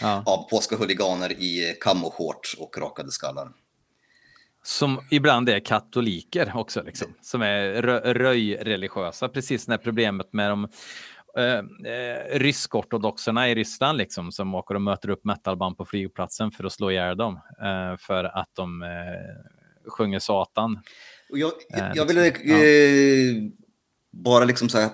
Ja. 0.00 0.22
Av 0.26 0.48
polska 0.50 0.76
huliganer 0.76 1.32
i 1.32 1.76
kammoshorts 1.80 2.54
och 2.54 2.78
rakade 2.78 3.10
skallar. 3.10 3.52
Som 4.64 5.00
ibland 5.10 5.48
är 5.48 5.60
katoliker 5.60 6.52
också, 6.54 6.82
liksom, 6.82 7.14
som 7.22 7.42
är 7.42 7.82
röjreligiösa. 8.14 9.28
Precis 9.28 9.68
när 9.68 9.78
problemet 9.78 10.32
med 10.32 10.50
de 10.50 10.68
eh, 11.38 11.92
eh, 11.92 12.38
ryskortodoxerna 12.38 13.50
i 13.50 13.54
Ryssland 13.54 13.98
liksom, 13.98 14.32
som 14.32 14.54
åker 14.54 14.74
och 14.74 14.82
möter 14.82 15.10
upp 15.10 15.24
metalband 15.24 15.76
på 15.76 15.84
flygplatsen 15.84 16.50
för 16.50 16.64
att 16.64 16.72
slå 16.72 16.90
ihjäl 16.90 17.16
dem 17.16 17.40
eh, 17.62 17.96
för 17.98 18.24
att 18.24 18.50
de 18.52 18.82
eh, 18.82 19.90
sjunger 19.90 20.18
Satan. 20.18 20.80
Och 21.30 21.38
jag, 21.38 21.52
jag, 21.68 21.96
jag 21.96 22.06
vill 22.06 22.16
liksom. 22.16 22.50
eh, 22.50 23.52
bara 24.10 24.44
liksom 24.44 24.68
så 24.68 24.78
här 24.78 24.90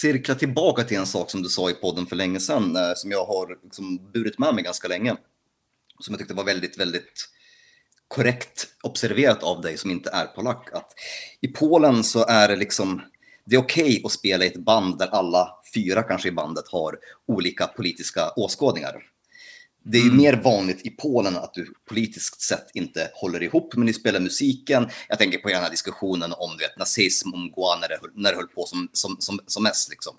cirkla 0.00 0.34
tillbaka 0.34 0.82
till 0.84 0.96
en 0.96 1.06
sak 1.06 1.30
som 1.30 1.42
du 1.42 1.48
sa 1.48 1.70
i 1.70 1.74
podden 1.74 2.06
för 2.06 2.16
länge 2.16 2.40
sedan, 2.40 2.76
eh, 2.76 2.92
som 2.94 3.10
jag 3.10 3.24
har 3.24 3.58
liksom 3.62 4.10
burit 4.12 4.38
med 4.38 4.54
mig 4.54 4.64
ganska 4.64 4.88
länge. 4.88 5.16
Som 6.00 6.12
jag 6.12 6.18
tyckte 6.18 6.34
var 6.34 6.44
väldigt, 6.44 6.78
väldigt 6.78 7.28
korrekt 8.08 8.66
observerat 8.82 9.42
av 9.42 9.60
dig 9.60 9.76
som 9.76 9.90
inte 9.90 10.10
är 10.10 10.26
polack. 10.26 10.68
Att 10.72 10.92
I 11.40 11.48
Polen 11.48 12.04
så 12.04 12.26
är 12.26 12.48
det 12.48 12.56
liksom 12.56 13.02
det 13.46 13.56
är 13.56 13.60
okej 13.60 13.84
okay 13.84 14.02
att 14.04 14.12
spela 14.12 14.44
i 14.44 14.48
ett 14.48 14.64
band 14.64 14.98
där 14.98 15.06
alla 15.06 15.58
fyra 15.74 16.02
kanske 16.02 16.28
i 16.28 16.32
bandet 16.32 16.68
har 16.68 16.98
olika 17.26 17.66
politiska 17.66 18.30
åskådningar. 18.36 19.02
Det 19.88 19.98
är 19.98 20.02
ju 20.02 20.08
mm. 20.08 20.22
mer 20.22 20.42
vanligt 20.42 20.86
i 20.86 20.90
Polen 20.90 21.36
att 21.36 21.54
du 21.54 21.74
politiskt 21.88 22.40
sett 22.40 22.66
inte 22.74 23.10
håller 23.14 23.42
ihop, 23.42 23.74
men 23.76 23.86
ni 23.86 23.92
spelar 23.92 24.20
musiken. 24.20 24.88
Jag 25.08 25.18
tänker 25.18 25.38
på 25.38 25.48
den 25.48 25.62
här 25.62 25.70
diskussionen 25.70 26.32
om 26.32 26.56
vet, 26.58 26.78
nazism, 26.78 27.34
om 27.34 27.50
Goa 27.50 27.76
när 27.76 27.88
det, 27.88 27.98
när 28.14 28.30
det 28.30 28.36
höll 28.36 28.48
på 28.48 28.66
som, 28.66 28.88
som, 28.92 29.16
som, 29.18 29.40
som 29.46 29.62
mest. 29.62 29.90
Liksom. 29.90 30.14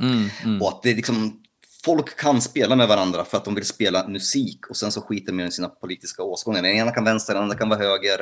Mm, 0.00 0.28
mm. 0.44 0.62
Och 0.62 0.68
att 0.68 0.82
det 0.82 0.94
liksom, 0.94 1.42
folk 1.84 2.16
kan 2.16 2.40
spela 2.40 2.76
med 2.76 2.88
varandra 2.88 3.24
för 3.24 3.36
att 3.36 3.44
de 3.44 3.54
vill 3.54 3.66
spela 3.66 4.08
musik 4.08 4.66
och 4.70 4.76
sen 4.76 4.92
så 4.92 5.00
skiter 5.00 5.32
de 5.32 5.40
i 5.40 5.50
sina 5.50 5.68
politiska 5.68 6.22
åskådningar. 6.22 6.68
Den 6.68 6.76
ena 6.76 6.90
kan 6.90 7.04
vänster, 7.04 7.34
den 7.34 7.42
andra 7.42 7.58
kan 7.58 7.68
vara 7.68 7.80
höger. 7.80 8.20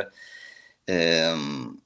Um, 1.34 1.80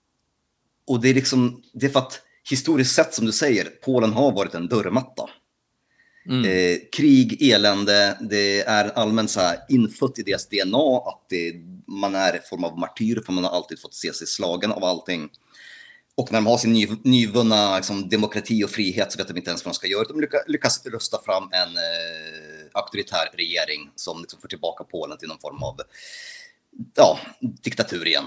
och 0.86 1.00
det 1.00 1.08
är 1.08 1.14
liksom, 1.14 1.62
det 1.72 1.86
är 1.86 1.90
för 1.90 2.00
att 2.00 2.20
historiskt 2.50 2.94
sett 2.94 3.14
som 3.14 3.26
du 3.26 3.32
säger, 3.32 3.64
Polen 3.64 4.12
har 4.12 4.32
varit 4.32 4.54
en 4.54 4.68
dörrmatta. 4.68 5.30
Mm. 6.28 6.44
Eh, 6.44 6.78
krig, 6.92 7.52
elände, 7.52 8.18
det 8.20 8.60
är 8.60 8.84
allmänt 8.84 9.30
så 9.30 9.40
här 9.40 9.58
infött 9.68 10.18
i 10.18 10.22
deras 10.22 10.48
DNA 10.48 10.98
att 11.06 11.26
det, 11.28 11.54
man 11.86 12.14
är 12.14 12.32
en 12.32 12.42
form 12.50 12.64
av 12.64 12.78
martyr 12.78 13.22
för 13.26 13.32
man 13.32 13.44
har 13.44 13.50
alltid 13.50 13.80
fått 13.80 13.94
se 13.94 14.12
sig 14.12 14.26
slagen 14.26 14.72
av 14.72 14.84
allting. 14.84 15.28
Och 16.16 16.32
när 16.32 16.38
de 16.38 16.46
har 16.46 16.58
sin 16.58 16.72
ny, 16.72 16.88
nyvunna 17.02 17.76
liksom, 17.76 18.08
demokrati 18.08 18.64
och 18.64 18.70
frihet 18.70 19.12
så 19.12 19.18
vet 19.18 19.28
de 19.28 19.36
inte 19.36 19.50
ens 19.50 19.64
vad 19.64 19.74
de 19.74 19.76
ska 19.76 19.86
göra. 19.86 20.04
De 20.04 20.20
lyckas, 20.20 20.42
lyckas 20.46 20.86
rösta 20.86 21.18
fram 21.24 21.42
en 21.52 21.68
eh, 21.68 22.64
auktoritär 22.72 23.30
regering 23.36 23.90
som 23.94 24.20
liksom 24.20 24.40
får 24.40 24.48
tillbaka 24.48 24.84
Polen 24.84 25.18
till 25.18 25.28
någon 25.28 25.40
form 25.40 25.62
av 25.62 25.80
ja, 26.94 27.18
diktatur 27.40 28.06
igen. 28.06 28.24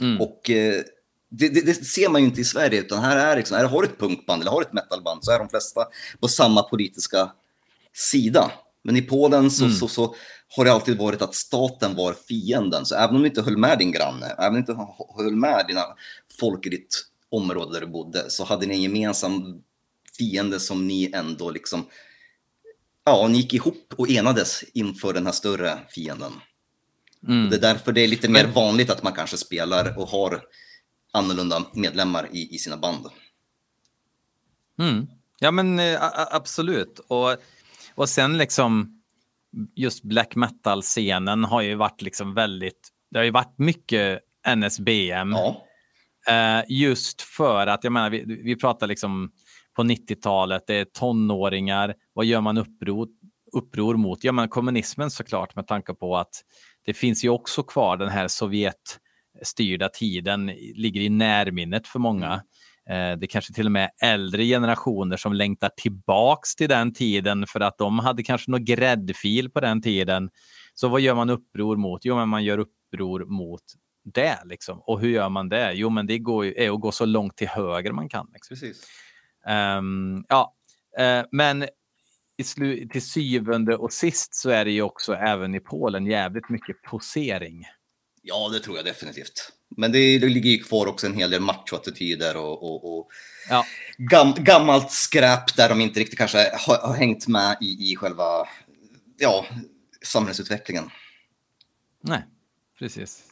Mm. 0.00 0.20
Och 0.20 0.50
eh, 0.50 0.82
det, 1.30 1.48
det, 1.48 1.60
det, 1.60 1.74
ser 1.74 2.08
man 2.08 2.20
ju 2.20 2.28
inte 2.28 2.40
i 2.40 2.44
Sverige, 2.44 2.80
utan 2.80 3.04
här 3.04 3.16
är 3.16 3.36
liksom, 3.36 3.56
här 3.56 3.64
har 3.64 3.82
du 3.82 3.88
ett 3.88 3.98
punkband 3.98 4.42
eller 4.42 4.50
har 4.50 4.62
ett 4.62 4.72
metalband 4.72 5.24
så 5.24 5.30
är 5.30 5.38
de 5.38 5.48
flesta 5.48 5.86
på 6.20 6.28
samma 6.28 6.62
politiska 6.62 7.32
sida. 7.94 8.50
Men 8.84 8.96
i 8.96 9.02
Polen 9.02 9.50
så, 9.50 9.64
mm. 9.64 9.76
så, 9.76 9.88
så, 9.88 10.14
har 10.56 10.64
det 10.64 10.72
alltid 10.72 10.98
varit 10.98 11.22
att 11.22 11.34
staten 11.34 11.94
var 11.94 12.14
fienden. 12.28 12.86
Så 12.86 12.94
även 12.94 13.16
om 13.16 13.22
du 13.22 13.28
inte 13.28 13.42
höll 13.42 13.56
med 13.56 13.78
din 13.78 13.92
granne, 13.92 14.26
även 14.26 14.48
om 14.48 14.54
du 14.54 14.58
inte 14.58 14.86
höll 15.16 15.36
med 15.36 15.64
dina 15.68 15.84
folk 16.40 16.66
i 16.66 16.68
ditt 16.68 17.04
område 17.30 17.72
där 17.72 17.80
du 17.80 17.92
bodde, 17.92 18.30
så 18.30 18.44
hade 18.44 18.66
ni 18.66 18.74
en 18.74 18.82
gemensam 18.82 19.62
fiende 20.18 20.60
som 20.60 20.86
ni 20.86 21.10
ändå 21.14 21.50
liksom, 21.50 21.86
ja, 23.04 23.28
ni 23.28 23.38
gick 23.38 23.54
ihop 23.54 23.94
och 23.96 24.10
enades 24.10 24.64
inför 24.72 25.12
den 25.12 25.26
här 25.26 25.32
större 25.32 25.78
fienden. 25.88 26.32
Mm. 27.28 27.50
Det 27.50 27.56
är 27.56 27.60
därför 27.60 27.92
det 27.92 28.00
är 28.00 28.08
lite 28.08 28.28
mer 28.28 28.46
vanligt 28.46 28.90
att 28.90 29.02
man 29.02 29.12
kanske 29.12 29.36
spelar 29.36 29.98
och 29.98 30.08
har 30.08 30.42
annorlunda 31.16 31.64
medlemmar 31.72 32.28
i, 32.32 32.54
i 32.54 32.58
sina 32.58 32.76
band. 32.76 33.06
Mm. 34.78 35.06
Ja 35.38 35.50
men 35.50 35.78
eh, 35.78 35.98
absolut. 36.30 36.98
Och, 37.08 37.36
och 37.94 38.08
sen 38.08 38.38
liksom 38.38 39.02
just 39.74 40.02
black 40.02 40.36
metal-scenen 40.36 41.44
har 41.44 41.60
ju 41.60 41.74
varit 41.74 42.02
liksom 42.02 42.34
väldigt, 42.34 42.88
det 43.10 43.18
har 43.18 43.24
ju 43.24 43.30
varit 43.30 43.58
mycket 43.58 44.20
NSBM. 44.56 45.32
Ja. 45.32 45.66
Eh, 46.28 46.64
just 46.68 47.22
för 47.22 47.66
att, 47.66 47.84
jag 47.84 47.92
menar, 47.92 48.10
vi, 48.10 48.24
vi 48.44 48.56
pratar 48.56 48.86
liksom 48.86 49.30
på 49.76 49.82
90-talet, 49.82 50.62
det 50.66 50.74
är 50.74 50.84
tonåringar, 50.84 51.94
vad 52.12 52.26
gör 52.26 52.40
man 52.40 52.58
uppror, 52.58 53.08
uppror 53.52 53.96
mot? 53.96 54.24
Ja, 54.24 54.32
men 54.32 54.48
kommunismen 54.48 55.10
såklart 55.10 55.56
med 55.56 55.66
tanke 55.66 55.94
på 55.94 56.16
att 56.16 56.42
det 56.86 56.94
finns 56.94 57.24
ju 57.24 57.28
också 57.28 57.62
kvar 57.62 57.96
den 57.96 58.08
här 58.08 58.28
Sovjet 58.28 58.98
styrda 59.42 59.88
tiden 59.88 60.46
ligger 60.74 61.00
i 61.00 61.08
närminnet 61.08 61.86
för 61.86 61.98
många. 61.98 62.26
Mm. 62.26 62.40
Eh, 63.12 63.18
det 63.18 63.26
kanske 63.26 63.52
till 63.52 63.66
och 63.66 63.72
med 63.72 63.90
äldre 64.02 64.44
generationer 64.44 65.16
som 65.16 65.32
längtar 65.32 65.70
tillbaks 65.76 66.54
till 66.54 66.68
den 66.68 66.94
tiden 66.94 67.46
för 67.46 67.60
att 67.60 67.78
de 67.78 67.98
hade 67.98 68.22
kanske 68.22 68.50
någon 68.50 68.64
gräddfil 68.64 69.50
på 69.50 69.60
den 69.60 69.82
tiden. 69.82 70.30
Så 70.74 70.88
vad 70.88 71.00
gör 71.00 71.14
man 71.14 71.30
uppror 71.30 71.76
mot? 71.76 72.04
Jo, 72.04 72.16
men 72.16 72.28
man 72.28 72.44
gör 72.44 72.58
uppror 72.58 73.24
mot 73.24 73.62
det. 74.04 74.38
Liksom. 74.44 74.80
Och 74.80 75.00
hur 75.00 75.08
gör 75.08 75.28
man 75.28 75.48
det? 75.48 75.72
Jo, 75.72 75.90
men 75.90 76.06
det 76.06 76.18
går, 76.18 76.44
är 76.44 76.70
att 76.70 76.80
gå 76.80 76.92
så 76.92 77.04
långt 77.04 77.36
till 77.36 77.48
höger 77.48 77.92
man 77.92 78.08
kan. 78.08 78.30
Liksom. 78.32 78.54
Precis. 78.54 78.86
Um, 79.78 80.24
ja, 80.28 80.54
uh, 81.00 81.26
men 81.32 81.66
till 82.92 83.02
syvende 83.02 83.76
och 83.76 83.92
sist 83.92 84.34
så 84.34 84.50
är 84.50 84.64
det 84.64 84.70
ju 84.70 84.82
också 84.82 85.14
även 85.14 85.54
i 85.54 85.60
Polen 85.60 86.06
jävligt 86.06 86.48
mycket 86.48 86.82
posering. 86.82 87.64
Ja, 88.28 88.48
det 88.48 88.60
tror 88.60 88.76
jag 88.76 88.84
definitivt. 88.84 89.52
Men 89.76 89.92
det, 89.92 90.18
det 90.18 90.28
ligger 90.28 90.50
ju 90.50 90.58
kvar 90.58 90.86
också 90.86 91.06
en 91.06 91.14
hel 91.14 91.30
del 91.30 91.40
machoattityder 91.40 92.36
och, 92.36 92.62
och, 92.62 92.98
och 92.98 93.08
ja. 93.50 93.64
gam, 93.98 94.34
gammalt 94.38 94.90
skräp 94.90 95.56
där 95.56 95.68
de 95.68 95.80
inte 95.80 96.00
riktigt 96.00 96.18
kanske 96.18 96.38
har, 96.38 96.78
har 96.88 96.94
hängt 96.94 97.28
med 97.28 97.56
i, 97.60 97.92
i 97.92 97.96
själva 97.96 98.48
ja, 99.18 99.46
samhällsutvecklingen. 100.02 100.90
Nej, 102.00 102.24
precis. 102.78 103.22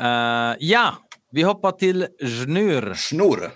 Uh, 0.00 0.56
ja, 0.58 0.94
vi 1.30 1.42
hoppar 1.42 1.72
till 1.72 2.06
Schnur. 2.20 2.94
Schnur. 2.94 3.50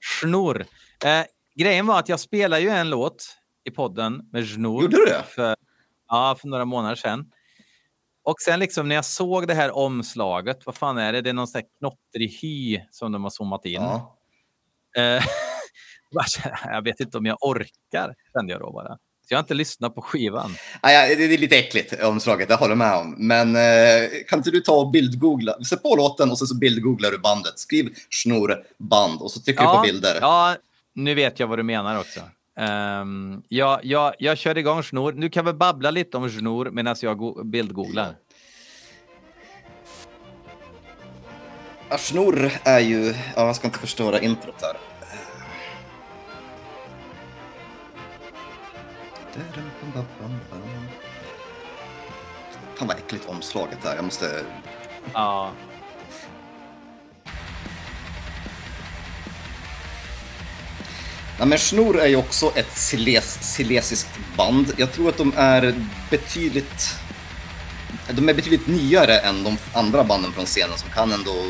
Schnur. 0.00 0.60
Uh, 0.60 1.24
grejen 1.54 1.86
var 1.86 1.98
att 1.98 2.08
jag 2.08 2.20
spelade 2.20 2.62
ju 2.62 2.68
en 2.68 2.90
låt 2.90 3.36
i 3.64 3.70
podden 3.70 4.28
med 4.32 4.48
Schnur. 4.48 4.82
Gjorde 4.82 4.96
du 4.96 5.04
det? 5.04 5.22
För, 5.28 5.56
ja, 6.08 6.36
för 6.40 6.48
några 6.48 6.64
månader 6.64 6.96
sedan. 6.96 7.30
Och 8.24 8.40
sen 8.40 8.60
liksom 8.60 8.88
när 8.88 8.94
jag 8.94 9.04
såg 9.04 9.48
det 9.48 9.54
här 9.54 9.76
omslaget, 9.76 10.66
vad 10.66 10.74
fan 10.74 10.98
är 10.98 11.12
det? 11.12 11.20
Det 11.20 11.30
är 11.30 11.34
någon 11.34 11.46
sån 11.46 11.58
här 11.58 11.68
knottrig 11.78 12.38
hy 12.42 12.80
som 12.90 13.12
de 13.12 13.22
har 13.22 13.30
zoomat 13.30 13.64
in. 13.64 13.72
Ja. 13.72 14.16
Eh, 14.96 15.24
jag 16.64 16.84
vet 16.84 17.00
inte 17.00 17.18
om 17.18 17.26
jag 17.26 17.38
orkar, 17.40 18.14
kände 18.32 18.52
jag 18.52 18.60
då 18.60 18.72
bara. 18.72 18.98
Så 19.28 19.34
jag 19.34 19.38
har 19.38 19.42
inte 19.42 19.54
lyssnat 19.54 19.94
på 19.94 20.02
skivan. 20.02 20.56
Nej, 20.82 21.16
det 21.16 21.24
är 21.24 21.38
lite 21.38 21.56
äckligt 21.56 22.02
omslaget, 22.02 22.50
jag 22.50 22.56
håller 22.56 22.74
med 22.74 22.96
om. 22.96 23.14
Men 23.18 23.56
eh, 23.56 24.10
kan 24.28 24.38
inte 24.38 24.50
du 24.50 24.60
ta 24.60 24.80
och 24.80 24.90
bildgoogla? 24.90 25.64
Sätt 25.64 25.82
på 25.82 25.96
låten 25.96 26.30
och 26.30 26.38
så 26.38 26.54
bildgooglar 26.56 27.10
du 27.10 27.18
bandet. 27.18 27.58
Skriv 27.58 27.94
snor 28.10 28.64
band 28.78 29.20
och 29.20 29.30
så 29.30 29.40
trycker 29.40 29.62
ja, 29.62 29.72
du 29.72 29.76
på 29.76 29.82
bilder. 29.82 30.18
Ja, 30.20 30.56
nu 30.94 31.14
vet 31.14 31.40
jag 31.40 31.46
vad 31.46 31.58
du 31.58 31.62
menar 31.62 31.98
också. 31.98 32.20
Um, 32.56 33.42
ja, 33.48 33.80
ja, 33.82 34.14
jag 34.18 34.38
kör 34.38 34.58
igång 34.58 34.82
Snor. 34.82 35.12
Nu 35.12 35.28
kan 35.28 35.44
vi 35.44 35.52
babbla 35.52 35.90
lite 35.90 36.16
om 36.16 36.30
Snor 36.30 36.70
medan 36.70 36.96
jag 37.00 37.46
bildgooglar. 37.46 38.16
Ja, 41.88 41.98
Snor 41.98 42.50
är 42.64 42.80
ju... 42.80 43.14
Ja, 43.36 43.46
jag 43.46 43.56
ska 43.56 43.66
inte 43.66 43.78
förstöra 43.78 44.20
introt 44.20 44.62
här. 44.62 44.76
Fan 52.74 52.88
vad 52.88 52.96
äckligt 52.96 53.28
omslaget 53.28 53.82
där. 53.82 53.94
Jag 53.94 54.04
måste... 54.04 54.44
Ja. 55.12 55.50
Ja, 61.38 61.44
men 61.44 61.58
Snor 61.58 62.00
är 62.00 62.06
ju 62.06 62.16
också 62.16 62.52
ett 62.56 62.76
siles, 62.76 63.38
silesiskt 63.54 64.18
band. 64.36 64.72
Jag 64.76 64.92
tror 64.92 65.08
att 65.08 65.16
de 65.16 65.32
är 65.36 65.74
betydligt... 66.10 66.96
De 68.10 68.28
är 68.28 68.34
betydligt 68.34 68.66
nyare 68.66 69.18
än 69.18 69.44
de 69.44 69.56
andra 69.72 70.04
banden 70.04 70.32
från 70.32 70.46
scenen 70.46 70.78
som 70.78 70.90
kan 70.90 71.12
ändå 71.12 71.44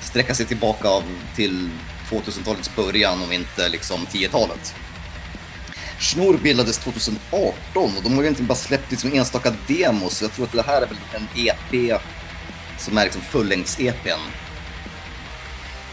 sträcka 0.00 0.34
sig 0.34 0.46
tillbaka 0.46 0.88
till 1.36 1.70
2000-talets 2.10 2.76
början 2.76 3.22
om 3.22 3.32
inte 3.32 3.68
liksom 3.68 4.06
10-talet. 4.06 4.74
Snor 6.00 6.38
bildades 6.38 6.78
2018 6.78 7.52
och 7.74 8.02
de 8.02 8.14
har 8.14 8.22
ju 8.22 8.28
inte 8.28 8.42
bara 8.42 8.54
släppt 8.54 8.90
liksom 8.90 9.12
enstaka 9.12 9.52
demos. 9.66 10.22
Jag 10.22 10.32
tror 10.32 10.46
att 10.46 10.52
det 10.52 10.62
här 10.62 10.82
är 10.82 10.86
väl 10.86 10.98
en 11.12 11.28
EP 11.34 12.00
som 12.78 12.98
är 12.98 13.04
liksom 13.04 13.22
fullängds-EPn. 13.22 14.20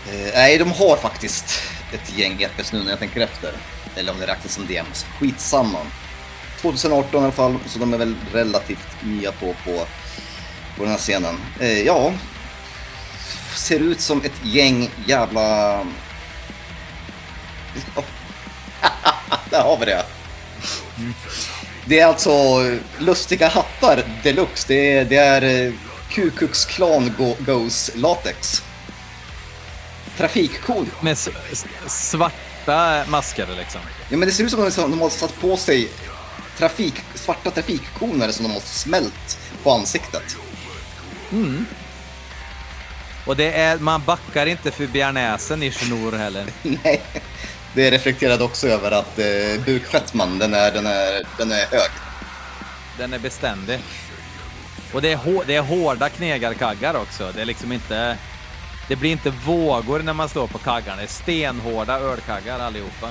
Eh, 0.07 0.31
nej, 0.33 0.57
de 0.57 0.71
har 0.71 0.97
faktiskt 0.97 1.61
ett 1.93 2.17
gäng 2.17 2.41
EPs 2.41 2.73
nu 2.73 2.83
när 2.83 2.89
jag 2.89 2.99
tänker 2.99 3.21
efter. 3.21 3.53
Eller 3.95 4.11
om 4.11 4.19
det 4.19 4.27
räknas 4.27 4.53
som 4.53 4.67
demos. 4.67 5.05
Skitsamma. 5.19 5.79
2018 6.61 7.21
i 7.21 7.23
alla 7.23 7.31
fall, 7.31 7.57
så 7.67 7.79
de 7.79 7.93
är 7.93 7.97
väl 7.97 8.15
relativt 8.33 9.03
nya 9.03 9.31
på, 9.31 9.55
på, 9.65 9.85
på 10.77 10.83
den 10.83 10.91
här 10.91 10.97
scenen. 10.97 11.35
Eh, 11.59 11.81
ja, 11.81 12.13
ser 13.55 13.79
ut 13.79 14.01
som 14.01 14.21
ett 14.21 14.41
gäng 14.43 14.89
jävla... 15.05 15.77
Där 19.49 19.61
har 19.61 19.77
vi 19.79 19.85
det. 19.85 20.05
Det 21.85 21.99
är 21.99 22.07
alltså 22.07 22.31
lustiga 22.97 23.47
hattar 23.47 24.03
deluxe. 24.23 24.65
Det 24.67 24.91
är, 24.91 25.05
det 25.05 25.15
är 25.15 25.65
eh, 25.67 25.73
Ku 26.09 26.29
Klux 26.29 26.65
Klan 26.65 27.35
Goes 27.39 27.91
Latex. 27.95 28.63
Trafikkod. 30.20 30.88
Med 31.01 31.17
svarta 31.88 33.05
masker 33.07 33.47
liksom? 33.57 33.82
Ja, 34.09 34.17
men 34.17 34.28
det 34.28 34.34
ser 34.34 34.43
ut 34.43 34.51
som 34.51 34.67
att 34.67 34.76
de 34.76 35.01
har 35.01 35.09
satt 35.09 35.41
på 35.41 35.57
sig 35.57 35.89
trafik, 36.57 36.93
svarta 37.15 37.51
trafikkoner 37.51 38.32
som 38.32 38.43
de 38.43 38.53
har 38.53 38.59
smält 38.59 39.39
på 39.63 39.72
ansiktet. 39.72 40.38
Mm. 41.32 41.65
Och 43.26 43.36
det 43.36 43.53
är, 43.53 43.78
man 43.78 44.03
backar 44.05 44.45
inte 44.45 44.72
för 44.72 44.88
bearnaisen 44.88 45.63
i 45.63 45.72
Chenor 45.72 46.11
heller. 46.11 46.45
Nej, 46.84 47.01
det 47.74 47.91
reflekterade 47.91 48.43
också 48.43 48.67
över 48.67 48.91
att 48.91 49.20
eh, 49.20 49.65
bukfettman, 49.65 50.39
den 50.39 50.53
är, 50.53 50.72
den, 50.72 50.86
är, 50.86 51.28
den 51.38 51.51
är 51.51 51.65
hög. 51.65 51.91
Den 52.97 53.13
är 53.13 53.20
beständig. 53.20 53.80
Och 54.93 55.01
det 55.01 55.11
är, 55.11 55.45
det 55.47 55.55
är 55.55 55.61
hårda 55.61 56.09
knegarkaggar 56.09 56.95
också. 56.95 57.32
Det 57.36 57.41
är 57.41 57.45
liksom 57.45 57.72
inte... 57.72 58.17
Det 58.89 58.95
blir 58.95 59.11
inte 59.11 59.29
vågor 59.29 59.99
när 59.99 60.13
man 60.13 60.29
står 60.29 60.47
på 60.47 60.57
kaggarna. 60.57 60.97
Det 60.97 61.03
är 61.03 61.07
stenhårda 61.07 61.99
ölkaggar 61.99 62.59
allihopa. 62.59 63.09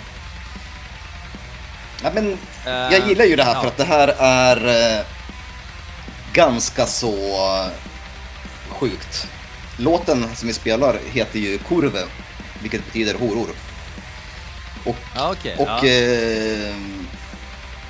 Ja, 2.03 2.11
men 2.15 2.27
uh, 2.27 2.39
jag 2.67 3.09
gillar 3.09 3.25
ju 3.25 3.37
det 3.37 3.45
här 3.45 3.55
ja. 3.55 3.61
för 3.61 3.69
att 3.69 3.77
det 3.77 3.85
här 3.85 4.15
är 4.19 4.97
eh, 4.99 5.05
ganska 6.33 6.87
så 6.87 7.15
sjukt. 8.69 9.29
Låten 9.77 10.37
som 10.37 10.49
vi 10.49 10.55
spelar 10.55 10.99
heter 11.13 11.39
ju 11.39 11.59
Kurve, 11.59 12.05
vilket 12.63 12.85
betyder 12.85 13.15
horor. 13.15 13.49
Och, 14.85 14.97
okay, 15.31 15.57
och 15.57 15.69
ja. 15.69 15.87
eh, 15.87 16.75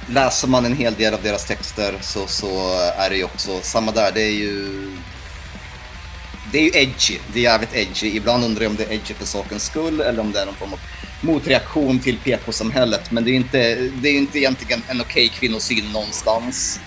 läser 0.08 0.48
man 0.48 0.64
en 0.64 0.76
hel 0.76 0.94
del 0.94 1.14
av 1.14 1.22
deras 1.22 1.44
texter 1.44 1.94
så, 2.00 2.26
så 2.26 2.78
är 2.96 3.10
det 3.10 3.16
ju 3.16 3.24
också 3.24 3.60
samma 3.62 3.92
där. 3.92 4.12
Det 4.12 4.22
är 4.22 4.32
ju 4.32 4.90
det 6.52 6.58
är 6.58 6.62
ju 6.62 6.70
edgy, 6.74 7.18
det 7.32 7.38
är 7.38 7.42
jävligt 7.42 7.74
edgy. 7.74 8.16
Ibland 8.16 8.44
undrar 8.44 8.62
jag 8.62 8.70
om 8.70 8.76
det 8.76 8.84
är 8.84 8.92
edgy 8.92 9.14
för 9.14 9.26
sakens 9.26 9.64
skull 9.64 10.00
eller 10.00 10.20
om 10.20 10.32
det 10.32 10.40
är 10.40 10.46
någon 10.46 10.54
form 10.54 10.72
av 10.72 10.80
motreaktion 11.20 11.98
till 11.98 12.18
PK-samhället. 12.18 13.10
Men 13.10 13.24
det 13.24 13.30
är 13.30 13.32
ju 13.32 13.38
inte, 13.38 13.74
det 13.74 14.08
är 14.08 14.18
inte 14.18 14.38
egentligen 14.38 14.82
en 14.88 15.00
okej 15.00 15.26
okay 15.26 15.38
kvinnosyn 15.38 15.92
någonstans. 15.92 16.80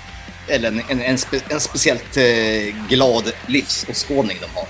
Eller 0.48 0.68
en, 0.68 0.82
en, 0.90 1.02
en, 1.02 1.18
spe, 1.18 1.40
en 1.50 1.60
speciellt 1.60 2.18
eh, 2.18 2.88
glad 2.90 3.32
livsåskådning 3.48 4.38
de 4.42 4.60
har. 4.60 4.68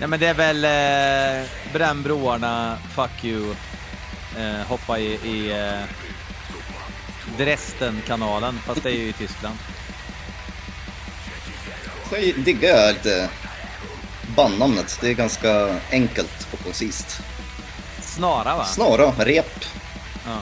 Nej 0.00 0.08
men 0.08 0.20
det 0.20 0.26
är 0.26 0.34
väl 0.34 0.64
eh, 0.64 1.48
bränn 1.72 2.02
broarna, 2.02 2.78
fuck 2.94 3.24
you, 3.24 3.54
eh, 4.38 4.66
hoppa 4.66 4.98
i, 4.98 5.04
i 5.06 5.50
eh, 5.50 5.84
Dresden-kanalen, 7.38 8.58
fast 8.66 8.82
det 8.82 8.90
är 8.90 8.94
ju 8.94 9.08
i 9.08 9.12
Tyskland. 9.12 9.56
Jag 12.12 12.34
diggar 12.44 12.92
lite 12.92 13.28
bandnamnet. 14.36 14.98
Det 15.00 15.08
är 15.08 15.14
ganska 15.14 15.80
enkelt 15.90 16.48
och 16.52 16.64
koncist. 16.64 17.20
Snara 18.02 18.56
va? 18.56 18.64
Snara, 18.64 19.12
rep. 19.18 19.64
Ja. 20.26 20.38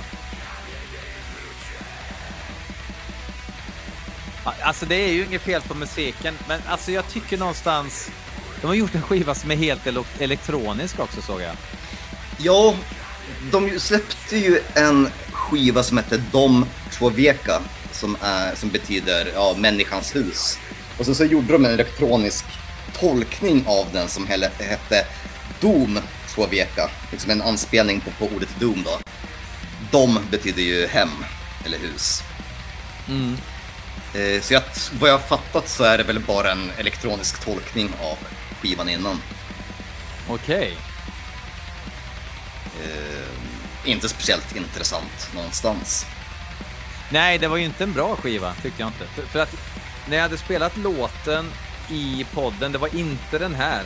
Alltså 4.63 4.87
det 4.87 4.95
är 4.95 5.13
ju 5.13 5.25
inget 5.25 5.43
fel 5.43 5.63
på 5.63 5.75
musiken, 5.75 6.35
men 6.49 6.61
alltså 6.69 6.93
jag 6.93 7.09
tycker 7.09 7.39
någonstans 7.39 8.11
de 8.61 8.67
har 8.67 8.75
gjort 8.75 8.95
en 8.95 9.03
skiva 9.03 9.35
som 9.35 9.51
är 9.51 9.57
helt 9.57 9.83
elektronisk 10.19 10.99
också 10.99 11.23
såg 11.23 11.41
jag. 11.41 11.57
Ja, 12.39 12.75
de 13.53 13.81
släppte 13.81 14.37
ju 14.37 14.61
en 14.75 15.09
skiva 15.33 15.83
som 15.83 15.97
hette 15.97 16.17
Dom 16.17 16.67
Tvåveka 16.91 17.61
som, 17.93 18.17
är, 18.23 18.55
som 18.55 18.69
betyder 18.69 19.31
ja, 19.35 19.55
människans 19.59 20.17
hus. 20.17 20.59
Och 20.99 21.07
så, 21.07 21.15
så 21.15 21.25
gjorde 21.25 21.53
de 21.53 21.65
en 21.65 21.73
elektronisk 21.73 22.45
tolkning 23.01 23.65
av 23.67 23.87
den 23.93 24.09
som 24.09 24.27
hette 24.27 25.07
Dom 25.61 25.99
Tvåveka, 26.29 26.91
liksom 27.11 27.31
en 27.31 27.43
anspelning 27.43 28.01
på, 28.01 28.11
på 28.11 28.35
ordet 28.35 28.49
Doom 28.61 28.83
då. 28.85 28.99
Dom 29.91 30.19
betyder 30.31 30.63
ju 30.63 30.87
hem, 30.87 31.25
eller 31.65 31.79
hus. 31.79 32.23
Mm. 33.09 33.37
Eh, 34.15 34.41
så 34.43 34.55
jag, 34.55 34.63
vad 35.01 35.11
jag 35.11 35.15
har 35.19 35.27
fattat 35.27 35.69
så 35.69 35.85
är 35.85 35.99
det 35.99 36.05
väl 36.05 36.21
bara 36.21 36.53
en 36.53 36.71
elektronisk 36.79 37.45
tolkning 37.45 37.91
av 38.03 38.19
skivan 38.61 38.89
innan. 38.89 39.23
Okej. 40.29 40.57
Okay. 40.57 40.73
Eh, 42.85 43.91
inte 43.91 44.09
speciellt 44.09 44.57
intressant 44.57 45.31
någonstans. 45.35 46.07
Nej, 47.11 47.39
det 47.39 47.49
var 47.49 47.57
ju 47.57 47.65
inte 47.65 47.85
en 47.85 47.93
bra 47.93 48.17
skiva, 48.17 48.55
tyckte 48.63 48.83
jag 48.83 48.89
inte. 48.89 49.07
För, 49.07 49.23
för 49.23 49.39
att 49.39 49.55
när 50.09 50.17
jag 50.17 50.23
hade 50.23 50.39
spelat 50.39 50.77
låten 50.77 51.51
i 51.91 52.27
podden, 52.35 52.73
det 52.73 52.79
var 52.79 52.97
inte 52.97 53.39
den 53.39 53.55
här. 53.55 53.83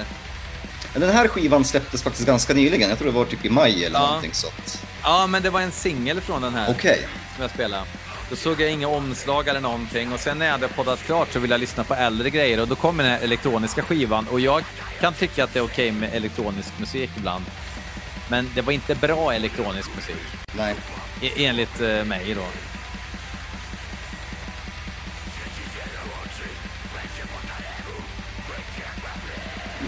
Den 0.94 1.10
här 1.10 1.28
skivan 1.28 1.64
släpptes 1.64 2.02
faktiskt 2.02 2.26
ganska 2.26 2.54
nyligen, 2.54 2.88
jag 2.88 2.98
tror 2.98 3.08
det 3.08 3.14
var 3.14 3.24
typ 3.24 3.44
i 3.44 3.50
maj 3.50 3.84
eller 3.84 3.98
ja. 3.98 4.06
någonting 4.06 4.34
sånt. 4.34 4.82
Ja, 5.02 5.26
men 5.26 5.42
det 5.42 5.50
var 5.50 5.60
en 5.60 5.72
singel 5.72 6.20
från 6.20 6.42
den 6.42 6.54
här. 6.54 6.70
Okay. 6.70 6.98
Som 7.34 7.42
jag 7.42 7.50
spelade. 7.50 7.84
Då 8.30 8.36
såg 8.36 8.60
jag 8.60 8.70
inga 8.70 8.88
omslag 8.88 9.48
eller 9.48 9.60
någonting 9.60 10.12
och 10.12 10.20
sen 10.20 10.38
när 10.38 10.46
jag 10.46 10.52
hade 10.52 10.68
poddat 10.68 11.02
klart 11.02 11.32
så 11.32 11.38
ville 11.38 11.54
jag 11.54 11.60
lyssna 11.60 11.84
på 11.84 11.94
äldre 11.94 12.30
grejer 12.30 12.60
och 12.60 12.68
då 12.68 12.74
kom 12.74 12.96
den 12.96 13.06
här 13.06 13.20
elektroniska 13.20 13.82
skivan 13.82 14.26
och 14.28 14.40
jag 14.40 14.64
kan 15.00 15.14
tycka 15.14 15.44
att 15.44 15.52
det 15.52 15.58
är 15.58 15.64
okej 15.64 15.88
okay 15.88 16.00
med 16.00 16.14
elektronisk 16.14 16.78
musik 16.78 17.10
ibland. 17.16 17.44
Men 18.28 18.50
det 18.54 18.62
var 18.62 18.72
inte 18.72 18.94
bra 18.94 19.34
elektronisk 19.34 19.90
musik. 19.96 20.22
Nej. 20.56 20.74
E 21.20 21.44
enligt 21.44 21.80
eh, 21.80 22.04
mig 22.04 22.34
då. 22.34 22.71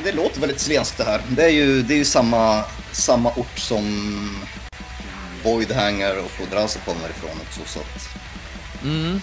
Det 0.04 0.12
låter 0.12 0.40
väldigt 0.40 0.60
svenskt 0.60 0.98
det 0.98 1.04
här. 1.04 1.20
Det 1.28 1.44
är 1.44 1.48
ju, 1.48 1.82
det 1.82 1.94
är 1.94 1.98
ju 1.98 2.04
samma, 2.04 2.64
samma 2.92 3.30
ort 3.30 3.58
som 3.58 4.44
Voidhanger 5.44 6.18
och 6.18 6.30
Podrazo 6.38 6.78
kommer 6.78 7.08
ifrån 7.08 7.40
också. 7.40 7.60
Så 7.66 7.78
att... 7.80 8.08
Mm. 8.82 9.20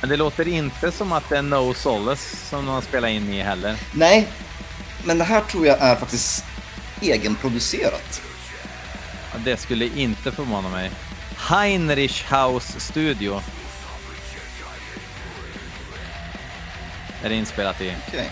Men 0.00 0.10
det 0.10 0.16
låter 0.16 0.48
inte 0.48 0.92
som 0.92 1.12
att 1.12 1.28
det 1.28 1.38
är 1.38 1.42
No 1.42 1.74
Solace 1.74 2.36
som 2.36 2.66
de 2.66 2.74
har 2.74 2.80
spelat 2.80 3.10
in 3.10 3.32
i 3.32 3.42
heller. 3.42 3.76
Nej, 3.94 4.28
men 5.04 5.18
det 5.18 5.24
här 5.24 5.40
tror 5.40 5.66
jag 5.66 5.80
är 5.80 5.96
faktiskt 5.96 6.44
egenproducerat. 7.00 8.22
Det 9.44 9.56
skulle 9.56 9.86
inte 9.96 10.32
förvåna 10.32 10.68
mig. 10.68 10.90
Heinrich 11.36 12.32
House 12.32 12.80
Studio. 12.80 13.42
Är 17.22 17.28
det 17.28 17.34
inspelat 17.34 17.80
i. 17.80 17.94
Okay. 18.08 18.26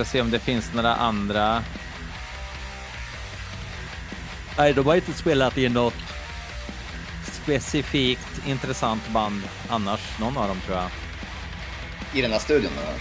Ska 0.00 0.04
se 0.04 0.20
om 0.20 0.30
det 0.30 0.38
finns 0.38 0.72
några 0.74 0.94
andra. 0.94 1.62
Nej, 4.58 4.72
de 4.72 4.86
har 4.86 4.94
inte 4.94 5.12
spelat 5.12 5.58
i 5.58 5.68
något 5.68 5.94
specifikt 7.22 8.46
intressant 8.46 9.08
band 9.08 9.42
annars, 9.68 10.00
någon 10.20 10.36
av 10.36 10.48
dem 10.48 10.60
tror 10.66 10.76
jag. 10.76 10.88
I 12.14 12.22
den 12.22 12.32
här 12.32 12.38
studion 12.38 12.70
eller? 12.72 12.94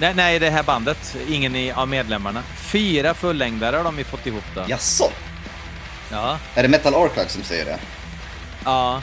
Nej, 0.00 0.14
nej, 0.14 0.38
det 0.38 0.50
här 0.50 0.62
bandet. 0.62 1.16
Ingen 1.28 1.74
av 1.74 1.88
medlemmarna. 1.88 2.42
Fyra 2.56 3.14
fullängdare 3.14 3.76
har 3.76 3.84
de 3.84 3.98
ju 3.98 4.04
fått 4.04 4.26
ihop 4.26 4.44
då. 4.54 4.64
Jaså? 4.68 5.10
Ja. 6.10 6.38
Är 6.54 6.62
det 6.62 6.68
Metal 6.68 6.94
Archive 6.94 7.28
som 7.28 7.42
säger 7.42 7.64
det? 7.64 7.78
Ja. 8.64 9.02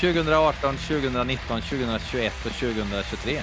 2018, 0.00 0.76
2019, 0.76 1.62
2021 1.62 2.32
och 2.46 2.52
2023. 2.52 3.42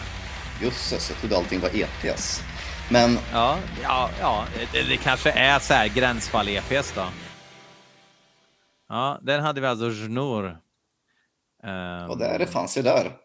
Jösses, 0.62 1.10
jag 1.10 1.20
trodde 1.20 1.38
allting 1.38 1.60
var 1.60 1.70
EPS. 1.70 2.44
Men... 2.92 3.18
Ja, 3.32 3.60
ja, 3.84 4.10
ja 4.20 4.46
det, 4.72 4.84
det 4.84 4.98
kanske 4.98 5.32
är 5.32 5.60
så 5.60 5.74
här 5.74 5.88
gränsfall 5.88 6.48
EPS 6.48 6.94
då. 6.96 7.06
Ja, 8.90 9.20
där 9.22 9.40
hade 9.40 9.62
vi 9.62 9.68
alltså 9.68 9.90
Jnur. 9.90 10.58
Um... 11.64 12.10
Och 12.10 12.18
där 12.18 12.40
det 12.40 12.48
fanns 12.48 12.78
ju 12.78 12.82
där. 12.82 13.18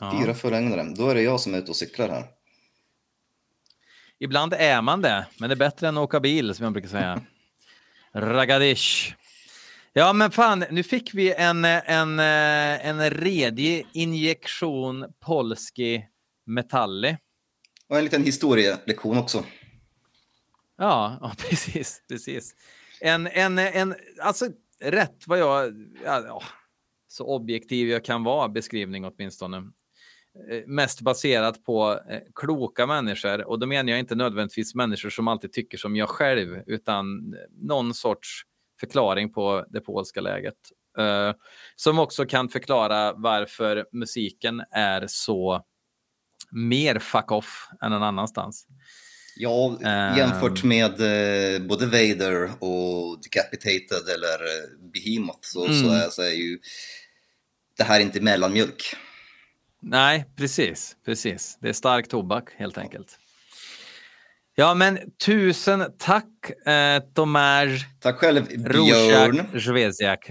Ja. 0.00 0.20
Fyra 0.20 0.34
fullängdare. 0.34 0.82
Då 0.96 1.08
är 1.08 1.14
det 1.14 1.22
jag 1.22 1.40
som 1.40 1.54
är 1.54 1.58
ute 1.58 1.70
och 1.70 1.76
cyklar 1.76 2.08
här. 2.08 2.24
Ibland 4.18 4.54
är 4.54 4.82
man 4.82 5.00
det, 5.00 5.26
men 5.38 5.48
det 5.48 5.54
är 5.54 5.56
bättre 5.56 5.88
än 5.88 5.96
att 5.96 6.04
åka 6.04 6.20
bil 6.20 6.54
som 6.54 6.64
jag 6.64 6.72
brukar 6.72 6.88
säga. 6.88 7.20
Ragadish. 8.12 9.14
Ja, 9.96 10.12
men 10.12 10.30
fan, 10.30 10.64
nu 10.70 10.82
fick 10.82 11.14
vi 11.14 11.32
en, 11.32 11.64
en, 11.64 12.18
en 12.18 13.10
redig 13.10 13.86
injektion 13.92 15.04
polski 15.20 16.06
metalli. 16.46 17.16
Och 17.88 17.96
en 17.98 18.04
liten 18.04 18.24
historielektion 18.24 19.18
också. 19.18 19.44
Ja, 20.78 21.18
ja 21.22 21.32
precis, 21.38 22.02
precis. 22.08 22.54
En, 23.00 23.26
en, 23.26 23.58
en, 23.58 23.94
alltså 24.22 24.48
rätt 24.80 25.24
vad 25.26 25.38
jag, 25.38 25.74
ja, 26.04 26.42
så 27.08 27.26
objektiv 27.26 27.88
jag 27.88 28.04
kan 28.04 28.24
vara, 28.24 28.48
beskrivning 28.48 29.04
åtminstone. 29.04 29.56
Eh, 30.50 30.66
mest 30.66 31.00
baserat 31.00 31.64
på 31.64 32.00
eh, 32.10 32.20
kloka 32.34 32.86
människor 32.86 33.44
och 33.48 33.58
då 33.58 33.66
menar 33.66 33.90
jag 33.90 33.98
inte 33.98 34.14
nödvändigtvis 34.14 34.74
människor 34.74 35.10
som 35.10 35.28
alltid 35.28 35.52
tycker 35.52 35.78
som 35.78 35.96
jag 35.96 36.08
själv 36.08 36.62
utan 36.66 37.34
någon 37.50 37.94
sorts 37.94 38.42
förklaring 38.80 39.32
på 39.32 39.64
det 39.70 39.80
polska 39.80 40.20
läget. 40.20 40.54
Uh, 40.98 41.32
som 41.76 41.98
också 41.98 42.26
kan 42.26 42.48
förklara 42.48 43.12
varför 43.12 43.86
musiken 43.92 44.62
är 44.70 45.04
så 45.08 45.64
mer 46.52 46.98
fuck 46.98 47.32
off 47.32 47.68
än 47.82 47.90
någon 47.90 48.02
annanstans. 48.02 48.66
Ja, 49.36 49.78
jämfört 50.16 50.64
med 50.64 50.90
eh, 51.00 51.62
både 51.62 51.86
Vader 51.86 52.50
och 52.58 53.20
Decapitated 53.22 54.08
eller 54.14 54.38
Behemoth 54.92 55.38
så, 55.42 55.66
mm. 55.66 55.82
så, 55.82 55.92
är, 55.92 56.10
så 56.10 56.22
är 56.22 56.32
ju 56.32 56.58
det 57.76 57.84
här 57.84 58.00
inte 58.00 58.20
mellanmjölk. 58.20 58.96
Nej, 59.80 60.24
precis, 60.36 60.96
precis. 61.04 61.58
Det 61.60 61.68
är 61.68 61.72
stark 61.72 62.08
tobak 62.08 62.50
helt 62.56 62.78
enkelt. 62.78 63.18
Ja, 64.56 64.74
men 64.74 64.98
tusen 65.24 65.84
tack 65.98 66.50
eh, 66.66 67.02
Tomasz. 67.14 67.80
Tack 68.00 68.16
själv 68.16 68.46
Björn. 68.46 69.60
Zvezjak. 69.60 70.30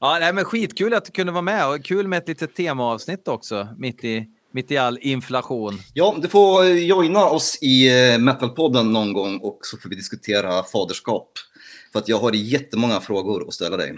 ja, 0.00 0.18
nej, 0.20 0.32
men 0.32 0.44
skitkul 0.44 0.94
att 0.94 1.04
du 1.04 1.10
kunde 1.12 1.32
vara 1.32 1.42
med 1.42 1.68
och 1.68 1.84
kul 1.84 2.08
med 2.08 2.18
ett 2.18 2.28
litet 2.28 2.54
temaavsnitt 2.54 3.28
också 3.28 3.68
mitt 3.78 4.04
i, 4.04 4.26
mitt 4.52 4.70
i 4.70 4.76
all 4.76 4.98
inflation. 5.00 5.78
Ja, 5.94 6.16
du 6.18 6.28
får 6.28 6.64
joina 6.64 7.24
oss 7.24 7.58
i 7.62 8.12
eh, 8.12 8.18
Metalpodden 8.18 8.92
någon 8.92 9.12
gång 9.12 9.38
och 9.38 9.58
så 9.62 9.76
får 9.76 9.88
vi 9.88 9.96
diskutera 9.96 10.62
faderskap. 10.62 11.30
För 11.92 11.98
att 11.98 12.08
jag 12.08 12.18
har 12.18 12.32
jättemånga 12.32 13.00
frågor 13.00 13.48
att 13.48 13.54
ställa 13.54 13.76
dig. 13.76 13.94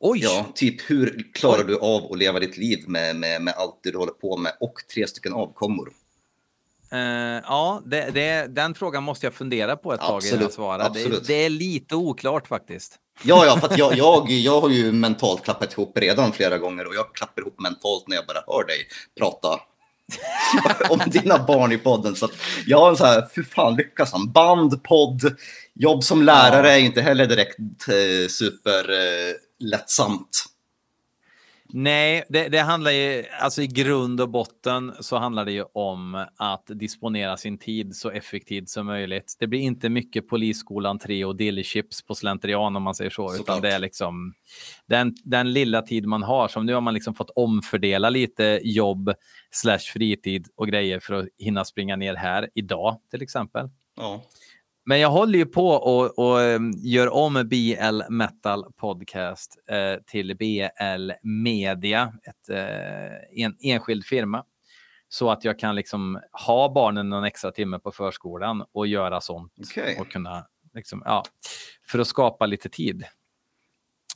Oj! 0.00 0.18
Ja, 0.22 0.46
typ 0.54 0.90
hur 0.90 1.32
klarar 1.34 1.64
du 1.64 1.78
av 1.78 2.12
att 2.12 2.18
leva 2.18 2.40
ditt 2.40 2.56
liv 2.56 2.84
med, 2.86 3.16
med, 3.16 3.42
med 3.42 3.54
allt 3.56 3.80
det 3.82 3.90
du 3.90 3.98
håller 3.98 4.12
på 4.12 4.36
med 4.36 4.52
och 4.60 4.74
tre 4.94 5.06
stycken 5.06 5.32
avkommor? 5.32 5.92
Uh, 6.92 7.00
ja, 7.46 7.82
det, 7.86 8.10
det, 8.10 8.46
den 8.46 8.74
frågan 8.74 9.02
måste 9.02 9.26
jag 9.26 9.34
fundera 9.34 9.76
på 9.76 9.92
ett 9.92 10.00
absolut, 10.00 10.22
tag 10.22 10.28
innan 10.28 10.42
jag 10.42 10.52
svarar. 10.52 10.90
Det, 10.94 11.26
det, 11.26 11.34
är 11.34 11.50
lite 11.50 11.94
oklart 11.94 12.48
faktiskt. 12.48 12.96
Ja, 13.22 13.46
ja, 13.46 13.56
för 13.60 13.78
jag, 13.78 13.94
jag, 13.96 14.30
jag 14.30 14.60
har 14.60 14.68
ju 14.70 14.92
mentalt 14.92 15.44
klappat 15.44 15.72
ihop 15.72 15.98
redan 15.98 16.32
flera 16.32 16.58
gånger 16.58 16.86
och 16.86 16.94
jag 16.94 17.14
klappar 17.14 17.42
ihop 17.42 17.60
mentalt 17.60 18.08
när 18.08 18.16
jag 18.16 18.26
bara 18.26 18.44
hör 18.46 18.66
dig 18.66 18.78
prata 19.18 19.60
om 20.90 21.00
dina 21.06 21.38
barn 21.38 21.72
i 21.72 21.78
podden. 21.78 22.16
Så 22.16 22.24
att 22.24 22.32
jag 22.66 22.78
har 22.78 22.90
en 22.90 22.96
så 22.96 23.04
här, 23.04 23.28
hur 23.34 23.42
fan 23.42 23.76
lyckas 23.76 24.12
han? 24.12 24.32
Band, 24.32 24.82
podd, 24.82 25.36
jobb 25.74 26.04
som 26.04 26.22
lärare 26.22 26.68
ja. 26.68 26.74
är 26.74 26.78
inte 26.78 27.00
heller 27.00 27.26
direkt 27.26 27.58
eh, 27.88 28.28
super 28.28 28.90
eh, 28.90 29.34
lättsamt. 29.60 30.50
Nej, 31.72 32.24
det, 32.28 32.48
det, 32.48 32.58
handlar 32.58 32.90
ju, 32.90 33.24
alltså 33.40 33.62
i 33.62 33.66
grund 33.66 34.20
och 34.20 34.28
botten 34.28 34.94
så 35.00 35.18
handlar 35.18 35.44
det 35.44 35.52
ju 35.52 35.64
om 35.72 36.26
att 36.36 36.64
disponera 36.66 37.36
sin 37.36 37.58
tid 37.58 37.96
så 37.96 38.10
effektivt 38.10 38.68
som 38.68 38.86
möjligt. 38.86 39.36
Det 39.38 39.46
blir 39.46 39.60
inte 39.60 39.88
mycket 39.88 40.28
polisskolan 40.28 40.98
3 40.98 41.24
och 41.24 41.36
dillchips 41.36 42.02
på 42.02 42.14
slentrian 42.14 42.76
om 42.76 42.82
man 42.82 42.94
säger 42.94 43.10
så, 43.10 43.28
så 43.28 43.42
utan 43.42 43.60
det 43.60 43.72
är 43.72 43.78
liksom 43.78 44.34
den, 44.86 45.14
den 45.24 45.52
lilla 45.52 45.82
tid 45.82 46.06
man 46.06 46.22
har. 46.22 46.48
Som 46.48 46.66
nu 46.66 46.74
har 46.74 46.80
man 46.80 46.94
liksom 46.94 47.14
fått 47.14 47.30
omfördela 47.30 48.10
lite 48.10 48.60
jobb 48.62 49.14
slash 49.50 49.78
fritid 49.78 50.48
och 50.56 50.68
grejer 50.68 51.00
för 51.00 51.14
att 51.14 51.26
hinna 51.38 51.64
springa 51.64 51.96
ner 51.96 52.14
här 52.14 52.48
idag 52.54 53.00
till 53.10 53.22
exempel. 53.22 53.68
Ja. 53.96 54.22
Men 54.84 55.00
jag 55.00 55.10
håller 55.10 55.38
ju 55.38 55.46
på 55.46 55.68
och, 55.68 56.18
och 56.18 56.42
ehm, 56.42 56.70
gör 56.76 57.08
om 57.08 57.48
BL 57.48 58.02
Metal 58.10 58.64
Podcast 58.76 59.56
eh, 59.70 60.02
till 60.06 60.36
BL 60.36 61.12
Media, 61.22 62.12
ett, 62.22 62.48
eh, 62.50 63.44
en 63.44 63.56
enskild 63.60 64.04
firma. 64.04 64.44
Så 65.08 65.30
att 65.30 65.44
jag 65.44 65.58
kan 65.58 65.74
liksom 65.74 66.20
ha 66.46 66.72
barnen 66.72 67.08
någon 67.08 67.24
extra 67.24 67.50
timme 67.50 67.78
på 67.78 67.92
förskolan 67.92 68.64
och 68.72 68.86
göra 68.86 69.20
sånt. 69.20 69.52
Okay. 69.58 69.96
Och 69.98 70.08
kunna, 70.08 70.46
liksom, 70.74 71.02
ja, 71.04 71.24
för 71.86 71.98
att 71.98 72.06
skapa 72.06 72.46
lite 72.46 72.68
tid. 72.68 73.04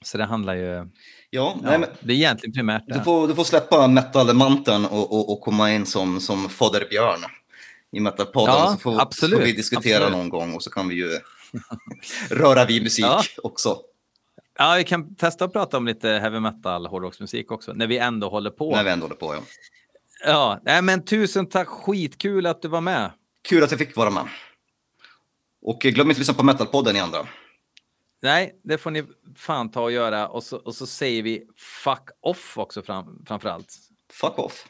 Så 0.03 0.19
det 0.19 0.25
handlar 0.25 0.55
ju... 0.55 0.75
Ja, 0.75 0.87
ja 1.31 1.57
nej, 1.63 1.79
men, 1.79 1.89
det 2.01 2.13
är 2.13 2.17
egentligen 2.17 2.53
primärt 2.53 2.83
det. 2.87 2.95
Du 2.95 3.01
får, 3.01 3.29
du 3.29 3.35
får 3.35 3.45
släppa 3.45 3.89
metal-manteln 3.89 4.85
och, 4.85 5.13
och, 5.13 5.33
och 5.33 5.41
komma 5.41 5.73
in 5.73 5.87
som, 5.87 6.21
som 6.21 6.49
Fader 6.49 6.87
Björn 6.91 7.21
i 7.95 8.01
Metalpodden 8.01 8.55
ja, 8.55 8.73
så 8.73 8.79
får, 8.79 9.01
absolut, 9.01 9.39
får 9.39 9.47
vi 9.47 9.53
diskutera 9.53 10.05
absolut. 10.05 10.19
någon 10.19 10.29
gång 10.29 10.55
och 10.55 10.63
så 10.63 10.71
kan 10.71 10.89
vi 10.89 10.95
ju 10.95 11.19
röra 12.31 12.65
vid 12.65 12.83
musik 12.83 13.05
ja. 13.05 13.23
också. 13.43 13.79
Ja, 14.59 14.75
vi 14.79 14.85
kan 14.85 15.15
testa 15.15 15.45
att 15.45 15.53
prata 15.53 15.77
om 15.77 15.87
lite 15.87 16.09
heavy 16.09 16.41
metal, 16.41 16.87
hårdrocksmusik 16.87 17.51
också, 17.51 17.73
när 17.73 17.87
vi 17.87 17.99
ändå 17.99 18.29
håller 18.29 18.51
på. 18.51 18.71
När 18.71 18.85
vi 18.85 18.91
ändå 18.91 19.05
håller 19.05 19.17
på, 19.17 19.35
ja. 19.35 19.41
Ja, 20.25 20.61
nej, 20.63 20.83
men 20.83 21.05
tusen 21.05 21.47
tack, 21.47 21.69
skitkul 21.69 22.47
att 22.47 22.63
du 22.63 22.69
var 22.69 22.81
med. 22.81 23.11
Kul 23.49 23.65
att 23.65 23.71
jag 23.71 23.79
fick 23.79 23.97
vara 23.97 24.11
med. 24.11 24.29
Och 25.63 25.81
glöm 25.81 26.07
inte 26.07 26.13
att 26.13 26.19
lyssna 26.19 26.35
på 26.35 26.43
Metalpodden 26.43 26.97
i 26.97 27.01
andra. 27.01 27.27
Nej, 28.23 28.61
det 28.63 28.79
får 28.79 28.91
ni 28.91 29.05
fan 29.37 29.71
ta 29.71 29.83
och 29.83 29.93
göra. 29.93 30.29
Och 30.29 30.43
så, 30.43 30.57
och 30.57 30.75
så 30.75 30.87
säger 30.87 31.23
vi 31.23 31.43
fuck 31.57 32.09
off 32.21 32.59
också 32.59 32.83
fram, 32.83 33.25
framför 33.27 33.49
allt. 33.49 33.77
Fuck 34.13 34.39
off. 34.39 34.67